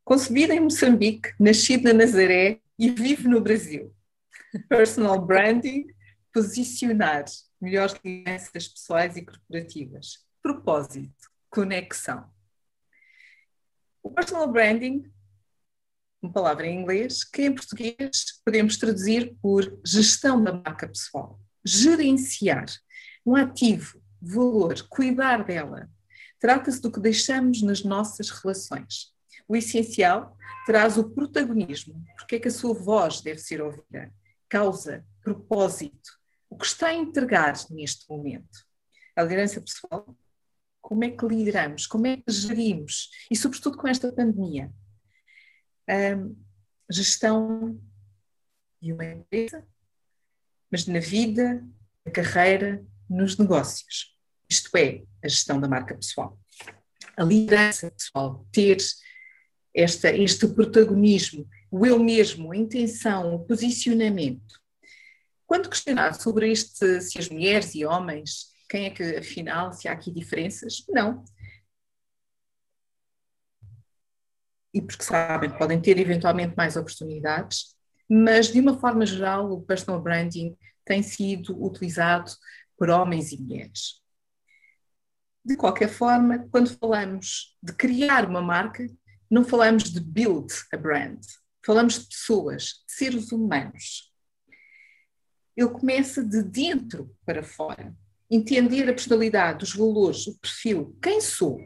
Concebida 0.03 0.55
em 0.55 0.59
Moçambique, 0.59 1.33
nascido 1.39 1.83
na 1.83 1.93
Nazaré 1.93 2.61
e 2.77 2.89
vive 2.89 3.27
no 3.27 3.41
Brasil. 3.41 3.93
Personal 4.67 5.23
branding, 5.23 5.85
posicionar 6.33 7.25
melhores 7.61 7.95
lideranças 8.03 8.67
pessoais 8.67 9.17
e 9.17 9.25
corporativas. 9.25 10.25
Propósito, 10.41 11.28
conexão. 11.49 12.29
O 14.01 14.11
personal 14.11 14.51
branding, 14.51 15.03
uma 16.21 16.31
palavra 16.31 16.67
em 16.67 16.81
inglês, 16.81 17.23
que 17.23 17.43
em 17.43 17.53
português 17.53 18.41
podemos 18.45 18.77
traduzir 18.77 19.35
por 19.41 19.79
gestão 19.85 20.43
da 20.43 20.53
marca 20.53 20.87
pessoal, 20.87 21.39
gerenciar 21.63 22.65
um 23.25 23.35
ativo, 23.35 24.01
valor, 24.21 24.87
cuidar 24.89 25.43
dela. 25.43 25.89
Trata-se 26.39 26.81
do 26.81 26.91
que 26.91 26.99
deixamos 26.99 27.61
nas 27.61 27.83
nossas 27.83 28.29
relações. 28.29 29.13
O 29.47 29.55
essencial 29.55 30.37
traz 30.65 30.97
o 30.97 31.09
protagonismo, 31.09 32.03
porque 32.17 32.35
é 32.35 32.39
que 32.39 32.47
a 32.47 32.51
sua 32.51 32.73
voz 32.73 33.21
deve 33.21 33.39
ser 33.39 33.61
ouvida, 33.61 34.13
causa, 34.47 35.05
propósito, 35.21 36.11
o 36.49 36.57
que 36.57 36.65
está 36.65 36.87
a 36.87 36.93
entregar 36.93 37.55
neste 37.69 38.09
momento. 38.09 38.65
A 39.15 39.23
liderança 39.23 39.61
pessoal 39.61 40.15
como 40.81 41.03
é 41.03 41.09
que 41.09 41.25
lideramos? 41.25 41.85
Como 41.87 42.07
é 42.07 42.17
que 42.17 42.31
gerimos? 42.31 43.09
E, 43.29 43.35
sobretudo, 43.35 43.77
com 43.77 43.87
esta 43.87 44.11
pandemia. 44.11 44.71
Um, 45.89 46.35
gestão 46.89 47.79
de 48.81 48.93
uma 48.93 49.05
empresa, 49.05 49.65
mas 50.71 50.85
na 50.87 50.99
vida, 50.99 51.63
na 52.05 52.11
carreira, 52.11 52.83
nos 53.09 53.37
negócios. 53.37 54.15
Isto 54.49 54.75
é, 54.77 55.03
a 55.23 55.27
gestão 55.27 55.59
da 55.59 55.67
marca 55.67 55.95
pessoal. 55.95 56.39
A 57.17 57.23
liderança 57.23 57.91
pessoal, 57.91 58.47
ter 58.51 58.77
esta, 59.75 60.11
este 60.15 60.47
protagonismo, 60.47 61.47
o 61.71 61.85
eu 61.85 62.01
mesmo, 62.01 62.51
a 62.51 62.57
intenção, 62.57 63.35
o 63.35 63.45
posicionamento. 63.45 64.59
Quando 65.45 65.69
questionar 65.69 66.13
sobre 66.13 66.51
este, 66.51 67.01
se 67.01 67.19
as 67.19 67.29
mulheres 67.29 67.73
e 67.75 67.85
homens 67.85 68.48
quem 68.69 68.85
é 68.85 68.89
que, 68.91 69.03
afinal, 69.17 69.73
se 69.73 69.87
há 69.87 69.93
aqui 69.93 70.11
diferenças? 70.11 70.85
Não. 70.87 71.23
e 74.73 74.81
porque 74.81 75.03
sabem 75.03 75.49
podem 75.49 75.81
ter 75.81 75.97
eventualmente 75.97 76.55
mais 76.55 76.75
oportunidades, 76.75 77.75
mas 78.09 78.51
de 78.51 78.59
uma 78.59 78.79
forma 78.79 79.05
geral 79.05 79.51
o 79.51 79.61
personal 79.61 80.01
branding 80.01 80.57
tem 80.85 81.03
sido 81.03 81.61
utilizado 81.63 82.31
por 82.77 82.89
homens 82.89 83.31
e 83.31 83.41
mulheres. 83.41 84.01
De 85.43 85.55
qualquer 85.55 85.89
forma, 85.89 86.47
quando 86.51 86.77
falamos 86.77 87.57
de 87.61 87.73
criar 87.73 88.27
uma 88.27 88.41
marca, 88.41 88.85
não 89.29 89.43
falamos 89.43 89.83
de 89.83 89.99
build 89.99 90.53
a 90.73 90.77
brand, 90.77 91.19
falamos 91.65 91.99
de 91.99 92.07
pessoas, 92.07 92.83
de 92.87 92.93
seres 92.93 93.31
humanos. 93.31 94.11
Ele 95.55 95.69
começa 95.69 96.23
de 96.23 96.41
dentro 96.43 97.15
para 97.25 97.43
fora. 97.43 97.95
Entender 98.29 98.83
a 98.83 98.93
personalidade, 98.93 99.63
os 99.63 99.73
valores, 99.73 100.27
o 100.27 100.37
perfil, 100.39 100.95
quem 101.01 101.19
sou, 101.19 101.59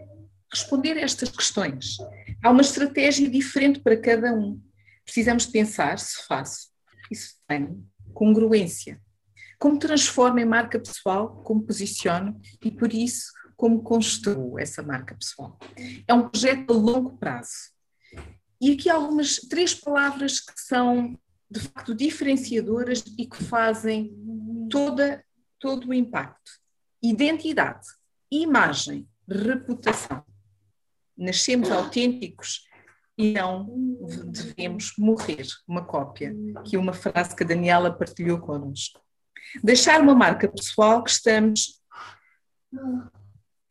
responder 0.52 0.98
a 0.98 1.02
estas 1.02 1.30
questões. 1.30 1.98
Há 2.44 2.50
uma 2.50 2.62
estratégia 2.62 3.30
diferente 3.30 3.80
para 3.80 4.00
cada 4.00 4.34
um. 4.34 4.62
Precisamos 5.04 5.46
pensar 5.46 6.00
se 6.00 6.26
faço, 6.26 6.70
isso 7.12 7.36
tem 7.48 7.84
congruência. 8.14 9.02
Como 9.60 9.80
transformo 9.80 10.40
em 10.40 10.46
marca 10.46 10.80
pessoal, 10.80 11.42
como 11.44 11.64
posiciono 11.64 12.40
e 12.64 12.72
por 12.72 12.94
isso 12.94 13.32
como 13.56 13.82
construo 13.82 14.60
essa 14.60 14.84
marca 14.84 15.16
pessoal. 15.16 15.58
É 16.08 16.14
um 16.14 16.28
projeto 16.28 16.72
a 16.72 16.76
longo 16.76 17.18
prazo. 17.18 17.72
E 18.60 18.72
aqui 18.74 18.90
há 18.90 18.96
algumas 18.96 19.38
três 19.38 19.74
palavras 19.74 20.40
que 20.40 20.54
são 20.56 21.18
de 21.50 21.60
facto 21.60 21.94
diferenciadoras 21.94 23.04
e 23.18 23.26
que 23.26 23.44
fazem 23.44 24.12
toda, 24.70 25.24
todo 25.64 25.88
o 25.88 25.94
impacto. 25.94 26.52
Identidade, 27.02 27.88
imagem, 28.30 29.08
reputação 29.26 30.26
nascemos 31.18 31.72
autênticos 31.72 32.68
e 33.18 33.32
não 33.32 33.70
devemos 34.28 34.92
morrer. 34.98 35.48
Uma 35.66 35.86
cópia, 35.86 36.36
que 36.66 36.76
é 36.76 36.80
uma 36.80 36.92
frase 36.92 37.34
que 37.34 37.44
a 37.44 37.48
Daniela 37.48 37.98
partilhou 37.98 38.40
connosco. 38.40 39.00
Deixar 39.64 40.02
uma 40.02 40.14
marca 40.14 40.50
pessoal 40.50 41.02
que 41.02 41.12
estamos. 41.12 41.82
O 42.74 43.10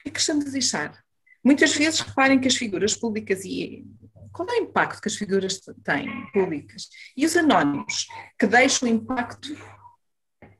que 0.02 0.08
é 0.08 0.10
que 0.10 0.20
estamos 0.20 0.46
a 0.46 0.50
deixar? 0.50 1.04
Muitas 1.44 1.76
vezes 1.76 2.00
reparem 2.00 2.40
que 2.40 2.48
as 2.48 2.56
figuras 2.56 2.94
públicas 2.94 3.44
e 3.44 3.84
qual 4.32 4.48
é 4.48 4.52
o 4.52 4.62
impacto 4.62 5.02
que 5.02 5.08
as 5.08 5.16
figuras 5.16 5.60
têm 5.84 6.08
públicas? 6.32 6.88
E 7.14 7.26
os 7.26 7.36
anónimos, 7.36 8.06
que 8.38 8.46
deixam 8.46 8.88
impacto 8.88 9.54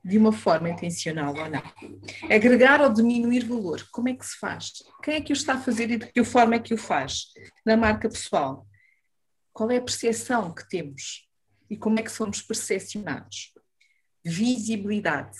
de 0.05 0.18
uma 0.18 0.32
forma 0.32 0.68
intencional 0.68 1.34
ou 1.36 1.48
não. 1.48 1.62
Agregar 2.30 2.80
ou 2.80 2.92
diminuir 2.92 3.44
valor, 3.44 3.86
como 3.92 4.09
é 4.09 4.14
que 4.14 4.26
se 4.26 4.36
faz? 4.36 4.82
Quem 5.03 5.14
é 5.14 5.20
que 5.20 5.32
o 5.32 5.34
está 5.34 5.55
a 5.55 5.61
fazer 5.61 5.90
e 5.90 5.96
de 5.96 6.07
que 6.07 6.24
forma 6.24 6.57
é 6.57 6.59
que 6.59 6.74
o 6.74 6.78
faz? 6.78 7.26
Na 7.64 7.76
marca 7.76 8.09
pessoal. 8.09 8.66
Qual 9.53 9.70
é 9.70 9.76
a 9.76 9.82
percepção 9.82 10.53
que 10.53 10.68
temos? 10.68 11.28
E 11.70 11.76
como 11.76 12.00
é 12.00 12.03
que 12.03 12.11
somos 12.11 12.42
percepcionados? 12.42 13.53
Visibilidade. 14.24 15.38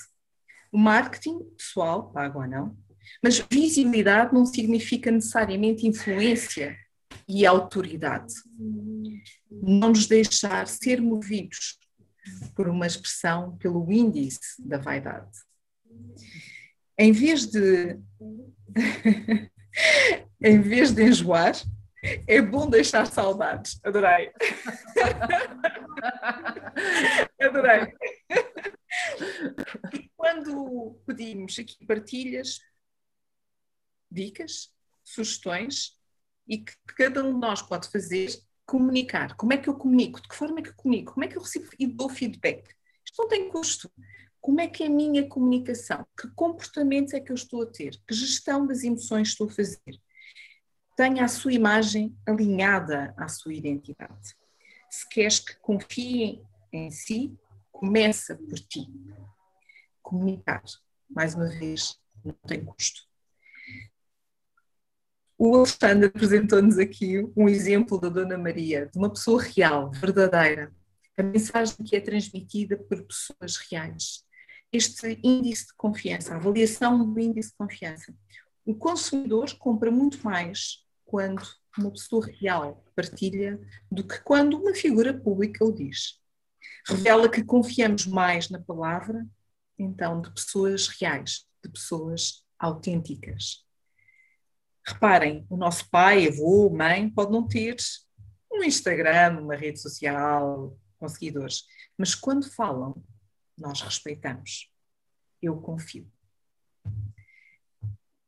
O 0.71 0.79
marketing 0.79 1.41
pessoal, 1.59 2.13
pago 2.13 2.41
ou 2.41 2.47
não, 2.47 2.77
mas 3.23 3.39
visibilidade 3.51 4.33
não 4.33 4.47
significa 4.47 5.11
necessariamente 5.11 5.87
influência 5.87 6.79
e 7.29 7.45
autoridade. 7.45 8.33
Não 9.51 9.89
nos 9.89 10.07
deixar 10.07 10.67
ser 10.69 11.01
movidos 11.01 11.82
por 12.55 12.69
uma 12.69 12.87
expressão, 12.87 13.57
pelo 13.57 13.91
índice 13.91 14.41
da 14.59 14.79
vaidade. 14.79 15.31
Em 16.99 17.13
vez 17.13 17.47
de 17.47 17.99
em 20.41 20.61
vez 20.61 20.93
de 20.93 21.03
enjoar, 21.03 21.55
é 22.27 22.43
bom 22.43 22.69
deixar 22.69 23.07
saudades. 23.07 23.81
Adorei. 23.85 24.33
Adorei. 27.41 27.95
E 29.93 30.11
quando 30.17 31.01
pedimos 31.07 31.59
aqui 31.59 31.87
partilhas, 31.87 32.59
dicas, 34.11 34.73
sugestões, 35.05 35.97
e 36.47 36.59
que 36.59 36.73
cada 36.97 37.25
um 37.25 37.35
de 37.35 37.41
nós 37.41 37.63
pode 37.63 37.89
fazer 37.89 38.31
comunicar. 38.73 39.37
Como 39.37 39.53
é 39.53 39.59
que 39.59 39.69
eu 39.69 39.75
comunico? 39.75 40.19
De 40.19 40.27
que 40.27 40.35
forma 40.35 40.61
é 40.61 40.63
que 40.63 40.71
eu 40.71 40.75
comunico? 40.75 41.13
Como 41.13 41.23
é 41.23 41.29
que 41.29 41.37
eu 41.37 41.43
recebo 41.43 41.69
e 41.79 41.87
dou 41.87 42.09
feedback? 42.09 42.75
Isto 43.05 43.21
não 43.23 43.29
tem 43.29 43.51
custo. 43.51 43.93
Como 44.41 44.63
é 44.63 44.67
que 44.67 44.83
é 44.83 44.87
a 44.87 44.91
minha 44.91 45.29
comunicação? 45.29 46.07
Que 46.19 46.27
comportamentos 46.35 47.13
é 47.13 47.21
que 47.21 47.31
eu 47.31 47.35
estou 47.35 47.65
a 47.65 47.67
ter? 47.67 48.01
Que 48.09 48.15
gestão 48.15 48.67
das 48.67 48.83
emoções 48.83 49.29
estou 49.29 49.47
a 49.47 49.51
fazer? 49.51 50.01
Tenha 50.97 51.23
a 51.23 51.29
sua 51.29 51.53
imagem 51.53 52.17
alinhada 52.27 53.15
à 53.19 53.29
sua 53.29 53.53
identidade. 53.53 54.35
Se 54.89 55.07
queres 55.07 55.39
que 55.39 55.55
confiem 55.57 56.43
em 56.73 56.91
si, 56.91 57.39
começa 57.71 58.37
por 58.37 58.59
ti. 58.59 58.87
Comunicar, 60.01 60.63
mais 61.11 61.35
uma 61.35 61.47
vez, 61.47 62.01
não 62.25 62.33
tem 62.47 62.65
custo. 62.65 63.12
O 65.45 65.57
Alexandre 65.57 66.07
apresentou-nos 66.07 66.79
aqui 66.79 67.29
um 67.37 67.49
exemplo 67.49 67.99
da 67.99 68.09
Dona 68.09 68.39
Maria, 68.39 68.87
de 68.87 68.97
uma 68.97 69.11
pessoa 69.11 69.43
real, 69.43 69.91
verdadeira. 69.91 70.73
A 71.19 71.23
mensagem 71.25 71.85
que 71.85 71.97
é 71.97 72.01
transmitida 72.01 72.77
por 72.77 73.03
pessoas 73.03 73.57
reais. 73.69 74.23
Este 74.73 75.19
índice 75.21 75.67
de 75.67 75.75
confiança, 75.77 76.33
a 76.33 76.37
avaliação 76.37 77.13
do 77.13 77.19
índice 77.19 77.49
de 77.49 77.57
confiança. 77.57 78.15
O 78.65 78.73
consumidor 78.73 79.53
compra 79.59 79.91
muito 79.91 80.25
mais 80.25 80.87
quando 81.05 81.43
uma 81.77 81.91
pessoa 81.91 82.25
real 82.25 82.85
partilha 82.95 83.61
do 83.91 84.07
que 84.07 84.21
quando 84.21 84.57
uma 84.57 84.77
figura 84.77 85.13
pública 85.13 85.65
o 85.65 85.73
diz. 85.73 86.21
Revela 86.87 87.29
que 87.29 87.43
confiamos 87.43 88.07
mais 88.07 88.49
na 88.49 88.61
palavra, 88.61 89.27
então, 89.77 90.21
de 90.21 90.31
pessoas 90.33 90.87
reais, 90.87 91.49
de 91.65 91.69
pessoas 91.69 92.45
autênticas. 92.61 93.65
Reparem, 94.85 95.47
o 95.49 95.57
nosso 95.57 95.89
pai, 95.91 96.27
avô, 96.27 96.69
mãe, 96.69 97.09
pode 97.09 97.31
não 97.31 97.47
ter 97.47 97.77
um 98.53 98.65
Instagram, 98.65 99.41
uma 99.41 99.55
rede 99.55 99.81
social, 99.81 100.77
com 100.99 101.09
seguidores, 101.09 101.65
mas 101.97 102.15
quando 102.15 102.51
falam, 102.51 103.03
nós 103.57 103.81
respeitamos. 103.81 104.71
Eu 105.41 105.61
confio. 105.61 106.11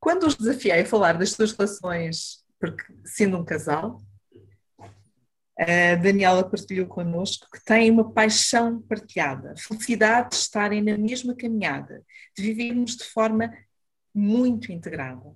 Quando 0.01 0.27
os 0.27 0.37
desafiei 0.37 0.81
a 0.81 0.87
falar 0.87 1.15
das 1.15 1.31
suas 1.33 1.53
relações, 1.53 2.45
porque 2.59 2.85
sendo 3.05 3.39
um 3.39 3.45
casal, 3.45 4.03
a 5.59 5.95
Daniela 5.97 6.49
partilhou 6.49 6.87
connosco 6.87 7.49
que 7.53 7.65
tem 7.65 7.91
uma 7.91 8.13
paixão 8.13 8.83
partilhada, 8.83 9.55
felicidade 9.57 10.31
de 10.31 10.37
estarem 10.37 10.83
na 10.83 10.99
mesma 10.99 11.35
caminhada, 11.35 12.05
de 12.37 12.43
vivermos 12.43 12.97
de 12.97 13.05
forma 13.05 13.53
muito 14.13 14.73
integrada 14.73 15.35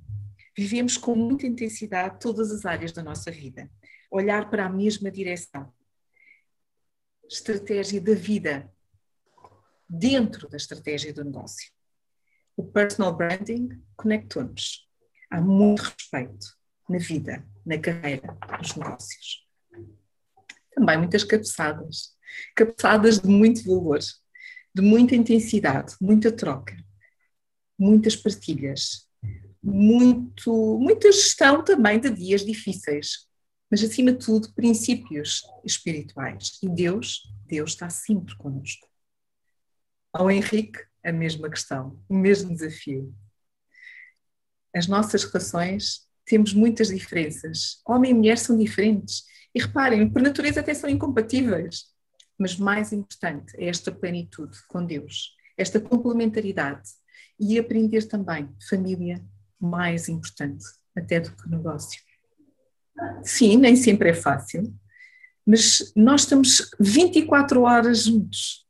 vivemos 0.59 0.97
com 0.97 1.15
muita 1.15 1.47
intensidade 1.47 2.19
todas 2.19 2.51
as 2.51 2.67
áreas 2.67 2.91
da 2.91 3.01
nossa 3.01 3.31
vida. 3.31 3.71
Olhar 4.11 4.51
para 4.51 4.67
a 4.67 4.69
mesma 4.69 5.09
direção. 5.09 5.73
Estratégia 7.31 8.01
da 8.01 8.15
vida 8.15 8.69
dentro 9.89 10.49
da 10.49 10.57
estratégia 10.57 11.15
do 11.15 11.23
negócio. 11.23 11.71
O 12.57 12.67
personal 12.67 13.17
branding 13.17 13.69
conectou-nos. 13.97 14.85
Há 15.31 15.41
muito 15.41 15.83
respeito 15.83 16.49
na 16.89 16.99
vida, 16.99 17.47
na 17.65 17.79
carreira, 17.79 18.37
nos 18.59 18.75
negócios. 18.75 19.47
Também 20.75 20.99
muitas 20.99 21.23
cabeçadas. 21.23 22.17
Cabeçadas 22.57 23.21
de 23.21 23.29
muito 23.29 23.63
valor, 23.63 24.01
de 24.75 24.83
muita 24.83 25.15
intensidade, 25.15 25.95
muita 26.01 26.33
troca, 26.33 26.77
muitas 27.79 28.17
partilhas, 28.17 29.08
muito, 29.63 30.79
muita 30.79 31.11
gestão 31.11 31.63
também 31.65 32.01
de 32.01 32.11
dias 32.11 32.45
difíceis, 32.45 33.27
mas 33.71 33.83
acima 33.83 34.13
de 34.13 34.25
tudo 34.25 34.53
princípios 34.55 35.43
espirituais. 35.65 36.59
E 36.63 36.69
Deus, 36.69 37.23
Deus 37.47 37.71
está 37.71 37.91
sempre 37.91 38.37
conosco. 38.37 38.89
Ao 40.13 40.31
Henrique, 40.31 40.79
a 41.05 41.13
mesma 41.13 41.51
questão, 41.51 41.99
o 42.09 42.15
mesmo 42.15 42.55
desafio. 42.55 43.15
As 44.75 44.87
nossas 44.87 45.25
relações 45.25 46.09
temos 46.25 46.53
muitas 46.53 46.89
diferenças. 46.89 47.81
Homem 47.87 48.11
e 48.11 48.15
mulher 48.15 48.39
são 48.39 48.57
diferentes. 48.57 49.25
E 49.55 49.61
reparem, 49.61 50.09
por 50.09 50.23
natureza 50.23 50.61
até 50.61 50.75
são 50.75 50.89
incompatíveis. 50.89 51.87
Mas 52.39 52.57
mais 52.57 52.93
importante 52.93 53.55
é 53.57 53.67
esta 53.67 53.91
plenitude 53.91 54.57
com 54.69 54.85
Deus, 54.85 55.35
esta 55.57 55.81
complementaridade 55.81 56.89
e 57.41 57.59
aprender 57.59 58.07
também 58.07 58.49
família, 58.69 59.25
mais 59.61 60.09
importante 60.09 60.65
até 60.97 61.21
do 61.21 61.33
que 61.33 61.47
o 61.47 61.51
negócio. 61.51 62.01
Sim, 63.23 63.57
nem 63.57 63.77
sempre 63.77 64.11
é 64.11 64.15
fácil, 64.15 64.75
mas 65.47 65.93
nós 65.97 66.23
estamos 66.23 66.71
24 66.79 67.63
horas 67.63 68.05
juntos. 68.05 68.67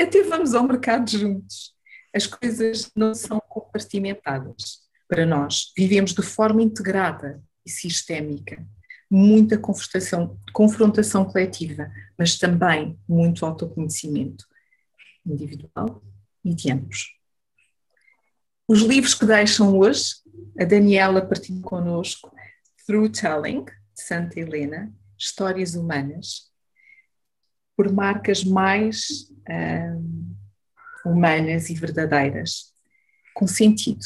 Até 0.00 0.22
vamos 0.22 0.54
ao 0.54 0.66
mercado 0.66 1.10
juntos. 1.10 1.74
As 2.14 2.26
coisas 2.26 2.90
não 2.94 3.14
são 3.14 3.40
compartimentadas. 3.48 4.80
Para 5.08 5.26
nós, 5.26 5.72
vivemos 5.76 6.12
de 6.12 6.22
forma 6.22 6.62
integrada 6.62 7.42
e 7.64 7.70
sistémica. 7.70 8.66
muita 9.10 9.56
confrontação, 9.56 10.36
confrontação 10.52 11.24
coletiva, 11.24 11.90
mas 12.18 12.36
também 12.38 12.98
muito 13.08 13.46
autoconhecimento 13.46 14.44
individual 15.24 16.02
e 16.44 16.54
de 16.54 16.72
ambos. 16.72 17.15
Os 18.68 18.80
livros 18.80 19.14
que 19.14 19.24
deixam 19.24 19.78
hoje, 19.78 20.16
a 20.58 20.64
Daniela 20.64 21.24
partilhou 21.24 21.62
connosco, 21.62 22.34
Through 22.84 23.10
Telling, 23.10 23.64
de 23.64 24.02
Santa 24.02 24.40
Helena, 24.40 24.92
Histórias 25.16 25.76
Humanas, 25.76 26.50
por 27.76 27.92
marcas 27.92 28.42
mais 28.42 29.30
hum, 29.48 30.34
humanas 31.04 31.70
e 31.70 31.74
verdadeiras, 31.74 32.72
com 33.34 33.46
sentido. 33.46 34.04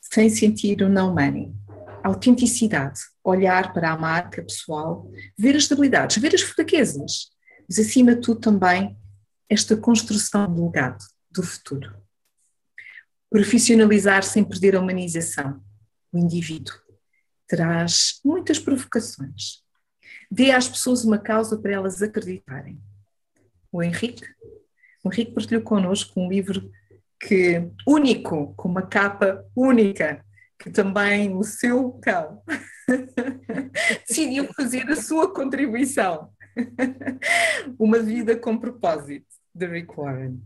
Sem 0.00 0.28
sentido, 0.28 0.88
não 0.88 1.14
money. 1.14 1.54
Autenticidade, 2.02 2.98
olhar 3.22 3.72
para 3.72 3.92
a 3.92 3.96
marca 3.96 4.42
pessoal, 4.42 5.08
ver 5.38 5.54
as 5.54 5.68
debilidades, 5.68 6.16
ver 6.16 6.34
as 6.34 6.42
fraquezas, 6.42 7.30
mas 7.68 7.78
acima 7.78 8.16
de 8.16 8.22
tudo 8.22 8.40
também 8.40 8.98
esta 9.48 9.76
construção 9.76 10.52
do 10.52 10.66
legado, 10.66 11.04
do 11.30 11.42
futuro. 11.44 12.03
Profissionalizar 13.34 14.22
sem 14.22 14.44
perder 14.44 14.76
a 14.76 14.80
humanização, 14.80 15.60
o 16.12 16.16
indivíduo, 16.16 16.76
traz 17.48 18.20
muitas 18.24 18.60
provocações. 18.60 19.60
Dê 20.30 20.52
às 20.52 20.68
pessoas 20.68 21.04
uma 21.04 21.18
causa 21.18 21.58
para 21.58 21.72
elas 21.72 22.00
acreditarem. 22.00 22.80
O 23.72 23.82
Henrique, 23.82 24.24
o 25.02 25.12
Henrique 25.12 25.32
partilhou 25.32 25.64
connosco 25.64 26.20
um 26.20 26.28
livro 26.28 26.70
que 27.18 27.68
único, 27.84 28.54
com 28.54 28.68
uma 28.68 28.82
capa 28.82 29.44
única, 29.56 30.24
que 30.56 30.70
também 30.70 31.36
o 31.36 31.42
seu 31.42 31.90
cão 31.94 32.40
decidiu 34.06 34.46
fazer 34.54 34.88
a 34.88 34.94
sua 34.94 35.34
contribuição. 35.34 36.32
uma 37.80 37.98
vida 37.98 38.36
com 38.36 38.56
propósito, 38.56 39.26
de 39.52 39.66
Rick 39.66 39.92
Warren. 39.96 40.40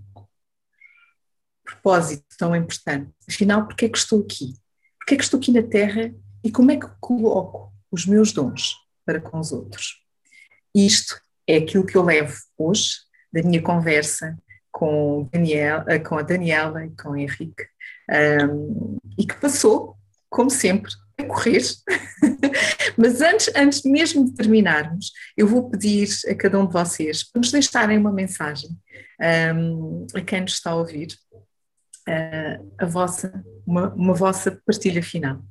Propósito 1.68 2.24
tão 2.38 2.56
importante. 2.56 3.10
Afinal, 3.28 3.66
porquê 3.66 3.84
é 3.84 3.88
que 3.88 3.98
estou 3.98 4.22
aqui? 4.22 4.54
Porquê 4.98 5.14
é 5.14 5.16
que 5.18 5.24
estou 5.24 5.38
aqui 5.38 5.52
na 5.52 5.62
Terra 5.62 6.14
e 6.42 6.50
como 6.50 6.70
é 6.70 6.76
que 6.76 6.88
coloco 6.98 7.70
os 7.90 8.06
meus 8.06 8.32
dons 8.32 8.74
para 9.04 9.20
com 9.20 9.38
os 9.38 9.52
outros? 9.52 10.02
Isto 10.74 11.20
é 11.46 11.56
aquilo 11.56 11.84
que 11.84 11.96
eu 11.96 12.02
levo 12.02 12.34
hoje 12.56 12.94
da 13.32 13.42
minha 13.42 13.60
conversa 13.60 14.36
com, 14.70 15.28
Daniel, 15.30 15.84
eh, 15.88 15.98
com 15.98 16.16
a 16.16 16.22
Daniela 16.22 16.86
e 16.86 16.90
com 16.90 17.10
o 17.10 17.16
Henrique, 17.16 17.66
um, 18.48 18.96
e 19.18 19.26
que 19.26 19.34
passou, 19.34 19.96
como 20.30 20.48
sempre, 20.48 20.90
a 21.18 21.24
correr. 21.24 21.62
Mas 22.96 23.20
antes, 23.20 23.50
antes 23.54 23.82
mesmo 23.82 24.24
de 24.24 24.34
terminarmos, 24.34 25.12
eu 25.36 25.46
vou 25.46 25.68
pedir 25.68 26.08
a 26.28 26.34
cada 26.34 26.58
um 26.58 26.66
de 26.66 26.72
vocês 26.72 27.24
para 27.24 27.40
nos 27.40 27.50
deixarem 27.50 27.98
uma 27.98 28.12
mensagem 28.12 28.70
um, 29.54 30.06
a 30.14 30.20
quem 30.20 30.42
nos 30.42 30.52
está 30.52 30.70
a 30.70 30.76
ouvir, 30.76 31.08
a 32.78 32.86
vossa, 32.86 33.44
uma, 33.66 33.92
uma 33.94 34.14
vossa 34.14 34.50
partilha 34.64 35.02
final. 35.02 35.42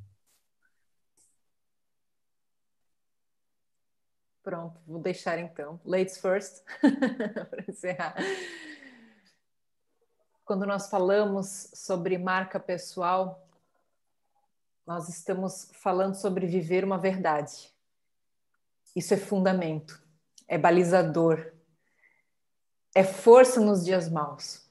Pronto, 4.42 4.80
vou 4.86 5.00
deixar 5.00 5.38
então. 5.38 5.78
Ladies 5.84 6.18
first, 6.18 6.62
para 7.50 7.64
encerrar. 7.68 8.14
Quando 10.44 10.64
nós 10.64 10.88
falamos 10.88 11.70
sobre 11.74 12.16
marca 12.16 12.58
pessoal, 12.58 13.46
nós 14.86 15.10
estamos 15.10 15.68
falando 15.74 16.14
sobre 16.14 16.46
viver 16.46 16.82
uma 16.82 16.96
verdade. 16.96 17.70
Isso 18.96 19.12
é 19.12 19.18
fundamento, 19.18 20.02
é 20.48 20.56
balizador, 20.56 21.52
é 22.94 23.04
força 23.04 23.60
nos 23.60 23.84
dias 23.84 24.08
maus, 24.08 24.67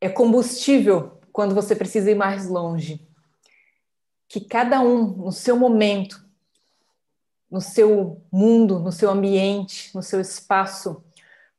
é 0.00 0.08
combustível 0.08 1.20
quando 1.32 1.54
você 1.54 1.76
precisa 1.76 2.10
ir 2.10 2.14
mais 2.14 2.48
longe. 2.48 3.06
Que 4.28 4.40
cada 4.40 4.80
um, 4.80 5.06
no 5.06 5.32
seu 5.32 5.56
momento, 5.56 6.24
no 7.50 7.60
seu 7.60 8.22
mundo, 8.30 8.78
no 8.78 8.92
seu 8.92 9.10
ambiente, 9.10 9.94
no 9.94 10.02
seu 10.02 10.20
espaço, 10.20 11.02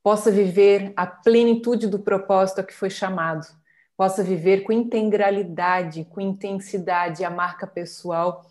possa 0.02 0.32
viver 0.32 0.94
a 0.96 1.06
plenitude 1.06 1.88
do 1.88 2.00
propósito 2.00 2.60
a 2.60 2.64
que 2.64 2.74
foi 2.74 2.90
chamado, 2.90 3.46
possa 3.96 4.24
viver 4.24 4.62
com 4.62 4.72
integralidade, 4.72 6.06
com 6.06 6.20
intensidade 6.20 7.24
a 7.24 7.30
marca 7.30 7.68
pessoal 7.68 8.46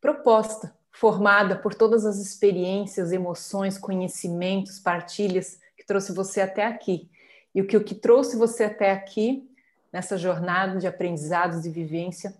proposta, 0.00 0.74
formada 0.90 1.56
por 1.56 1.74
todas 1.74 2.06
as 2.06 2.16
experiências, 2.16 3.12
emoções, 3.12 3.76
conhecimentos, 3.76 4.78
partilhas 4.78 5.58
que 5.76 5.84
trouxe 5.84 6.12
você 6.12 6.40
até 6.40 6.64
aqui. 6.64 7.10
E 7.54 7.60
o 7.60 7.66
que, 7.66 7.76
o 7.76 7.84
que 7.84 7.94
trouxe 7.94 8.36
você 8.36 8.64
até 8.64 8.92
aqui, 8.92 9.48
nessa 9.92 10.16
jornada 10.16 10.78
de 10.78 10.86
aprendizados 10.86 11.66
e 11.66 11.70
vivência, 11.70 12.34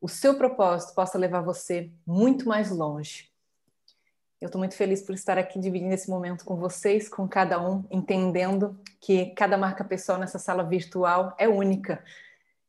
o 0.00 0.08
seu 0.08 0.36
propósito 0.36 0.94
possa 0.94 1.18
levar 1.18 1.40
você 1.40 1.90
muito 2.06 2.48
mais 2.48 2.70
longe 2.70 3.30
eu 4.40 4.46
estou 4.46 4.58
muito 4.58 4.74
feliz 4.74 5.00
por 5.00 5.14
estar 5.14 5.38
aqui 5.38 5.58
dividindo 5.58 5.94
esse 5.94 6.10
momento 6.10 6.44
com 6.44 6.56
vocês, 6.56 7.08
com 7.08 7.26
cada 7.26 7.60
um, 7.60 7.84
entendendo 7.90 8.78
que 9.00 9.26
cada 9.30 9.56
marca 9.56 9.82
pessoal 9.82 10.18
nessa 10.18 10.38
sala 10.38 10.62
virtual 10.62 11.34
é 11.38 11.48
única 11.48 12.04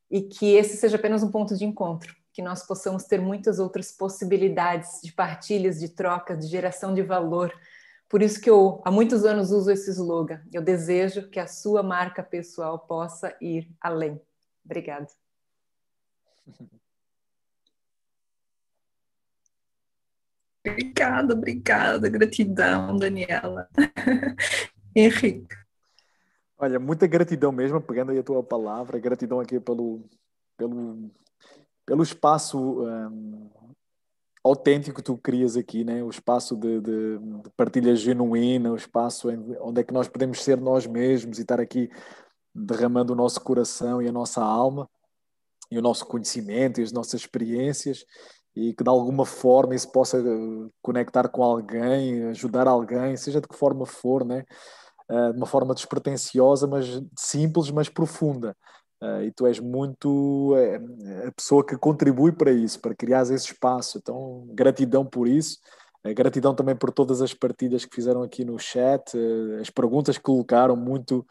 e 0.09 0.21
que 0.21 0.55
esse 0.55 0.77
seja 0.77 0.95
apenas 0.95 1.23
um 1.23 1.29
ponto 1.29 1.57
de 1.57 1.65
encontro, 1.65 2.15
que 2.31 2.41
nós 2.41 2.65
possamos 2.65 3.03
ter 3.03 3.19
muitas 3.19 3.59
outras 3.59 3.91
possibilidades 3.91 5.01
de 5.03 5.11
partilhas, 5.11 5.79
de 5.79 5.89
troca, 5.89 6.37
de 6.37 6.47
geração 6.47 6.93
de 6.93 7.01
valor. 7.01 7.53
Por 8.09 8.21
isso 8.21 8.39
que 8.39 8.49
eu 8.49 8.81
há 8.85 8.91
muitos 8.91 9.25
anos 9.25 9.51
uso 9.51 9.69
esse 9.69 9.91
slogan. 9.91 10.41
Eu 10.53 10.61
desejo 10.61 11.29
que 11.29 11.39
a 11.39 11.47
sua 11.47 11.83
marca 11.83 12.23
pessoal 12.23 12.79
possa 12.79 13.35
ir 13.41 13.69
além. 13.81 14.19
Obrigada. 14.63 15.07
Obrigada, 20.69 21.33
obrigada, 21.33 22.09
gratidão, 22.09 22.97
Daniela. 22.97 23.69
Henrique. 24.93 25.47
Olha, 26.57 26.77
muita 26.77 27.07
gratidão 27.07 27.51
mesmo, 27.53 27.79
pegando 27.79 28.11
aí 28.11 28.19
a 28.19 28.23
tua 28.23 28.43
palavra, 28.43 28.99
gratidão 28.99 29.39
aqui 29.39 29.59
pelo, 29.59 30.03
pelo, 30.57 31.09
pelo 31.85 32.03
espaço 32.03 32.81
um, 32.83 33.49
autêntico 34.43 35.01
tu 35.01 35.17
crias 35.17 35.57
aqui, 35.57 35.83
né? 35.83 36.03
o 36.03 36.09
espaço 36.09 36.55
de, 36.55 36.79
de, 36.81 37.17
de 37.17 37.49
partilha 37.55 37.95
genuína, 37.95 38.71
o 38.71 38.75
espaço 38.75 39.29
em, 39.29 39.57
onde 39.61 39.81
é 39.81 39.83
que 39.83 39.93
nós 39.93 40.07
podemos 40.07 40.43
ser 40.43 40.59
nós 40.59 40.85
mesmos 40.85 41.37
e 41.37 41.41
estar 41.41 41.59
aqui 41.59 41.89
derramando 42.53 43.13
o 43.13 43.15
nosso 43.15 43.41
coração 43.41 44.01
e 44.01 44.07
a 44.07 44.11
nossa 44.11 44.41
alma 44.41 44.89
e 45.69 45.77
o 45.77 45.81
nosso 45.81 46.05
conhecimento 46.05 46.79
e 46.79 46.83
as 46.83 46.91
nossas 46.91 47.21
experiências 47.21 48.05
e 48.57 48.73
que 48.73 48.83
de 48.83 48.89
alguma 48.89 49.25
forma 49.25 49.75
isso 49.75 49.91
possa 49.91 50.17
eh, 50.17 50.69
conectar 50.81 51.27
com 51.29 51.43
alguém, 51.43 52.23
ajudar 52.29 52.67
alguém, 52.67 53.15
seja 53.15 53.39
de 53.39 53.47
que 53.47 53.55
forma 53.55 53.85
for, 53.85 54.25
né? 54.25 54.43
Uh, 55.09 55.31
de 55.31 55.37
uma 55.37 55.45
forma 55.45 55.73
despretensiosa, 55.73 56.67
mas 56.67 57.01
simples, 57.17 57.71
mas 57.71 57.87
profunda. 57.87 58.57
Uh, 59.01 59.21
e 59.23 59.31
tu 59.31 59.45
és 59.45 59.59
muito 59.59 60.55
uh, 60.55 61.27
a 61.27 61.31
pessoa 61.31 61.63
que 61.63 61.77
contribui 61.77 62.31
para 62.31 62.51
isso, 62.51 62.79
para 62.79 62.95
criar 62.95 63.21
esse 63.21 63.51
espaço. 63.51 63.99
Então, 63.99 64.47
gratidão 64.49 65.05
por 65.05 65.27
isso. 65.27 65.59
Gratidão 66.13 66.53
também 66.53 66.75
por 66.75 66.91
todas 66.91 67.21
as 67.21 67.33
partilhas 67.33 67.85
que 67.85 67.95
fizeram 67.95 68.23
aqui 68.23 68.45
no 68.45 68.57
chat, 68.59 69.17
as 69.59 69.69
perguntas 69.69 70.17
que 70.17 70.23
colocaram, 70.23 70.75
muito 70.75 71.25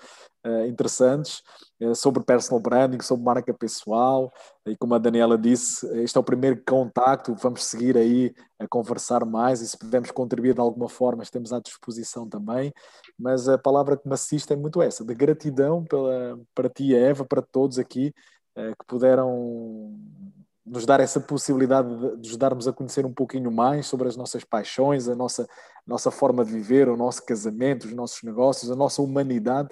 interessantes. 0.68 1.42
Eh, 1.78 1.94
sobre 1.94 2.22
personal 2.24 2.58
branding, 2.58 3.02
sobre 3.02 3.22
marca 3.24 3.52
pessoal, 3.52 4.32
e 4.66 4.74
como 4.76 4.94
a 4.94 4.98
Daniela 4.98 5.36
disse, 5.36 5.86
este 6.02 6.16
é 6.16 6.20
o 6.20 6.24
primeiro 6.24 6.62
contacto, 6.66 7.34
vamos 7.34 7.64
seguir 7.64 7.98
aí 7.98 8.34
a 8.58 8.66
conversar 8.66 9.26
mais 9.26 9.60
e 9.60 9.68
se 9.68 9.78
pudermos 9.78 10.10
contribuir 10.10 10.54
de 10.54 10.60
alguma 10.60 10.88
forma, 10.88 11.22
estamos 11.22 11.52
à 11.52 11.60
disposição 11.60 12.26
também, 12.26 12.72
mas 13.18 13.46
a 13.46 13.58
palavra 13.58 13.96
que 13.96 14.08
me 14.08 14.14
assiste 14.14 14.52
é 14.54 14.56
muito 14.56 14.80
essa, 14.80 15.04
de 15.04 15.14
gratidão 15.14 15.84
pela, 15.84 16.38
para 16.54 16.70
ti, 16.70 16.94
Eva, 16.94 17.26
para 17.26 17.42
todos 17.42 17.78
aqui, 17.78 18.14
eh, 18.56 18.70
que 18.70 18.86
puderam 18.86 19.94
nos 20.66 20.84
dar 20.84 20.98
essa 20.98 21.20
possibilidade 21.20 21.88
de 22.20 22.28
nos 22.28 22.36
darmos 22.36 22.66
a 22.66 22.72
conhecer 22.72 23.06
um 23.06 23.12
pouquinho 23.12 23.52
mais 23.52 23.86
sobre 23.86 24.08
as 24.08 24.16
nossas 24.16 24.42
paixões, 24.42 25.08
a 25.08 25.14
nossa, 25.14 25.46
nossa 25.86 26.10
forma 26.10 26.44
de 26.44 26.52
viver, 26.52 26.88
o 26.88 26.96
nosso 26.96 27.24
casamento, 27.24 27.86
os 27.86 27.92
nossos 27.92 28.22
negócios, 28.24 28.70
a 28.70 28.74
nossa 28.74 29.00
humanidade, 29.00 29.68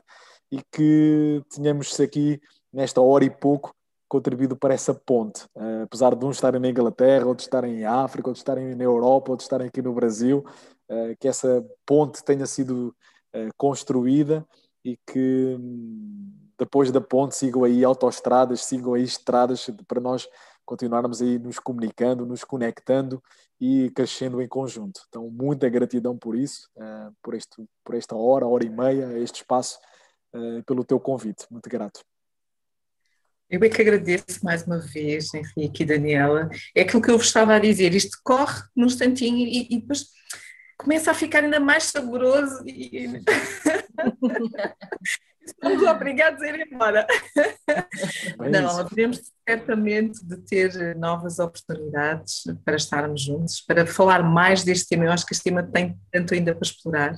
e 0.53 0.61
que 0.71 1.43
tenhamos 1.51 1.99
aqui, 1.99 2.41
nesta 2.73 3.01
hora 3.01 3.25
e 3.25 3.31
pouco, 3.31 3.75
contribuído 4.09 4.57
para 4.57 4.73
essa 4.73 4.95
ponte. 4.95 5.45
Uh, 5.57 5.83
apesar 5.83 6.15
de 6.15 6.25
uns 6.25 6.37
estarem 6.37 6.61
na 6.61 6.69
Inglaterra, 6.69 7.27
outros 7.27 7.47
estarem 7.47 7.81
em 7.81 7.85
África, 7.85 8.29
outros 8.29 8.41
estarem 8.41 8.75
na 8.77 8.85
Europa, 8.85 9.33
outros 9.33 9.47
estarem 9.47 9.67
aqui 9.67 9.83
no 9.83 9.93
Brasil, 9.93 10.45
uh, 10.89 11.17
que 11.19 11.27
essa 11.27 11.65
ponte 11.85 12.23
tenha 12.23 12.47
sido 12.47 12.95
uh, 13.35 13.49
construída 13.57 14.47
e 14.85 14.97
que 15.05 15.57
hum, 15.59 16.33
depois 16.57 16.93
da 16.93 17.01
ponte 17.01 17.35
sigam 17.35 17.65
aí 17.65 17.85
autoestradas, 17.85 18.65
sigam 18.65 18.95
aí 18.95 19.03
estradas 19.03 19.69
para 19.89 20.01
nós 20.01 20.29
continuarmos 20.65 21.23
aí 21.23 21.39
nos 21.39 21.59
comunicando, 21.59 22.27
nos 22.27 22.45
conectando 22.45 23.23
e 23.61 23.91
crescendo 23.91 24.41
em 24.41 24.49
conjunto. 24.49 25.03
Então, 25.09 25.31
muita 25.31 25.69
gratidão 25.69 26.17
por 26.17 26.37
isso, 26.37 26.69
uh, 26.77 27.15
por, 27.23 27.35
este, 27.35 27.65
por 27.85 27.95
esta 27.95 28.17
hora, 28.17 28.47
hora 28.47 28.65
e 28.65 28.71
meia, 28.71 29.19
este 29.19 29.37
espaço, 29.37 29.79
uh, 30.35 30.63
pelo 30.65 30.85
teu 30.85 30.99
convite. 30.99 31.47
Muito 31.51 31.69
grato. 31.69 32.01
Eu 33.49 33.63
é 33.63 33.69
que 33.69 33.81
agradeço 33.81 34.43
mais 34.43 34.67
uma 34.67 34.79
vez, 34.79 35.33
Henrique 35.35 35.83
e 35.83 35.87
Daniela. 35.87 36.49
É 36.75 36.83
aquilo 36.83 37.03
que 37.03 37.11
eu 37.11 37.19
vos 37.19 37.27
estava 37.27 37.55
a 37.55 37.59
dizer, 37.59 37.95
isto 37.95 38.19
corre 38.25 38.63
num 38.75 38.87
instantinho 38.87 39.47
e, 39.47 39.69
e 39.71 39.81
depois 39.81 40.07
começa 40.79 41.11
a 41.11 41.15
ficar 41.15 41.45
ainda 41.45 41.61
mais 41.61 41.85
saboroso 41.85 42.65
e... 42.67 43.23
Estamos 45.47 45.83
obrigados 45.83 46.43
a 46.43 46.49
ir 46.49 46.67
embora. 46.73 47.07
Bem 48.39 48.51
Não, 48.51 48.79
haveremos 48.79 49.21
certamente 49.47 50.25
de 50.25 50.39
ter 50.39 50.97
novas 50.97 51.39
oportunidades 51.39 52.45
para 52.65 52.77
estarmos 52.77 53.23
juntos, 53.23 53.61
para 53.61 53.87
falar 53.87 54.23
mais 54.23 54.65
deste 54.65 54.89
tema. 54.89 55.05
Eu 55.05 55.13
acho 55.13 55.27
que 55.27 55.35
este 55.35 55.45
tema 55.45 55.63
tem 55.63 55.99
tanto 56.11 56.35
ainda 56.35 56.55
para 56.55 56.67
explorar. 56.67 57.15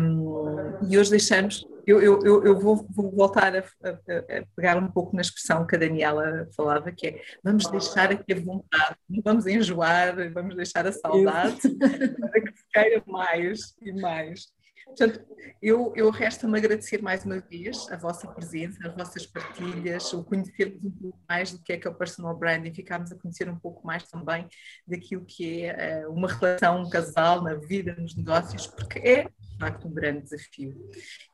Um, 0.00 0.88
e 0.88 0.96
hoje 0.96 1.10
deixamos. 1.10 1.66
Eu, 1.86 2.00
eu, 2.00 2.44
eu 2.44 2.58
vou, 2.58 2.86
vou 2.90 3.10
voltar 3.10 3.54
a, 3.54 3.58
a, 3.58 3.90
a, 3.90 4.44
pegar 4.56 4.78
um 4.78 4.90
pouco 4.90 5.14
na 5.14 5.20
expressão 5.20 5.66
que 5.66 5.76
a 5.76 5.78
Daniela 5.78 6.48
falava, 6.56 6.90
que 6.90 7.08
é 7.08 7.22
vamos 7.42 7.66
deixar 7.66 8.10
aqui 8.10 8.32
a 8.32 8.40
vontade, 8.40 8.96
não 9.06 9.20
vamos 9.22 9.46
enjoar, 9.46 10.32
vamos 10.32 10.56
deixar 10.56 10.86
a 10.86 10.92
saudade 10.92 11.60
para 11.76 12.40
que 12.40 12.56
se 12.56 12.64
queira 12.72 13.02
mais 13.06 13.74
e 13.82 13.92
mais. 14.00 14.46
Portanto, 14.84 15.24
eu, 15.62 15.92
eu 15.96 16.10
resta-me 16.10 16.58
agradecer 16.58 17.02
mais 17.02 17.24
uma 17.24 17.40
vez 17.40 17.90
a 17.90 17.96
vossa 17.96 18.28
presença, 18.28 18.86
as 18.86 18.94
vossas 18.94 19.26
partilhas, 19.26 20.12
o 20.12 20.22
conhecermos 20.22 20.84
um 20.84 20.90
pouco 20.90 21.18
mais 21.28 21.52
do 21.52 21.58
que 21.62 21.72
é 21.72 21.78
que 21.78 21.88
é 21.88 21.90
o 21.90 21.94
personal 21.94 22.36
branding, 22.36 22.72
ficarmos 22.72 23.10
a 23.10 23.16
conhecer 23.16 23.48
um 23.48 23.58
pouco 23.58 23.86
mais 23.86 24.04
também 24.04 24.46
daquilo 24.86 25.24
que 25.24 25.64
é 25.64 26.06
uh, 26.06 26.12
uma 26.12 26.28
relação, 26.28 26.82
um 26.82 26.90
casal 26.90 27.42
na 27.42 27.54
vida, 27.54 27.94
nos 27.96 28.14
negócios, 28.14 28.66
porque 28.66 28.98
é 28.98 29.28
facto 29.64 29.88
um 29.88 29.92
grande 29.92 30.22
desafio. 30.22 30.74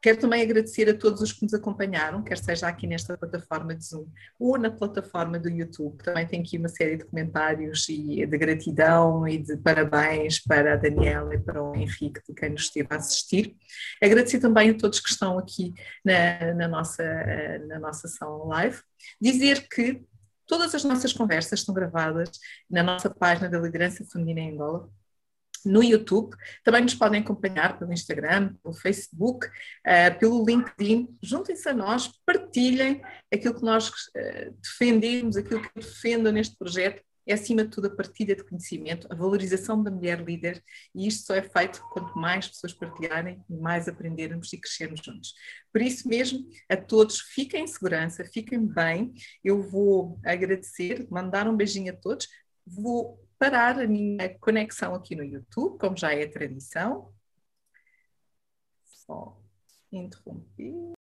Quero 0.00 0.18
também 0.18 0.42
agradecer 0.42 0.88
a 0.88 0.96
todos 0.96 1.20
os 1.20 1.32
que 1.32 1.42
nos 1.42 1.52
acompanharam, 1.52 2.22
quer 2.22 2.38
seja 2.38 2.68
aqui 2.68 2.86
nesta 2.86 3.16
plataforma 3.16 3.74
de 3.74 3.84
Zoom 3.84 4.06
ou 4.38 4.56
na 4.56 4.70
plataforma 4.70 5.38
do 5.38 5.48
YouTube, 5.48 6.02
também 6.02 6.26
tem 6.26 6.40
aqui 6.40 6.56
uma 6.56 6.68
série 6.68 6.96
de 6.96 7.04
comentários 7.04 7.88
e 7.88 8.24
de 8.24 8.38
gratidão 8.38 9.26
e 9.26 9.38
de 9.38 9.56
parabéns 9.56 10.38
para 10.40 10.74
a 10.74 10.76
Daniela 10.76 11.34
e 11.34 11.38
para 11.38 11.62
o 11.62 11.74
Henrique, 11.74 12.20
de 12.28 12.34
quem 12.34 12.50
nos 12.50 12.62
esteve 12.62 12.88
a 12.90 12.96
assistir. 12.96 13.56
Agradecer 14.02 14.38
também 14.38 14.70
a 14.70 14.74
todos 14.74 15.00
que 15.00 15.10
estão 15.10 15.38
aqui 15.38 15.74
na, 16.04 16.54
na 16.54 16.68
nossa, 16.68 17.04
na 17.66 17.78
nossa 17.78 18.06
sala 18.06 18.44
live. 18.44 18.78
Dizer 19.20 19.68
que 19.68 20.02
todas 20.46 20.74
as 20.74 20.84
nossas 20.84 21.12
conversas 21.12 21.60
estão 21.60 21.74
gravadas 21.74 22.30
na 22.68 22.82
nossa 22.82 23.10
página 23.10 23.48
da 23.48 23.58
Liderança 23.58 24.04
Feminina 24.04 24.40
em 24.40 24.52
Angola, 24.52 24.88
no 25.64 25.82
YouTube. 25.82 26.36
Também 26.64 26.82
nos 26.82 26.94
podem 26.94 27.20
acompanhar 27.20 27.78
pelo 27.78 27.92
Instagram, 27.92 28.54
pelo 28.62 28.74
Facebook, 28.74 29.46
uh, 29.46 30.18
pelo 30.18 30.44
LinkedIn. 30.44 31.16
Juntem-se 31.22 31.68
a 31.68 31.74
nós, 31.74 32.08
partilhem 32.24 33.02
aquilo 33.32 33.54
que 33.54 33.64
nós 33.64 33.88
uh, 33.88 34.54
defendemos, 34.62 35.36
aquilo 35.36 35.62
que 35.62 35.70
defendo 35.74 36.30
neste 36.32 36.56
projeto. 36.56 37.02
É, 37.30 37.34
acima 37.34 37.62
de 37.62 37.70
tudo, 37.70 37.86
a 37.86 37.94
partilha 37.94 38.34
de 38.34 38.42
conhecimento, 38.42 39.06
a 39.08 39.14
valorização 39.14 39.80
da 39.82 39.90
mulher 39.90 40.20
líder, 40.20 40.62
e 40.92 41.06
isto 41.06 41.26
só 41.26 41.34
é 41.34 41.42
feito 41.42 41.80
quanto 41.92 42.18
mais 42.18 42.48
pessoas 42.48 42.72
partilharem 42.72 43.40
e 43.48 43.56
mais 43.56 43.86
aprendermos 43.86 44.52
e 44.52 44.58
crescermos 44.58 45.00
juntos. 45.00 45.34
Por 45.72 45.80
isso 45.80 46.08
mesmo, 46.08 46.44
a 46.68 46.76
todos, 46.76 47.20
fiquem 47.20 47.64
em 47.64 47.66
segurança, 47.68 48.24
fiquem 48.24 48.66
bem. 48.66 49.12
Eu 49.44 49.62
vou 49.62 50.18
agradecer, 50.24 51.06
mandar 51.08 51.46
um 51.46 51.56
beijinho 51.56 51.92
a 51.92 51.96
todos. 51.96 52.26
Vou 52.66 53.24
parar 53.40 53.80
a 53.80 53.86
minha 53.86 54.38
conexão 54.38 54.94
aqui 54.94 55.16
no 55.16 55.24
YouTube, 55.24 55.78
como 55.78 55.96
já 55.96 56.12
é 56.12 56.26
tradição. 56.26 57.10
Só 58.84 59.40
interromper. 59.90 60.92